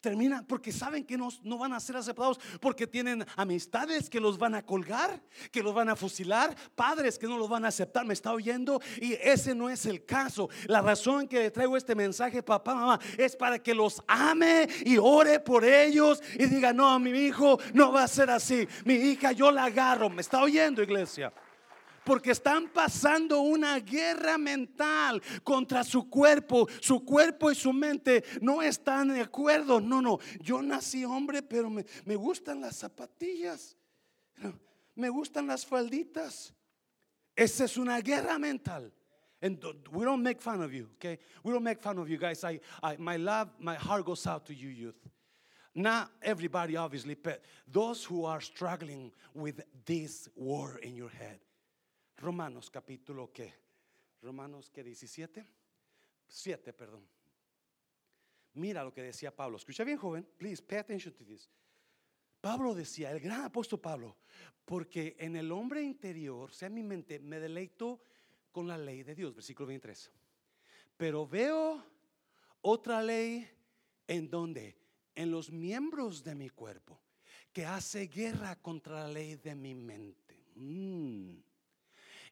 Termina 0.00 0.44
porque 0.46 0.72
saben 0.72 1.04
que 1.04 1.16
no, 1.16 1.28
no, 1.42 1.58
van 1.58 1.72
a 1.72 1.80
ser 1.80 1.96
aceptados, 1.96 2.38
porque 2.60 2.86
tienen 2.86 3.24
amistades 3.36 4.08
que 4.08 4.20
los 4.20 4.38
van 4.38 4.54
a 4.54 4.62
colgar, 4.62 5.20
que 5.50 5.62
los 5.62 5.74
van 5.74 5.88
a 5.88 5.96
fusilar, 5.96 6.56
padres 6.74 7.18
que 7.18 7.26
no 7.26 7.38
los 7.38 7.48
van 7.48 7.64
a 7.64 7.68
aceptar, 7.68 8.04
me 8.06 8.14
está 8.14 8.32
oyendo, 8.32 8.80
y 9.00 9.14
ese 9.14 9.54
no 9.54 9.68
es 9.68 9.86
el 9.86 10.04
caso. 10.04 10.48
La 10.66 10.80
razón 10.80 11.28
que 11.28 11.38
le 11.38 11.50
traigo 11.50 11.76
este 11.76 11.94
mensaje, 11.94 12.42
papá, 12.42 12.74
mamá, 12.74 13.00
es 13.18 13.36
para 13.36 13.58
que 13.58 13.74
los 13.74 14.02
ame 14.06 14.68
y 14.84 14.96
ore 14.98 15.40
por 15.40 15.64
ellos 15.64 16.22
y 16.34 16.46
diga, 16.46 16.72
no, 16.72 16.98
mi 16.98 17.10
hijo 17.10 17.58
no 17.74 17.92
va 17.92 18.04
a 18.04 18.08
ser 18.08 18.30
así, 18.30 18.66
mi 18.84 18.94
hija 18.94 19.32
yo 19.32 19.50
la 19.50 19.64
agarro, 19.64 20.08
me 20.08 20.22
está 20.22 20.42
oyendo 20.42 20.82
iglesia 20.82 21.32
porque 22.10 22.32
están 22.32 22.68
pasando 22.70 23.40
una 23.40 23.78
guerra 23.78 24.36
mental 24.36 25.22
contra 25.44 25.84
su 25.84 26.10
cuerpo. 26.10 26.66
Su 26.80 27.04
cuerpo 27.04 27.52
y 27.52 27.54
su 27.54 27.72
mente 27.72 28.24
no 28.40 28.62
están 28.62 29.14
de 29.14 29.20
acuerdo. 29.20 29.80
No, 29.80 30.02
no, 30.02 30.18
yo 30.40 30.60
nací 30.60 31.04
hombre, 31.04 31.40
pero 31.40 31.70
me, 31.70 31.86
me 32.04 32.16
gustan 32.16 32.62
las 32.62 32.74
zapatillas. 32.74 33.76
Me 34.96 35.08
gustan 35.08 35.46
las 35.46 35.64
falditas. 35.64 36.52
Esa 37.36 37.66
es 37.66 37.76
una 37.76 38.00
guerra 38.00 38.40
mental. 38.40 38.92
And 39.40 39.62
we 39.92 40.04
don't 40.04 40.24
make 40.24 40.42
fun 40.42 40.64
of 40.64 40.72
you, 40.72 40.88
okay? 40.96 41.16
We 41.44 41.52
don't 41.52 41.62
make 41.62 41.80
fun 41.80 41.96
of 41.98 42.08
you 42.08 42.18
guys. 42.18 42.42
I, 42.42 42.58
I, 42.82 42.96
my 42.96 43.18
love, 43.18 43.50
my 43.60 43.76
heart 43.76 44.04
goes 44.04 44.26
out 44.26 44.46
to 44.46 44.52
you, 44.52 44.68
youth. 44.68 45.08
Not 45.76 46.10
everybody, 46.22 46.76
obviously, 46.76 47.14
but 47.14 47.40
those 47.68 48.02
who 48.02 48.24
are 48.24 48.40
struggling 48.40 49.12
with 49.32 49.60
this 49.86 50.28
war 50.34 50.80
in 50.82 50.96
your 50.96 51.10
head. 51.10 51.38
Romanos 52.20 52.70
capítulo 52.70 53.32
que, 53.32 53.54
Romanos 54.20 54.68
que 54.68 54.84
17, 54.84 55.46
7, 56.28 56.72
perdón. 56.74 57.08
Mira 58.54 58.84
lo 58.84 58.92
que 58.92 59.02
decía 59.02 59.34
Pablo. 59.34 59.56
Escucha 59.56 59.84
bien, 59.84 59.96
joven. 59.96 60.28
Please 60.36 60.62
pay 60.62 60.78
attention 60.78 61.14
to 61.14 61.24
this. 61.24 61.48
Pablo 62.42 62.74
decía, 62.74 63.10
el 63.10 63.20
gran 63.20 63.42
apóstol 63.42 63.80
Pablo, 63.80 64.16
porque 64.66 65.16
en 65.18 65.34
el 65.36 65.50
hombre 65.50 65.82
interior, 65.82 66.52
sea 66.52 66.68
mi 66.68 66.82
mente, 66.82 67.18
me 67.20 67.40
deleito 67.40 68.02
con 68.52 68.68
la 68.68 68.76
ley 68.76 69.02
de 69.02 69.14
Dios, 69.14 69.34
versículo 69.34 69.68
23. 69.68 70.10
Pero 70.98 71.26
veo 71.26 71.82
otra 72.60 73.02
ley 73.02 73.48
en 74.06 74.28
donde, 74.28 74.76
en 75.14 75.30
los 75.30 75.50
miembros 75.50 76.22
de 76.22 76.34
mi 76.34 76.50
cuerpo, 76.50 77.00
que 77.52 77.64
hace 77.64 78.08
guerra 78.08 78.56
contra 78.56 79.02
la 79.02 79.08
ley 79.08 79.36
de 79.36 79.54
mi 79.54 79.74
mente. 79.74 80.44
Mm 80.54 81.49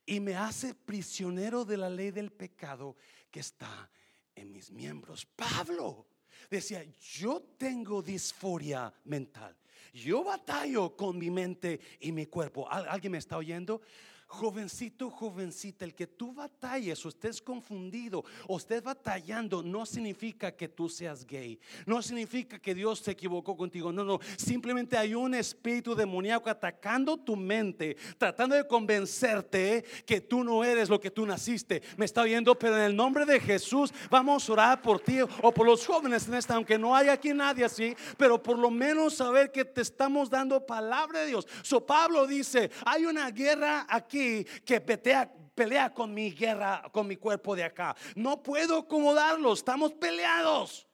y 0.09 0.21
me 0.21 0.35
hace 0.35 0.75
prisionero 0.75 1.67
de 1.67 1.77
la 1.77 1.91
ley 1.91 2.11
del 2.11 2.33
pecado 2.33 2.97
que 3.31 3.41
está 3.41 3.91
en 4.35 4.51
mis 4.51 4.71
miembros. 4.71 5.27
Pablo 5.27 6.07
decía, 6.51 6.83
yo 6.99 7.43
tengo 7.59 8.01
disforia 8.01 8.91
mental. 9.05 9.55
Yo 9.93 10.25
batallo 10.25 10.97
con 10.97 11.19
mi 11.19 11.31
mente 11.31 11.79
y 12.01 12.11
mi 12.13 12.25
cuerpo. 12.25 12.67
¿Alguien 12.71 13.13
me 13.13 13.19
está 13.19 13.37
oyendo? 13.37 13.83
Jovencito, 14.31 15.09
jovencita, 15.09 15.87
el 15.87 15.95
que 15.95 16.07
tú 16.07 16.35
batalles 16.35 17.03
o 17.07 17.09
estés 17.09 17.41
confundido 17.41 18.23
o 18.47 18.59
estés 18.59 18.83
batallando 18.83 19.63
no 19.63 19.87
significa 19.87 20.53
que 20.53 20.69
tú 20.69 20.87
seas 20.87 21.27
gay. 21.27 21.59
No 21.87 22.03
significa 22.03 22.59
que 22.59 22.75
Dios 22.75 22.99
se 22.99 23.13
equivocó 23.13 23.57
contigo. 23.57 23.91
No, 23.91 24.05
no. 24.05 24.21
Simplemente 24.37 24.99
hay 24.99 25.15
un 25.15 25.35
espíritu 25.35 25.95
demoníaco 25.95 26.51
atacando 26.51 27.17
tu 27.17 27.37
mente, 27.37 27.97
tratando 28.19 28.55
de 28.55 28.67
convencerte 28.67 29.83
que 30.05 30.21
tú 30.21 30.45
no 30.45 30.63
eres 30.63 30.91
lo 30.91 31.01
que 31.01 31.11
tú 31.11 31.25
naciste. 31.25 31.83
Me 31.97 32.05
está 32.05 32.21
oyendo, 32.21 32.55
pero 32.55 32.77
en 32.77 32.83
el 32.83 32.95
nombre 32.95 33.25
de 33.25 33.41
Jesús 33.41 33.95
vamos 34.11 34.47
a 34.47 34.53
orar 34.53 34.83
por 34.83 35.01
ti 35.01 35.21
o 35.23 35.53
por 35.53 35.67
los 35.67 35.87
jóvenes 35.87 36.29
en 36.29 36.35
esta, 36.35 36.55
aunque 36.55 36.79
no 36.79 36.95
hay 36.95 37.09
aquí 37.09 37.33
nadie 37.33 37.65
así, 37.65 37.97
pero 38.19 38.43
por 38.43 38.59
lo 38.59 38.71
menos 38.71 39.15
saber 39.15 39.51
que 39.51 39.65
te 39.65 39.81
estamos 39.81 40.29
dando 40.29 40.67
palabra 40.67 41.21
de 41.21 41.29
Dios. 41.29 41.49
So 41.63 41.85
Pablo 41.87 42.27
dice, 42.27 42.71
hay 42.85 43.07
una 43.07 43.31
guerra 43.31 43.87
aquí 43.89 44.18
que 44.65 44.81
pelea, 44.81 45.93
con 45.93 46.15
mi 46.15 46.31
guerra, 46.31 46.89
con 46.93 47.07
mi 47.07 47.17
cuerpo 47.17 47.57
de 47.57 47.65
acá. 47.65 47.97
No 48.15 48.43
puedo 48.43 48.79
acomodarlo, 48.79 49.53
estamos 49.53 49.93
peleados. 49.95 50.87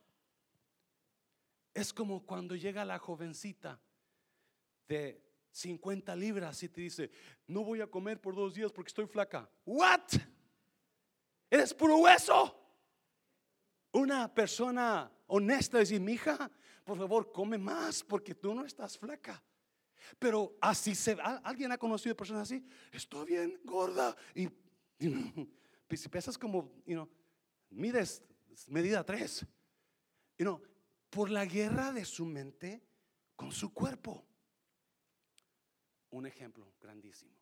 Es 1.73 1.93
como 1.93 2.25
cuando 2.25 2.55
llega 2.55 2.85
la 2.85 2.99
jovencita 2.99 3.81
de 4.89 5.21
50 5.51 6.15
libras 6.17 6.63
y 6.63 6.69
te 6.69 6.81
dice, 6.81 7.11
no 7.47 7.65
voy 7.65 7.81
a 7.81 7.87
comer 7.87 8.21
por 8.21 8.35
dos 8.35 8.55
días 8.55 8.73
porque 8.73 8.89
estoy 8.89 9.07
flaca. 9.07 9.49
¿What? 9.65 10.15
¿Eres 11.51 11.73
puro 11.75 11.99
hueso? 11.99 12.61
Una 13.93 14.33
persona 14.33 15.11
honesta 15.29 15.79
dice, 15.79 16.01
mi 16.01 16.13
hija, 16.13 16.51
por 16.85 16.99
favor, 16.99 17.31
come 17.33 17.59
más 17.59 18.03
porque 18.03 18.35
tú 18.35 18.55
no 18.55 18.65
estás 18.65 18.99
flaca. 18.99 19.43
Pero 20.19 20.57
así 20.61 20.95
se 20.95 21.17
¿Alguien 21.43 21.73
ha 21.73 21.79
conocido 21.79 22.17
personas 22.17 22.43
así? 22.43 22.67
Estoy 22.93 23.27
bien 23.27 23.61
gorda. 23.65 24.17
Y, 24.35 24.49
si 25.97 26.09
pesas 26.09 26.37
como, 26.37 26.71
you 26.87 26.95
know, 26.95 27.09
mides 27.71 28.23
medida 28.69 29.05
3. 29.05 29.47
You 30.39 30.45
know, 30.45 30.63
por 31.11 31.31
la 31.31 31.45
guerra 31.45 31.93
de 31.93 32.05
su 32.05 32.25
mente 32.25 32.83
con 33.37 33.53
su 33.53 33.73
cuerpo. 33.73 34.25
Un 36.11 36.27
ejemplo 36.27 36.75
grandísimo. 36.81 37.35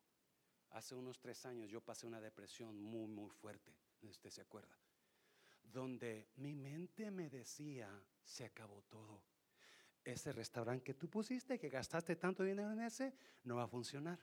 Hace 0.71 0.95
unos 0.95 1.19
tres 1.19 1.45
años 1.45 1.69
yo 1.69 1.81
pasé 1.81 2.07
una 2.07 2.19
depresión 2.19 2.81
muy, 2.81 3.07
muy 3.07 3.29
fuerte. 3.29 3.75
Usted 4.01 4.29
se 4.29 4.41
acuerda. 4.41 4.75
Donde 5.63 6.29
mi 6.35 6.55
mente 6.55 7.11
me 7.11 7.29
decía, 7.29 7.89
se 8.23 8.45
acabó 8.45 8.81
todo 8.89 9.23
ese 10.03 10.31
restaurante 10.31 10.83
que 10.83 10.93
tú 10.93 11.09
pusiste, 11.09 11.59
que 11.59 11.69
gastaste 11.69 12.15
tanto 12.15 12.43
dinero 12.43 12.71
en 12.71 12.81
ese, 12.81 13.13
no 13.43 13.55
va 13.55 13.63
a 13.63 13.67
funcionar. 13.67 14.19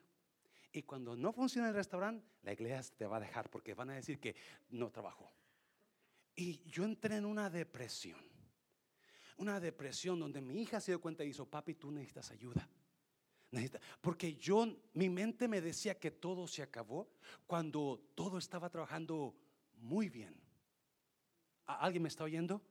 Y 0.72 0.82
cuando 0.82 1.16
no 1.16 1.32
funciona 1.32 1.68
el 1.68 1.74
restaurante, 1.74 2.24
la 2.42 2.52
iglesia 2.52 2.82
te 2.96 3.06
va 3.06 3.16
a 3.16 3.20
dejar 3.20 3.50
porque 3.50 3.74
van 3.74 3.90
a 3.90 3.94
decir 3.94 4.20
que 4.20 4.36
no 4.70 4.90
trabajó. 4.90 5.32
Y 6.36 6.62
yo 6.70 6.84
entré 6.84 7.16
en 7.16 7.24
una 7.24 7.50
depresión. 7.50 8.20
Una 9.36 9.58
depresión 9.58 10.20
donde 10.20 10.40
mi 10.40 10.60
hija 10.62 10.80
se 10.80 10.92
dio 10.92 11.00
cuenta 11.00 11.24
y 11.24 11.28
dijo, 11.28 11.46
papi, 11.46 11.74
tú 11.74 11.90
necesitas 11.90 12.30
ayuda. 12.30 12.68
Porque 14.00 14.34
yo, 14.36 14.76
mi 14.94 15.08
mente 15.08 15.48
me 15.48 15.60
decía 15.60 15.98
que 15.98 16.10
todo 16.12 16.46
se 16.46 16.62
acabó 16.62 17.10
cuando 17.46 18.00
todo 18.14 18.38
estaba 18.38 18.70
trabajando 18.70 19.34
muy 19.78 20.08
bien. 20.08 20.34
¿A- 21.66 21.78
¿Alguien 21.80 22.02
me 22.04 22.08
está 22.08 22.22
oyendo? 22.24 22.62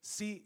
Sí, 0.00 0.44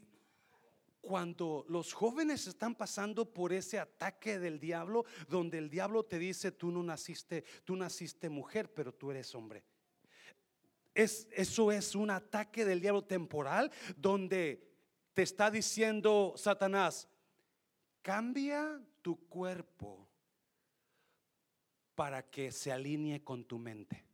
cuando 1.03 1.65
los 1.67 1.91
jóvenes 1.91 2.47
están 2.47 2.75
pasando 2.75 3.25
por 3.25 3.51
ese 3.51 3.77
ataque 3.77 4.39
del 4.39 4.57
diablo, 4.57 5.03
donde 5.27 5.57
el 5.57 5.69
diablo 5.69 6.05
te 6.05 6.17
dice, 6.17 6.53
tú 6.53 6.71
no 6.71 6.81
naciste, 6.81 7.43
tú 7.65 7.75
naciste 7.75 8.29
mujer, 8.29 8.73
pero 8.73 8.93
tú 8.93 9.11
eres 9.11 9.35
hombre. 9.35 9.65
Es, 10.95 11.27
eso 11.33 11.73
es 11.73 11.93
un 11.93 12.09
ataque 12.09 12.63
del 12.63 12.79
diablo 12.79 13.03
temporal, 13.03 13.69
donde 13.97 14.71
te 15.13 15.23
está 15.23 15.51
diciendo 15.51 16.35
Satanás, 16.37 17.09
cambia 18.01 18.81
tu 19.01 19.27
cuerpo 19.27 20.07
para 21.95 22.29
que 22.29 22.53
se 22.53 22.71
alinee 22.71 23.25
con 23.25 23.43
tu 23.43 23.59
mente. 23.59 24.05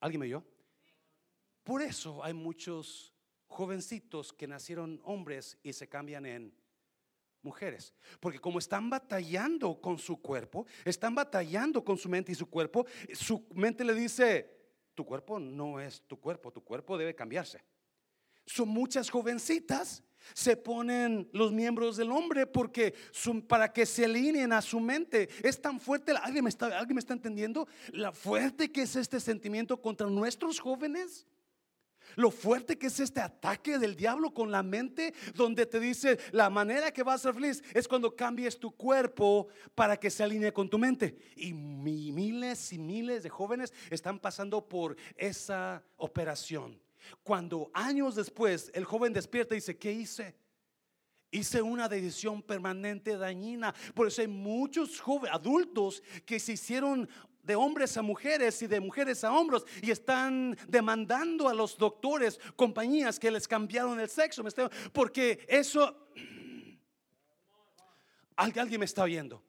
¿Alguien 0.00 0.20
me 0.20 0.26
oyó? 0.28 0.42
Por 1.62 1.82
eso 1.82 2.24
hay 2.24 2.32
muchos 2.32 3.12
jovencitos 3.48 4.32
que 4.32 4.46
nacieron 4.46 5.00
hombres 5.04 5.58
y 5.62 5.72
se 5.72 5.88
cambian 5.88 6.26
en 6.26 6.54
mujeres. 7.42 7.92
Porque 8.20 8.38
como 8.38 8.58
están 8.58 8.88
batallando 8.90 9.80
con 9.80 9.98
su 9.98 10.20
cuerpo, 10.20 10.66
están 10.84 11.14
batallando 11.14 11.84
con 11.84 11.96
su 11.98 12.08
mente 12.08 12.32
y 12.32 12.34
su 12.34 12.48
cuerpo, 12.48 12.86
su 13.14 13.46
mente 13.54 13.84
le 13.84 13.94
dice, 13.94 14.54
tu 14.94 15.04
cuerpo 15.04 15.38
no 15.38 15.80
es 15.80 16.02
tu 16.02 16.18
cuerpo, 16.20 16.52
tu 16.52 16.62
cuerpo 16.62 16.96
debe 16.98 17.14
cambiarse. 17.14 17.62
Son 18.46 18.68
muchas 18.68 19.10
jovencitas 19.10 20.02
se 20.34 20.56
ponen 20.56 21.28
los 21.32 21.52
miembros 21.52 21.96
del 21.96 22.10
hombre 22.10 22.46
porque 22.46 22.92
su- 23.12 23.46
para 23.46 23.72
que 23.72 23.86
se 23.86 24.04
alineen 24.04 24.52
a 24.52 24.60
su 24.60 24.80
mente. 24.80 25.28
Es 25.42 25.62
tan 25.62 25.78
fuerte, 25.80 26.12
¿alguien 26.12 26.44
me, 26.44 26.50
está, 26.50 26.66
¿alguien 26.78 26.96
me 26.96 27.00
está 27.00 27.12
entendiendo? 27.14 27.66
La 27.92 28.12
fuerte 28.12 28.70
que 28.70 28.82
es 28.82 28.96
este 28.96 29.20
sentimiento 29.20 29.80
contra 29.80 30.08
nuestros 30.08 30.58
jóvenes. 30.60 31.24
Lo 32.16 32.30
fuerte 32.30 32.78
que 32.78 32.88
es 32.88 33.00
este 33.00 33.20
ataque 33.20 33.78
del 33.78 33.96
diablo 33.96 34.32
con 34.32 34.50
la 34.50 34.62
mente, 34.62 35.14
donde 35.34 35.66
te 35.66 35.78
dice 35.80 36.18
la 36.32 36.50
manera 36.50 36.92
que 36.92 37.02
vas 37.02 37.20
a 37.20 37.24
ser 37.24 37.34
feliz 37.34 37.62
es 37.74 37.86
cuando 37.86 38.14
cambies 38.16 38.58
tu 38.58 38.70
cuerpo 38.72 39.48
para 39.74 39.96
que 39.96 40.10
se 40.10 40.22
alinee 40.22 40.52
con 40.52 40.68
tu 40.68 40.78
mente. 40.78 41.16
Y 41.36 41.52
mi- 41.52 42.12
miles 42.12 42.72
y 42.72 42.78
miles 42.78 43.22
de 43.22 43.28
jóvenes 43.28 43.72
están 43.90 44.18
pasando 44.18 44.66
por 44.66 44.96
esa 45.16 45.82
operación. 45.96 46.80
Cuando 47.22 47.70
años 47.72 48.14
después 48.14 48.70
el 48.74 48.84
joven 48.84 49.12
despierta 49.12 49.54
y 49.54 49.58
dice, 49.58 49.76
¿qué 49.78 49.92
hice? 49.92 50.36
Hice 51.30 51.60
una 51.60 51.88
decisión 51.90 52.42
permanente 52.42 53.16
dañina. 53.18 53.74
Por 53.94 54.08
eso 54.08 54.22
hay 54.22 54.28
muchos 54.28 54.98
jóvenes, 54.98 55.34
adultos 55.34 56.02
que 56.24 56.40
se 56.40 56.52
hicieron 56.52 57.06
de 57.42 57.56
hombres 57.56 57.96
a 57.96 58.02
mujeres 58.02 58.60
y 58.62 58.66
de 58.66 58.80
mujeres 58.80 59.24
a 59.24 59.32
hombres 59.32 59.64
y 59.82 59.90
están 59.90 60.56
demandando 60.68 61.48
a 61.48 61.54
los 61.54 61.76
doctores, 61.78 62.38
compañías 62.56 63.18
que 63.18 63.30
les 63.30 63.48
cambiaron 63.48 63.98
el 64.00 64.08
sexo. 64.08 64.42
¿me 64.42 64.48
está- 64.50 64.70
Porque 64.92 65.44
eso, 65.48 66.08
Algu- 68.36 68.60
alguien 68.60 68.78
me 68.80 68.84
está 68.84 69.02
oyendo. 69.02 69.42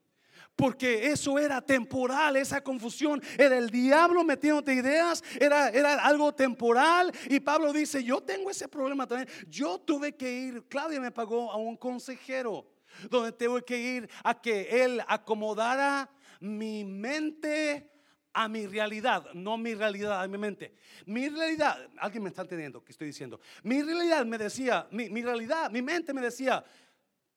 Porque 0.55 1.07
eso 1.11 1.39
era 1.39 1.61
temporal, 1.61 2.35
esa 2.35 2.61
confusión 2.61 3.21
era 3.37 3.57
el 3.57 3.69
diablo 3.69 4.25
metiéndote 4.25 4.73
ideas, 4.73 5.23
era, 5.39 5.69
era 5.69 6.03
algo 6.03 6.33
temporal. 6.33 7.13
Y 7.29 7.39
Pablo 7.39 7.71
dice, 7.71 8.03
yo 8.03 8.19
tengo 8.19 8.49
ese 8.49 8.67
problema 8.67 9.07
también. 9.07 9.29
Yo 9.47 9.79
tuve 9.79 10.15
que 10.17 10.29
ir, 10.31 10.63
Claudia 10.67 10.99
me 10.99 11.11
pagó 11.11 11.49
a 11.51 11.55
un 11.55 11.77
consejero, 11.77 12.67
donde 13.09 13.31
tuve 13.31 13.63
que 13.63 13.79
ir 13.79 14.09
a 14.21 14.41
que 14.41 14.83
él 14.83 15.01
acomodara 15.07 16.09
mi 16.39 16.83
mente 16.83 17.91
a 18.33 18.47
mi 18.47 18.67
realidad, 18.67 19.33
no 19.33 19.57
mi 19.57 19.73
realidad 19.73 20.21
a 20.21 20.27
mi 20.27 20.37
mente. 20.37 20.73
Mi 21.05 21.29
realidad, 21.29 21.89
alguien 21.97 22.23
me 22.23 22.29
está 22.29 22.43
entendiendo 22.43 22.83
que 22.83 22.91
estoy 22.91 23.07
diciendo. 23.07 23.39
Mi 23.63 23.81
realidad 23.81 24.25
me 24.25 24.37
decía, 24.37 24.87
mi, 24.91 25.09
mi 25.09 25.21
realidad, 25.21 25.71
mi 25.71 25.81
mente 25.81 26.13
me 26.13 26.21
decía, 26.21 26.63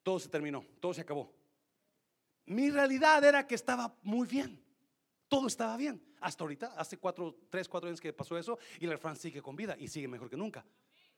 todo 0.03 0.19
se 0.19 0.29
terminó, 0.29 0.65
todo 0.79 0.93
se 0.93 1.01
acabó. 1.01 1.33
Mi 2.45 2.69
realidad 2.69 3.23
era 3.23 3.47
que 3.47 3.55
estaba 3.55 3.95
muy 4.03 4.27
bien. 4.27 4.61
Todo 5.27 5.47
estaba 5.47 5.75
bien. 5.77 6.01
Hasta 6.21 6.43
ahorita, 6.43 6.73
hace 6.77 6.97
cuatro, 6.97 7.35
tres, 7.49 7.67
cuatro 7.67 7.89
años 7.89 7.99
que 7.99 8.13
pasó 8.13 8.37
eso, 8.37 8.59
y 8.79 8.85
la 8.85 8.97
Fran 8.97 9.15
sigue 9.15 9.41
con 9.41 9.55
vida 9.55 9.75
y 9.77 9.87
sigue 9.87 10.07
mejor 10.07 10.29
que 10.29 10.37
nunca. 10.37 10.65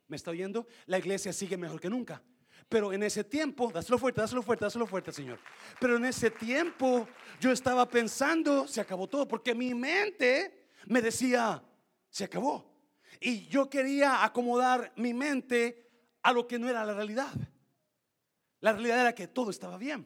¿Me 0.07 0.15
está 0.15 0.31
oyendo? 0.31 0.67
La 0.86 0.97
iglesia 0.99 1.33
sigue 1.33 1.57
mejor 1.57 1.81
que 1.81 1.89
nunca. 1.89 2.21
Pero 2.67 2.91
en 2.93 3.03
ese 3.03 3.23
tiempo, 3.23 3.71
dáselo 3.71 3.97
fuerte, 3.97 4.21
dáselo 4.21 4.41
fuerte, 4.41 4.65
dáselo 4.65 4.87
fuerte, 4.87 5.11
Señor. 5.11 5.39
Pero 5.79 5.97
en 5.97 6.05
ese 6.05 6.31
tiempo 6.31 7.07
yo 7.39 7.51
estaba 7.51 7.87
pensando, 7.87 8.67
se 8.67 8.81
acabó 8.81 9.07
todo, 9.07 9.27
porque 9.27 9.53
mi 9.53 9.73
mente 9.73 10.69
me 10.87 11.01
decía, 11.01 11.63
se 12.09 12.23
acabó. 12.23 12.73
Y 13.19 13.47
yo 13.47 13.69
quería 13.69 14.23
acomodar 14.23 14.91
mi 14.95 15.13
mente 15.13 15.89
a 16.23 16.33
lo 16.33 16.47
que 16.47 16.57
no 16.57 16.67
era 16.67 16.83
la 16.83 16.93
realidad. 16.93 17.31
La 18.59 18.73
realidad 18.73 19.01
era 19.01 19.15
que 19.15 19.27
todo 19.27 19.51
estaba 19.51 19.77
bien. 19.77 20.05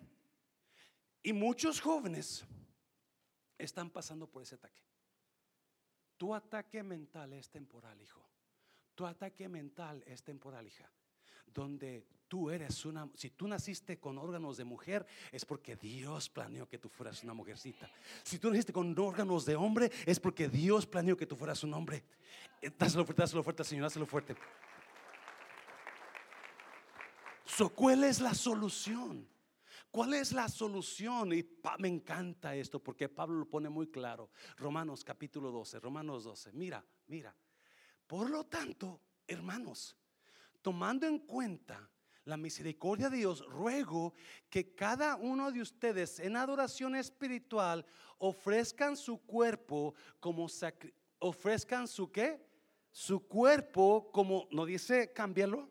Y 1.23 1.33
muchos 1.33 1.79
jóvenes 1.79 2.45
están 3.57 3.89
pasando 3.89 4.27
por 4.27 4.43
ese 4.43 4.55
ataque. 4.55 4.83
Tu 6.17 6.35
ataque 6.35 6.83
mental 6.83 7.31
es 7.33 7.49
temporal, 7.49 8.01
hijo. 8.01 8.25
Tu 8.95 9.05
ataque 9.05 9.47
mental 9.47 10.03
es 10.05 10.23
temporal, 10.23 10.67
hija. 10.67 10.91
Donde 11.53 12.05
tú 12.27 12.49
eres 12.49 12.85
una, 12.85 13.09
si 13.15 13.31
tú 13.31 13.47
naciste 13.47 13.99
con 13.99 14.17
órganos 14.17 14.55
de 14.55 14.63
mujer, 14.63 15.05
es 15.31 15.45
porque 15.45 15.75
Dios 15.75 16.29
planeó 16.29 16.67
que 16.67 16.77
tú 16.77 16.87
fueras 16.87 17.23
una 17.23 17.33
mujercita. 17.33 17.89
Si 18.23 18.37
tú 18.37 18.49
naciste 18.49 18.71
con 18.71 18.97
órganos 18.97 19.45
de 19.45 19.55
hombre, 19.55 19.91
es 20.05 20.19
porque 20.19 20.47
Dios 20.47 20.85
planeó 20.85 21.17
que 21.17 21.25
tú 21.25 21.35
fueras 21.35 21.63
un 21.63 21.73
hombre. 21.73 22.03
Eh, 22.61 22.71
Dáselo 22.77 23.03
fuerte, 23.03 23.23
dáselo 23.23 23.43
fuerte, 23.43 23.63
Señor, 23.63 23.83
dáselo 23.83 24.05
fuerte. 24.05 24.35
So, 27.45 27.69
¿Cuál 27.69 28.03
es 28.03 28.21
la 28.21 28.33
solución? 28.33 29.27
¿Cuál 29.91 30.13
es 30.13 30.31
la 30.33 30.47
solución? 30.47 31.33
Y 31.33 31.43
me 31.79 31.87
encanta 31.87 32.55
esto 32.55 32.81
porque 32.81 33.09
Pablo 33.09 33.39
lo 33.39 33.49
pone 33.49 33.69
muy 33.69 33.87
claro. 33.87 34.29
Romanos 34.55 35.03
capítulo 35.03 35.51
12, 35.51 35.79
Romanos 35.79 36.23
12. 36.23 36.51
Mira, 36.53 36.85
mira. 37.07 37.35
Por 38.05 38.29
lo 38.29 38.45
tanto, 38.45 39.01
hermanos, 39.27 39.98
tomando 40.61 41.07
en 41.07 41.19
cuenta 41.19 41.89
la 42.25 42.37
misericordia 42.37 43.09
de 43.09 43.17
Dios, 43.17 43.45
ruego 43.47 44.13
que 44.49 44.75
cada 44.75 45.15
uno 45.15 45.51
de 45.51 45.61
ustedes 45.61 46.19
en 46.19 46.35
adoración 46.35 46.95
espiritual 46.95 47.85
ofrezcan 48.19 48.95
su 48.95 49.17
cuerpo 49.25 49.95
como 50.19 50.47
ofrezcan 51.19 51.87
su 51.87 52.11
qué? 52.11 52.45
Su 52.91 53.27
cuerpo 53.27 54.11
como 54.11 54.47
no 54.51 54.65
dice 54.65 55.11
cámbialo. 55.11 55.69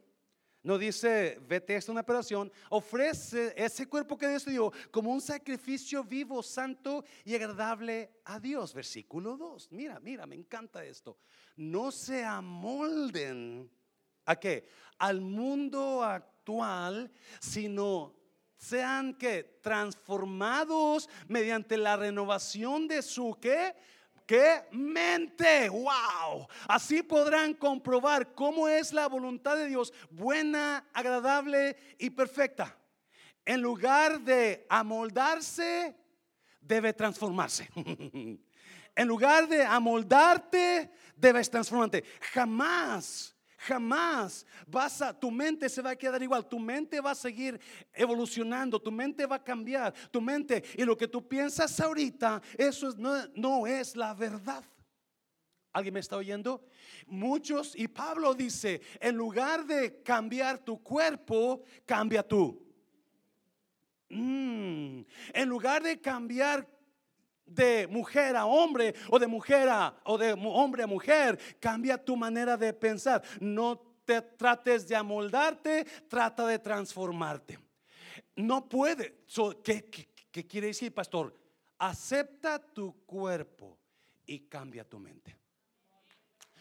No 0.65 0.77
dice, 0.77 1.39
vete 1.47 1.77
a 1.77 1.81
una 1.91 2.01
operación, 2.01 2.51
ofrece 2.69 3.55
ese 3.57 3.87
cuerpo 3.87 4.19
que 4.19 4.29
Dios 4.29 4.45
dio 4.45 4.73
como 4.91 5.13
un 5.13 5.21
sacrificio 5.21 6.03
vivo, 6.03 6.43
santo 6.43 7.05
y 7.25 7.35
agradable 7.35 8.11
a 8.25 8.41
Dios. 8.41 8.75
Versículo 8.75 9.37
2. 9.37 9.71
Mira, 9.71 10.01
mira, 10.01 10.27
me 10.27 10.35
encanta 10.35 10.85
esto. 10.85 11.17
No 11.57 11.93
se 11.93 12.25
amolden 12.25 13.71
a 14.29 14.37
qué? 14.37 14.69
Al 14.99 15.23
mundo 15.23 16.05
actual, 16.05 17.11
sino 17.41 18.15
sean 18.59 19.15
que 19.15 19.59
transformados 19.63 21.09
mediante 21.29 21.79
la 21.79 21.97
renovación 21.97 22.87
de 22.87 23.01
su 23.01 23.39
qué? 23.41 23.75
¿Qué? 24.27 24.67
Mente. 24.73 25.71
Wow. 25.71 26.47
Así 26.69 27.03
podrán 27.03 27.55
comprobar 27.55 28.35
cómo 28.35 28.69
es 28.69 28.93
la 28.93 29.09
voluntad 29.09 29.57
de 29.57 29.67
Dios, 29.67 29.95
buena, 30.11 30.87
agradable 30.93 31.77
y 31.99 32.11
perfecta. 32.11 32.77
En 33.47 33.63
lugar 33.63 34.21
de 34.21 34.67
amoldarse, 34.69 35.97
debe 36.61 36.93
transformarse. 36.93 37.71
en 38.95 39.09
lugar 39.09 39.49
de 39.49 39.65
amoldarte, 39.65 40.91
debes 41.17 41.49
transformarte. 41.49 42.05
Jamás 42.35 43.38
Jamás 43.59 44.47
vas 44.69 45.03
a, 45.03 45.13
tu 45.19 45.31
mente 45.33 45.69
se 45.69 45.83
va 45.83 45.91
a 45.91 45.97
quedar 45.97 46.23
igual, 46.23 46.49
tu 46.49 46.61
mente 46.61 47.01
va 47.01 47.11
a 47.11 47.15
seguir 47.17 47.61
evolucionando, 47.93 48.81
tu 48.81 48.93
mente 48.93 49.27
va 49.27 49.37
a 49.37 49.43
cambiar, 49.45 49.93
tu 50.13 50.21
mente 50.21 50.63
y 50.77 50.85
lo 50.85 50.97
que 50.97 51.09
tú 51.09 51.27
piensas 51.27 51.79
ahorita, 51.81 52.41
eso 52.57 52.89
es- 52.89 52.97
no, 52.97 53.15
no 53.35 53.67
es 53.67 53.97
la 53.97 54.15
verdad. 54.15 54.65
¿Alguien 55.73 55.95
me 55.95 56.01
está 56.01 56.17
oyendo? 56.17 56.65
Muchos, 57.07 57.75
y 57.77 57.89
Pablo 57.89 58.33
dice, 58.33 58.81
en 59.01 59.17
lugar 59.17 59.67
de 59.67 60.03
cambiar 60.03 60.59
tu 60.59 60.81
cuerpo, 60.83 61.63
cambia 61.85 62.23
tú. 62.23 62.65
Mm, 64.09 65.03
en 65.35 65.49
lugar 65.49 65.83
de 65.83 66.01
cambiar 66.01 66.67
de 67.49 67.87
mujer 67.89 68.37
a 68.37 68.47
hombre 68.47 68.95
o 69.11 69.19
de 69.19 69.27
mujer 69.27 69.69
a 69.69 69.95
o 70.05 70.19
de 70.19 70.33
hombre 70.33 70.83
a 70.83 70.87
mujer, 70.87 71.39
cambia 71.61 72.03
tu 72.03 72.17
manera 72.17 72.57
de 72.57 72.73
pensar. 72.73 73.23
No 73.41 73.79
te 74.05 74.23
trates 74.23 74.87
de 74.89 74.97
amoldarte, 74.97 75.85
trata 76.09 76.47
de 76.47 76.59
transformarte. 76.59 77.59
No 78.37 78.69
puede. 78.69 79.23
So, 79.27 79.63
¿qué, 79.63 79.85
qué, 79.91 80.09
qué 80.31 80.47
quiere 80.47 80.69
decir, 80.69 80.95
pastor? 80.95 81.37
Acepta 81.79 82.59
tu 82.59 83.05
cuerpo 83.05 83.79
y 84.27 84.41
cambia 84.41 84.85
tu 84.85 84.99
mente. 84.99 85.37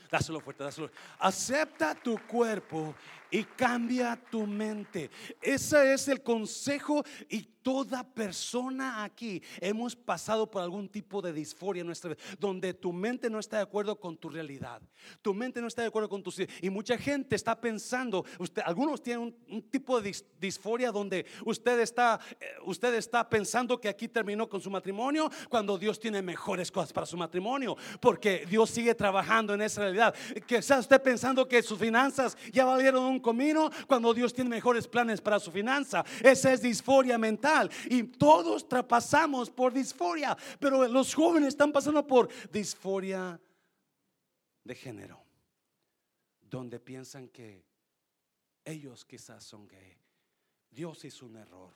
Dáselo 0.10 0.40
fuerte, 0.40 0.64
dáselo. 0.64 0.90
Acepta 1.20 1.94
tu 1.94 2.18
cuerpo 2.28 2.96
y 3.30 3.44
cambia 3.44 4.16
tu 4.30 4.48
mente. 4.48 5.10
Ese 5.42 5.94
es 5.94 6.08
el 6.08 6.24
consejo 6.24 7.04
y 7.30 7.44
toda 7.68 8.02
persona 8.02 9.04
aquí 9.04 9.44
hemos 9.60 9.94
pasado 9.94 10.50
por 10.50 10.62
algún 10.62 10.88
tipo 10.88 11.22
de 11.22 11.34
disforia 11.34 11.82
en 11.82 11.88
nuestra 11.88 12.12
vida, 12.12 12.22
donde 12.40 12.74
tu 12.74 12.94
mente 12.94 13.30
no 13.30 13.40
está 13.40 13.58
de 13.58 13.64
acuerdo 13.64 14.00
con 14.00 14.16
tu 14.16 14.30
realidad. 14.30 14.82
Tu 15.22 15.34
mente 15.34 15.60
no 15.60 15.68
está 15.68 15.82
de 15.82 15.90
acuerdo 15.90 16.08
con 16.08 16.24
tu 16.24 16.34
y 16.62 16.70
mucha 16.70 16.98
gente 16.98 17.36
está 17.36 17.60
pensando, 17.60 18.24
usted, 18.40 18.62
algunos 18.66 19.04
tienen 19.04 19.36
un, 19.50 19.62
tipo 19.64 20.00
de 20.00 20.16
disforia 20.40 20.94
donde 20.94 21.26
usted 21.44 21.82
está 21.82 22.22
eh, 22.40 22.46
usted 22.64 22.94
está 22.94 23.28
pensando 23.28 23.82
que 23.82 23.90
aquí 23.90 24.08
terminó 24.08 24.48
con 24.48 24.62
su 24.62 24.70
matrimonio 24.70 25.30
cuando 25.50 25.78
Dios 25.78 26.00
tiene 26.00 26.22
mejores 26.22 26.72
cosas 26.72 26.94
para 26.94 27.06
su 27.06 27.18
matrimonio, 27.18 27.76
porque 28.00 28.46
Dios 28.50 28.70
sigue 28.70 28.96
trabajando 28.96 29.54
en 29.54 29.62
esa 29.62 29.82
realidad. 29.82 30.16
Que 30.48 30.58
está 30.58 30.80
usted 30.80 31.02
pensando 31.02 31.46
que 31.46 31.62
sus 31.62 31.78
finanzas 31.78 32.38
ya 32.54 32.64
valieron 32.64 33.04
un 33.04 33.20
comino 33.20 33.70
cuando 33.88 34.14
Dios 34.14 34.34
tiene 34.34 34.52
mejores 34.52 34.88
planes 34.88 35.20
para 35.20 35.38
su 35.38 35.52
finanza. 35.52 36.06
Esa 36.24 36.54
es 36.54 36.62
disforia 36.62 37.18
mental 37.18 37.57
y 37.90 38.04
todos 38.04 38.68
traspasamos 38.68 39.50
por 39.50 39.74
disforia, 39.74 40.38
pero 40.60 40.88
los 40.88 41.14
jóvenes 41.14 41.50
están 41.50 41.72
pasando 41.72 42.06
por 42.06 42.30
disforia 42.52 43.40
de 44.64 44.76
género, 44.76 45.24
donde 46.42 46.80
piensan 46.80 47.30
que 47.30 47.66
ellos 48.64 49.06
quizás 49.06 49.44
son 49.44 49.68
gay. 49.68 49.98
Dios 50.70 51.04
hizo 51.06 51.26
un 51.26 51.38
error. 51.38 51.74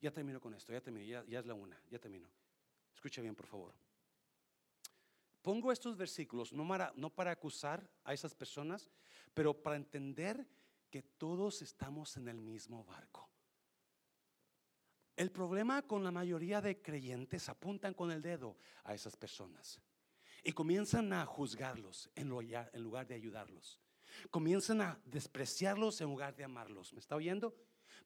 Ya 0.00 0.10
termino 0.12 0.40
con 0.40 0.54
esto, 0.54 0.72
ya 0.72 0.80
termino, 0.80 1.06
ya, 1.06 1.24
ya 1.26 1.40
es 1.40 1.46
la 1.46 1.54
una, 1.54 1.80
ya 1.90 1.98
termino. 1.98 2.28
Escucha 2.94 3.20
bien, 3.20 3.34
por 3.34 3.46
favor. 3.46 3.74
Pongo 5.42 5.72
estos 5.72 5.96
versículos 5.96 6.52
no 6.52 6.66
para, 6.66 6.92
no 6.96 7.10
para 7.10 7.32
acusar 7.32 7.88
a 8.04 8.14
esas 8.14 8.34
personas, 8.34 8.90
pero 9.34 9.60
para 9.60 9.76
entender 9.76 10.46
que 10.88 11.02
todos 11.02 11.62
estamos 11.62 12.16
en 12.16 12.28
el 12.28 12.40
mismo 12.40 12.84
barco. 12.84 13.31
El 15.16 15.30
problema 15.30 15.82
con 15.82 16.02
la 16.02 16.10
mayoría 16.10 16.60
de 16.60 16.80
creyentes 16.80 17.48
apuntan 17.48 17.94
con 17.94 18.10
el 18.10 18.22
dedo 18.22 18.56
a 18.84 18.94
esas 18.94 19.16
personas 19.16 19.80
y 20.42 20.52
comienzan 20.52 21.12
a 21.12 21.26
juzgarlos 21.26 22.10
en 22.14 22.28
lugar 22.28 23.06
de 23.06 23.14
ayudarlos. 23.14 23.80
Comienzan 24.30 24.80
a 24.80 25.00
despreciarlos 25.04 26.00
en 26.00 26.08
lugar 26.08 26.34
de 26.34 26.44
amarlos. 26.44 26.92
¿Me 26.92 27.00
está 27.00 27.16
oyendo? 27.16 27.54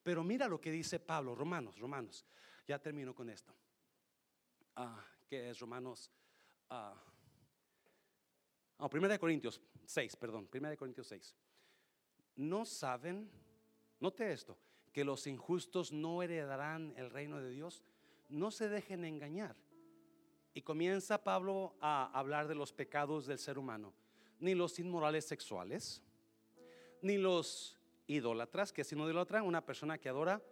Pero 0.02 0.22
mira 0.24 0.48
lo 0.48 0.60
que 0.60 0.70
dice 0.70 0.98
Pablo, 0.98 1.34
Romanos, 1.34 1.78
Romanos. 1.78 2.26
Ya 2.66 2.78
termino 2.78 3.14
con 3.14 3.30
esto. 3.30 3.54
Ah, 4.74 5.04
¿Qué 5.28 5.50
es 5.50 5.58
Romanos? 5.58 6.10
Ah, 6.70 6.94
Primera 8.90 9.14
de 9.14 9.18
Corintios 9.18 9.60
6, 9.86 10.16
perdón, 10.16 10.46
Primera 10.48 10.70
de 10.70 10.76
Corintios 10.76 11.06
6. 11.06 11.34
No 12.36 12.66
saben, 12.66 13.30
note 13.98 14.30
esto, 14.30 14.58
que 14.96 15.04
los 15.04 15.26
injustos 15.26 15.92
no 15.92 16.22
heredarán 16.22 16.94
el 16.96 17.10
reino 17.10 17.38
de 17.38 17.50
Dios. 17.50 17.84
No 18.30 18.50
se 18.50 18.70
dejen 18.70 19.04
engañar. 19.04 19.54
Y 20.54 20.62
comienza 20.62 21.22
Pablo 21.22 21.74
a 21.82 22.10
hablar 22.18 22.48
de 22.48 22.54
los 22.54 22.72
pecados 22.72 23.26
del 23.26 23.38
ser 23.38 23.58
humano. 23.58 23.92
Ni 24.40 24.54
los 24.54 24.78
inmorales 24.78 25.26
sexuales, 25.26 26.02
ni 27.02 27.18
los 27.18 27.76
idólatras, 28.06 28.72
que 28.72 28.84
si 28.84 28.96
no 28.96 29.04
idolatra, 29.04 29.42
una 29.42 29.66
persona 29.66 29.98
que 29.98 30.08
adora 30.08 30.42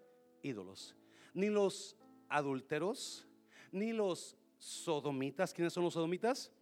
ídolos, 0.42 0.94
ni 1.32 1.48
los 1.48 1.96
adúlteros, 2.28 3.26
ni 3.72 3.94
los 3.94 4.36
sodomitas. 4.58 5.54
¿Quiénes 5.54 5.72
son 5.72 5.84
los 5.84 5.94
sodomitas? 5.94 6.52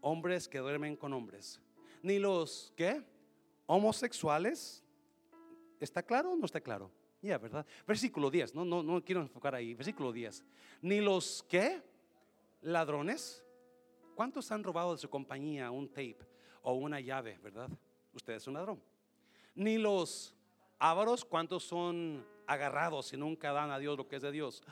hombres 0.00 0.48
que 0.48 0.60
duermen 0.60 0.96
con 0.96 1.12
hombres, 1.12 1.60
ni 2.02 2.18
los 2.18 2.72
¿qué? 2.74 3.04
homosexuales. 3.66 4.82
¿Está 5.78 6.02
claro 6.02 6.32
o 6.32 6.36
no 6.36 6.46
está 6.46 6.60
claro? 6.60 6.90
Ya, 7.22 7.38
¿verdad? 7.38 7.64
Versículo 7.86 8.30
10, 8.30 8.54
no, 8.54 8.64
no, 8.64 8.82
no 8.82 9.02
quiero 9.02 9.22
enfocar 9.22 9.54
ahí. 9.54 9.74
Versículo 9.74 10.12
10. 10.12 10.44
Ni 10.82 11.00
los 11.00 11.44
¿qué? 11.48 11.80
Ladrones. 12.60 13.44
¿Cuántos 14.14 14.50
han 14.52 14.62
robado 14.62 14.92
de 14.92 14.98
su 14.98 15.08
compañía 15.08 15.70
un 15.70 15.88
tape 15.88 16.18
o 16.62 16.74
una 16.74 17.00
llave, 17.00 17.38
verdad? 17.42 17.70
Usted 18.12 18.34
es 18.34 18.46
un 18.46 18.54
ladrón. 18.54 18.82
Ni 19.54 19.78
los 19.78 20.34
ávaros, 20.78 21.24
¿cuántos 21.24 21.64
son 21.64 22.26
agarrados 22.46 23.12
y 23.12 23.16
nunca 23.16 23.52
dan 23.52 23.70
a 23.70 23.78
Dios 23.78 23.96
lo 23.96 24.06
que 24.06 24.16
es 24.16 24.22
de 24.22 24.32
Dios? 24.32 24.62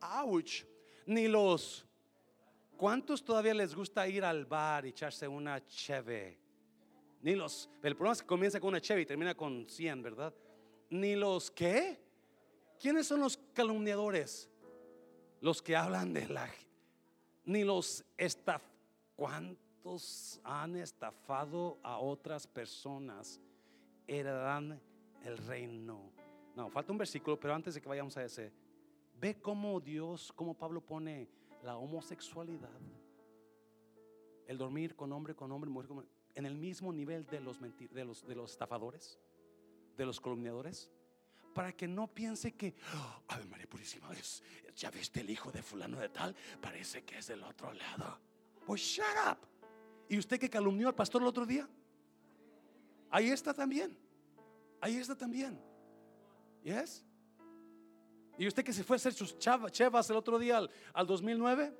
Ouch. 0.00 0.64
Ni 1.06 1.28
los 1.28 1.86
¿Cuántos 2.80 3.22
todavía 3.22 3.52
les 3.52 3.74
gusta 3.74 4.08
ir 4.08 4.24
al 4.24 4.46
bar 4.46 4.86
y 4.86 4.88
echarse 4.88 5.28
una 5.28 5.62
cheve? 5.66 6.38
Ni 7.20 7.34
los, 7.34 7.68
el 7.82 7.94
problema 7.94 8.14
es 8.14 8.22
que 8.22 8.26
comienza 8.26 8.58
con 8.58 8.68
una 8.70 8.80
cheve 8.80 9.02
y 9.02 9.04
termina 9.04 9.34
con 9.34 9.68
100, 9.68 10.02
¿verdad? 10.02 10.32
Ni 10.90 11.14
los 11.14 11.50
¿qué? 11.50 11.98
¿Quiénes 12.78 13.06
son 13.06 13.20
los 13.20 13.38
calumniadores? 13.54 14.50
Los 15.40 15.62
que 15.62 15.76
hablan 15.76 16.12
de 16.12 16.26
la 16.26 16.50
ni 17.44 17.64
los 17.64 18.04
estaf 18.16 18.62
¿Cuántos 19.16 20.40
han 20.44 20.76
estafado 20.76 21.78
a 21.82 21.98
otras 21.98 22.46
personas? 22.46 23.38
Heredarán 24.06 24.80
el 25.24 25.36
reino. 25.36 26.10
No, 26.56 26.70
falta 26.70 26.92
un 26.92 26.96
versículo, 26.96 27.38
pero 27.38 27.54
antes 27.54 27.74
de 27.74 27.82
que 27.82 27.88
vayamos 27.88 28.16
a 28.16 28.24
ese, 28.24 28.50
ve 29.20 29.38
cómo 29.38 29.78
Dios, 29.78 30.32
cómo 30.32 30.54
Pablo 30.54 30.80
pone 30.80 31.28
la 31.62 31.76
homosexualidad, 31.76 32.80
el 34.46 34.56
dormir 34.56 34.96
con 34.96 35.12
hombre, 35.12 35.34
con 35.34 35.52
hombre, 35.52 35.68
mujer, 35.68 35.88
con 35.88 36.08
en 36.34 36.46
el 36.46 36.54
mismo 36.54 36.90
nivel 36.90 37.26
de 37.26 37.40
los, 37.40 37.60
de 37.60 38.04
los, 38.04 38.26
de 38.26 38.34
los 38.34 38.52
estafadores, 38.52 39.18
de 39.96 40.06
los 40.06 40.20
columniadores, 40.20 40.90
para 41.54 41.72
que 41.72 41.88
no 41.88 42.06
piense 42.06 42.52
que, 42.52 42.74
Ay 43.28 43.46
María 43.48 43.68
Purísima, 43.68 44.12
es, 44.12 44.42
ya 44.76 44.90
viste 44.90 45.20
el 45.20 45.30
hijo 45.30 45.50
de 45.50 45.62
fulano 45.62 45.98
de 45.98 46.08
tal, 46.08 46.34
parece 46.60 47.02
que 47.04 47.18
es 47.18 47.26
del 47.26 47.42
otro 47.42 47.72
lado. 47.72 48.18
Pues 48.64 48.80
shut 48.80 49.04
up. 49.30 49.38
¿Y 50.08 50.18
usted 50.18 50.38
que 50.38 50.50
calumnió 50.50 50.88
al 50.88 50.94
pastor 50.94 51.22
el 51.22 51.28
otro 51.28 51.46
día? 51.46 51.68
Ahí 53.10 53.30
está 53.30 53.52
también. 53.52 53.96
Ahí 54.80 54.96
está 54.96 55.16
también. 55.16 55.60
¿Yes? 56.62 57.04
¿Y 58.38 58.46
usted 58.46 58.64
que 58.64 58.72
se 58.72 58.84
fue 58.84 58.96
a 58.96 58.98
hacer 58.98 59.12
sus 59.12 59.36
chevas 59.38 60.08
el 60.08 60.16
otro 60.16 60.38
día 60.38 60.66
al, 60.94 61.06
2009? 61.06 61.74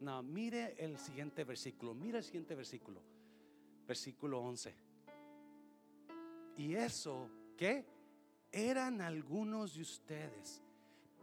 No, 0.00 0.22
mire 0.22 0.74
el 0.76 0.98
siguiente 0.98 1.44
versículo, 1.44 1.94
mire 1.94 2.18
el 2.18 2.24
siguiente 2.24 2.54
versículo, 2.54 3.00
versículo 3.86 4.40
11. 4.40 4.74
Y 6.56 6.74
eso, 6.74 7.30
¿qué? 7.56 7.84
Eran 8.50 9.00
algunos 9.00 9.74
de 9.74 9.82
ustedes, 9.82 10.62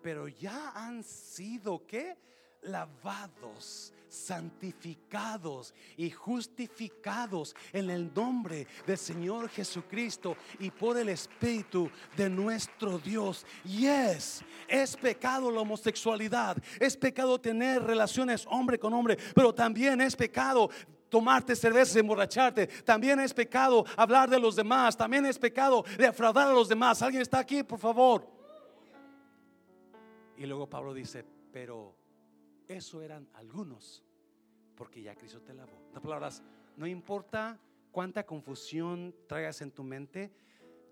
pero 0.01 0.27
ya 0.27 0.71
han 0.71 1.03
sido, 1.03 1.85
¿qué? 1.85 2.17
Lavados 2.61 3.93
santificados 4.13 5.73
y 5.97 6.11
justificados 6.11 7.55
en 7.73 7.89
el 7.89 8.13
nombre 8.13 8.67
del 8.85 8.97
Señor 8.97 9.49
Jesucristo 9.49 10.37
y 10.59 10.69
por 10.69 10.97
el 10.97 11.09
Espíritu 11.09 11.89
de 12.15 12.29
nuestro 12.29 12.99
Dios. 12.99 13.45
Y 13.65 13.87
es, 13.87 14.43
es 14.67 14.95
pecado 14.95 15.49
la 15.49 15.61
homosexualidad, 15.61 16.57
es 16.79 16.95
pecado 16.95 17.41
tener 17.41 17.81
relaciones 17.81 18.45
hombre 18.49 18.77
con 18.77 18.93
hombre, 18.93 19.17
pero 19.33 19.53
también 19.53 19.99
es 19.99 20.15
pecado 20.15 20.69
tomarte 21.13 21.55
cerveza 21.55 21.99
emborracharte. 21.99 22.65
También 22.65 23.19
es 23.19 23.35
pecado 23.35 23.85
hablar 23.95 24.31
de 24.31 24.39
los 24.39 24.55
demás. 24.55 24.97
También 24.97 25.27
es 25.27 25.37
pecado 25.37 25.85
defraudar 25.95 26.47
a 26.47 26.53
los 26.53 26.67
demás. 26.67 27.03
¿Alguien 27.03 27.21
está 27.21 27.37
aquí, 27.37 27.61
por 27.61 27.77
favor? 27.77 28.27
Y 30.35 30.47
luego 30.47 30.67
Pablo 30.67 30.91
dice, 30.91 31.23
pero 31.51 31.95
eso 32.67 32.99
eran 33.03 33.29
algunos, 33.35 34.03
porque 34.73 35.03
ya 35.03 35.13
Cristo 35.13 35.39
te 35.39 35.53
lavó. 35.53 35.91
En 35.93 36.01
palabras, 36.01 36.41
no 36.77 36.87
importa 36.87 37.59
cuánta 37.91 38.25
confusión 38.25 39.13
traigas 39.27 39.61
en 39.61 39.69
tu 39.69 39.83
mente, 39.83 40.33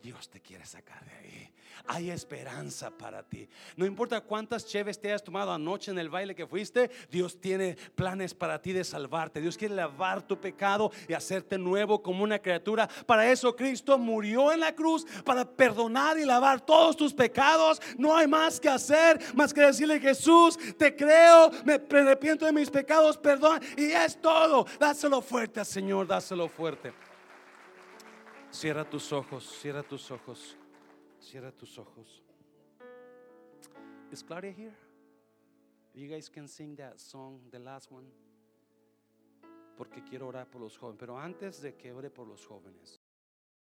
Dios 0.04 0.30
te 0.30 0.40
quiere 0.40 0.68
sacar 0.68 1.04
de 1.04 1.14
ahí. 1.14 1.54
Hay 1.88 2.10
esperanza 2.10 2.90
para 2.92 3.24
ti. 3.24 3.48
No 3.76 3.86
importa 3.86 4.22
cuántas 4.22 4.66
cheves 4.66 5.00
te 5.00 5.10
hayas 5.10 5.24
tomado 5.24 5.52
anoche 5.52 5.92
en 5.92 6.00
el 6.00 6.10
baile 6.10 6.36
que 6.36 6.48
fuiste, 6.48 6.90
Dios 7.10 7.40
tiene 7.40 7.78
planes 7.96 8.34
para 8.34 8.62
ti 8.62 8.74
de 8.74 8.84
salvarte. 8.84 9.42
Dios 9.42 9.58
quiere 9.58 9.76
lavar 9.76 10.22
tu 10.22 10.40
pecado 10.40 10.92
y 11.08 11.14
hacerte 11.14 11.58
nuevo 11.58 12.02
como 12.02 12.24
una 12.24 12.40
criatura. 12.40 12.88
Para 13.06 13.32
eso 13.32 13.56
Cristo 13.56 13.98
murió 13.98 14.52
en 14.52 14.60
la 14.60 14.74
cruz, 14.74 15.06
para 15.24 15.46
perdonar 15.46 16.18
y 16.18 16.26
lavar 16.26 16.62
todos 16.62 16.96
tus 16.96 17.14
pecados. 17.14 17.82
No 17.98 18.16
hay 18.16 18.28
más 18.28 18.60
que 18.60 18.70
hacer, 18.70 19.20
más 19.36 19.54
que 19.54 19.62
decirle 19.62 20.00
Jesús, 20.00 20.58
te 20.78 20.96
creo, 20.96 21.52
me 21.66 21.74
arrepiento 21.74 22.46
de 22.46 22.52
mis 22.52 22.70
pecados, 22.70 23.18
perdón. 23.18 23.62
Y 23.78 23.92
es 23.92 24.20
todo. 24.20 24.66
Dáselo 24.80 25.22
fuerte, 25.22 25.64
Señor, 25.66 26.08
dáselo 26.08 26.48
fuerte. 26.48 26.94
Cierra 28.52 28.84
tus 28.84 29.14
ojos, 29.14 29.58
cierra 29.62 29.82
tus 29.82 30.12
ojos, 30.12 30.58
cierra 31.22 31.52
tus 31.52 31.78
ojos. 31.78 32.24
Is 34.12 34.24
Claudia 34.24 34.52
here? 34.52 34.76
You 35.94 36.08
guys 36.08 36.30
can 36.30 36.48
sing 36.48 36.76
that 36.78 37.00
song, 37.00 37.40
the 37.52 37.60
last 37.60 37.92
one. 37.92 38.06
Porque 39.78 40.04
quiero 40.04 40.28
orar 40.28 40.50
por 40.50 40.62
los 40.62 40.78
jóvenes. 40.78 41.00
Pero 41.00 41.18
antes 41.18 41.62
de 41.62 41.76
que 41.76 41.92
ore 41.92 42.10
por 42.10 42.28
los 42.28 42.46
jóvenes, 42.46 43.01